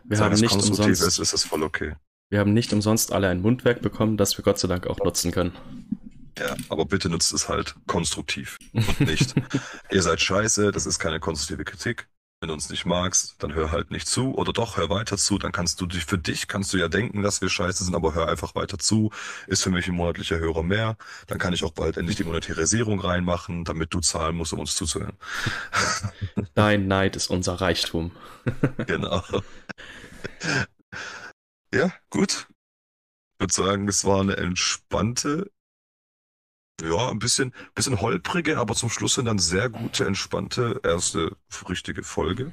Wir 0.04 0.18
Solange 0.18 0.36
haben 0.36 0.42
nicht 0.42 0.54
umsonst, 0.54 1.02
ist, 1.02 1.20
ist 1.20 1.34
es 1.34 1.44
voll 1.44 1.64
okay. 1.64 1.96
Wir 2.30 2.40
haben 2.40 2.54
nicht 2.54 2.72
umsonst 2.72 3.12
alle 3.12 3.28
ein 3.28 3.42
Mundwerk 3.42 3.82
bekommen, 3.82 4.16
das 4.18 4.38
wir 4.38 4.44
Gott 4.44 4.58
sei 4.58 4.68
Dank 4.68 4.88
auch 4.88 4.98
nutzen 5.00 5.32
können. 5.32 5.52
Ja, 6.40 6.56
aber 6.70 6.86
bitte 6.86 7.10
nutzt 7.10 7.34
es 7.34 7.50
halt 7.50 7.76
konstruktiv 7.88 8.58
und 8.74 9.02
nicht. 9.02 9.36
ihr 9.92 10.02
seid 10.02 10.22
scheiße, 10.22 10.72
das 10.72 10.86
ist 10.86 11.00
keine 11.00 11.20
konstruktive 11.20 11.66
Kritik. 11.66 12.08
Wenn 12.42 12.48
du 12.48 12.56
uns 12.56 12.72
nicht 12.72 12.88
magst, 12.88 13.36
dann 13.38 13.54
hör 13.54 13.72
halt 13.72 13.92
nicht 13.92 14.08
zu 14.08 14.34
oder 14.34 14.52
doch 14.52 14.76
hör 14.76 14.90
weiter 14.90 15.16
zu, 15.16 15.38
dann 15.38 15.52
kannst 15.52 15.80
du 15.80 15.86
dich 15.86 16.06
für 16.06 16.18
dich 16.18 16.48
kannst 16.48 16.74
du 16.74 16.78
ja 16.78 16.88
denken, 16.88 17.22
dass 17.22 17.40
wir 17.40 17.50
scheiße 17.50 17.84
sind, 17.84 17.94
aber 17.94 18.16
hör 18.16 18.30
einfach 18.30 18.56
weiter 18.56 18.80
zu. 18.80 19.12
Ist 19.46 19.62
für 19.62 19.70
mich 19.70 19.88
ein 19.88 19.94
monatlicher 19.94 20.40
Hörer 20.40 20.64
mehr, 20.64 20.98
dann 21.28 21.38
kann 21.38 21.54
ich 21.54 21.64
auch 21.64 21.72
bald 21.72 21.98
endlich 21.98 22.18
die 22.18 22.24
Monetarisierung 22.24 23.00
reinmachen, 23.00 23.64
damit 23.64 23.94
du 23.94 24.00
zahlen 24.00 24.36
musst, 24.36 24.54
um 24.54 24.60
uns 24.60 24.74
zuzuhören. 24.74 25.16
Dein 26.56 26.88
Neid 26.88 27.16
ist 27.16 27.30
unser 27.30 27.62
Reichtum. 27.62 28.10
genau. 28.88 29.22
Ja, 31.72 31.94
gut. 32.10 32.48
Ich 33.36 33.40
würde 33.40 33.54
sagen, 33.54 33.88
es 33.88 34.04
war 34.04 34.22
eine 34.22 34.38
entspannte 34.38 35.52
ja, 36.82 37.10
ein 37.10 37.20
bisschen, 37.20 37.54
bisschen 37.76 38.02
holprige, 38.02 38.58
aber 38.58 38.76
zum 38.76 38.90
Schluss 38.90 39.16
sind 39.16 39.26
dann 39.26 39.40
sehr 39.40 39.70
gute, 39.70 40.06
entspannte 40.06 40.80
erste 40.84 41.36
richtige 41.68 42.04
Folge 42.04 42.52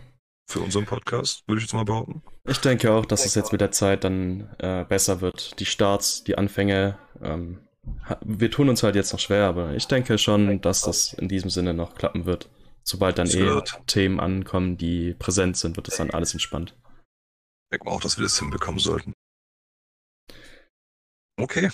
für 0.50 0.60
unseren 0.60 0.86
Podcast, 0.86 1.46
würde 1.46 1.58
ich 1.58 1.64
jetzt 1.64 1.74
mal 1.74 1.84
behaupten. 1.84 2.22
Ich 2.44 2.58
denke 2.58 2.92
auch, 2.92 3.04
dass 3.04 3.26
es 3.26 3.34
jetzt 3.34 3.52
mit 3.52 3.60
der 3.60 3.70
Zeit 3.70 4.04
dann 4.04 4.54
äh, 4.58 4.84
besser 4.84 5.20
wird. 5.20 5.60
Die 5.60 5.66
Starts, 5.66 6.24
die 6.24 6.38
Anfänge, 6.38 6.98
ähm, 7.22 7.60
wir 8.24 8.50
tun 8.50 8.68
uns 8.68 8.82
halt 8.82 8.96
jetzt 8.96 9.12
noch 9.12 9.20
schwer, 9.20 9.46
aber 9.46 9.74
ich 9.74 9.86
denke 9.86 10.18
schon, 10.18 10.60
dass 10.60 10.82
das 10.82 11.12
in 11.14 11.28
diesem 11.28 11.50
Sinne 11.50 11.74
noch 11.74 11.94
klappen 11.94 12.26
wird. 12.26 12.50
Sobald 12.82 13.18
dann 13.18 13.26
das 13.26 13.34
eh. 13.34 13.62
Themen 13.86 14.20
ankommen, 14.20 14.78
die 14.78 15.14
präsent 15.14 15.58
sind, 15.58 15.76
wird 15.76 15.88
es 15.88 15.96
dann 15.96 16.10
alles 16.10 16.32
entspannt. 16.32 16.74
Ich 17.70 17.78
denke 17.78 17.90
auch, 17.90 18.00
dass 18.00 18.16
wir 18.16 18.22
das 18.22 18.38
hinbekommen 18.38 18.80
sollten. 18.80 19.12
Okay. 21.36 21.70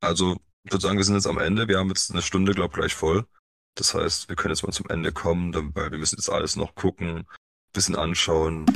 Also 0.00 0.36
ich 0.64 0.72
würde 0.72 0.82
sagen, 0.82 0.96
wir 0.96 1.04
sind 1.04 1.16
jetzt 1.16 1.26
am 1.26 1.38
Ende. 1.38 1.68
Wir 1.68 1.78
haben 1.78 1.88
jetzt 1.88 2.10
eine 2.10 2.22
Stunde, 2.22 2.52
glaube 2.52 2.72
ich, 2.72 2.78
gleich 2.78 2.94
voll. 2.94 3.26
Das 3.74 3.94
heißt, 3.94 4.28
wir 4.28 4.36
können 4.36 4.54
jetzt 4.54 4.62
mal 4.62 4.72
zum 4.72 4.88
Ende 4.88 5.12
kommen, 5.12 5.54
weil 5.74 5.90
wir 5.90 5.98
müssen 5.98 6.16
jetzt 6.16 6.28
alles 6.28 6.56
noch 6.56 6.74
gucken, 6.74 7.26
bisschen 7.72 7.96
anschauen 7.96 8.66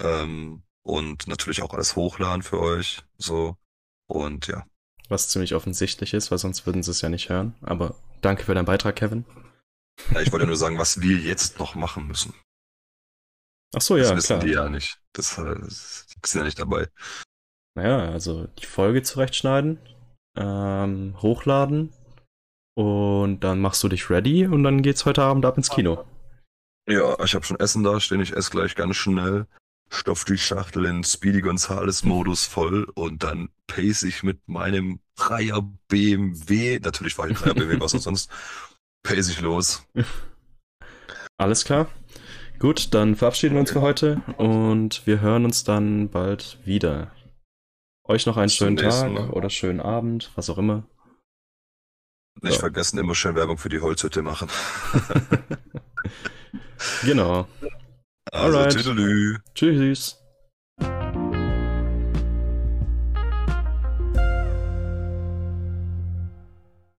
ähm, 0.00 0.62
und 0.82 1.28
natürlich 1.28 1.62
auch 1.62 1.74
alles 1.74 1.94
hochladen 1.94 2.42
für 2.42 2.58
euch. 2.58 3.02
So. 3.18 3.56
Und 4.08 4.46
ja. 4.46 4.66
Was 5.08 5.28
ziemlich 5.28 5.54
offensichtlich 5.54 6.14
ist, 6.14 6.30
weil 6.30 6.38
sonst 6.38 6.66
würden 6.66 6.82
sie 6.82 6.90
es 6.90 7.00
ja 7.00 7.08
nicht 7.08 7.28
hören. 7.28 7.54
Aber 7.60 7.94
danke 8.22 8.44
für 8.44 8.54
deinen 8.54 8.64
Beitrag, 8.64 8.96
Kevin. 8.96 9.24
Ja, 10.12 10.20
ich 10.20 10.32
wollte 10.32 10.46
nur 10.46 10.56
sagen, 10.56 10.78
was 10.78 11.00
wir 11.00 11.18
jetzt 11.18 11.58
noch 11.58 11.74
machen 11.74 12.06
müssen. 12.06 12.34
Ach 13.74 13.80
so, 13.80 13.96
ja, 13.96 14.04
das 14.04 14.16
wissen 14.16 14.38
klar. 14.38 14.40
die 14.40 14.52
ja 14.52 14.68
nicht. 14.68 15.00
Das, 15.12 15.36
das 15.36 16.06
sind 16.24 16.40
ja 16.40 16.44
nicht 16.44 16.58
dabei. 16.58 16.88
Naja, 17.74 18.10
also 18.10 18.46
die 18.46 18.66
Folge 18.66 19.02
zurechtschneiden, 19.02 19.78
ähm, 20.36 21.14
hochladen 21.20 21.92
und 22.74 23.40
dann 23.40 23.60
machst 23.60 23.82
du 23.82 23.88
dich 23.88 24.10
ready 24.10 24.46
und 24.46 24.62
dann 24.62 24.82
geht's 24.82 25.04
heute 25.06 25.22
Abend 25.22 25.44
ab 25.44 25.56
ins 25.56 25.70
Kino. 25.70 26.04
Ja, 26.88 27.16
ich 27.24 27.34
habe 27.34 27.44
schon 27.44 27.58
Essen 27.58 27.82
da 27.82 27.98
stehen, 28.00 28.20
ich 28.20 28.32
esse 28.32 28.50
gleich 28.50 28.74
ganz 28.76 28.96
schnell, 28.96 29.46
stopf 29.90 30.24
die 30.24 30.38
Schachtel 30.38 30.84
in 30.84 31.02
Speedy 31.02 31.40
Gonzales 31.40 32.04
Modus 32.04 32.44
voll 32.44 32.86
und 32.94 33.22
dann 33.22 33.48
pace 33.66 34.04
ich 34.04 34.22
mit 34.22 34.46
meinem 34.46 35.00
Dreier 35.16 35.62
BMW, 35.88 36.78
natürlich 36.78 37.18
war 37.18 37.28
ich 37.28 37.38
Dreier 37.38 37.54
BMW, 37.54 37.80
was 37.80 37.92
sonst, 37.92 38.30
pace 39.02 39.30
ich 39.30 39.40
los. 39.40 39.84
Alles 41.38 41.64
klar. 41.64 41.88
Gut, 42.58 42.94
dann 42.94 43.16
verabschieden 43.16 43.54
wir 43.54 43.60
uns 43.60 43.72
für 43.72 43.82
heute 43.82 44.22
und 44.38 45.06
wir 45.06 45.20
hören 45.20 45.44
uns 45.44 45.64
dann 45.64 46.08
bald 46.08 46.58
wieder. 46.64 47.10
Euch 48.08 48.26
noch 48.26 48.36
einen 48.36 48.50
schönen 48.50 48.76
Tag 48.76 49.12
Mal. 49.12 49.30
oder 49.30 49.50
schönen 49.50 49.80
Abend, 49.80 50.30
was 50.36 50.48
auch 50.48 50.58
immer. 50.58 50.84
Nicht 52.42 52.54
ja. 52.54 52.60
vergessen, 52.60 52.98
immer 52.98 53.14
schön 53.14 53.34
Werbung 53.34 53.58
für 53.58 53.68
die 53.68 53.80
Holzhütte 53.80 54.22
machen. 54.22 54.48
genau. 57.04 57.48
Also, 58.30 58.58
Alright. 58.58 59.42
Tschüss. 59.54 60.22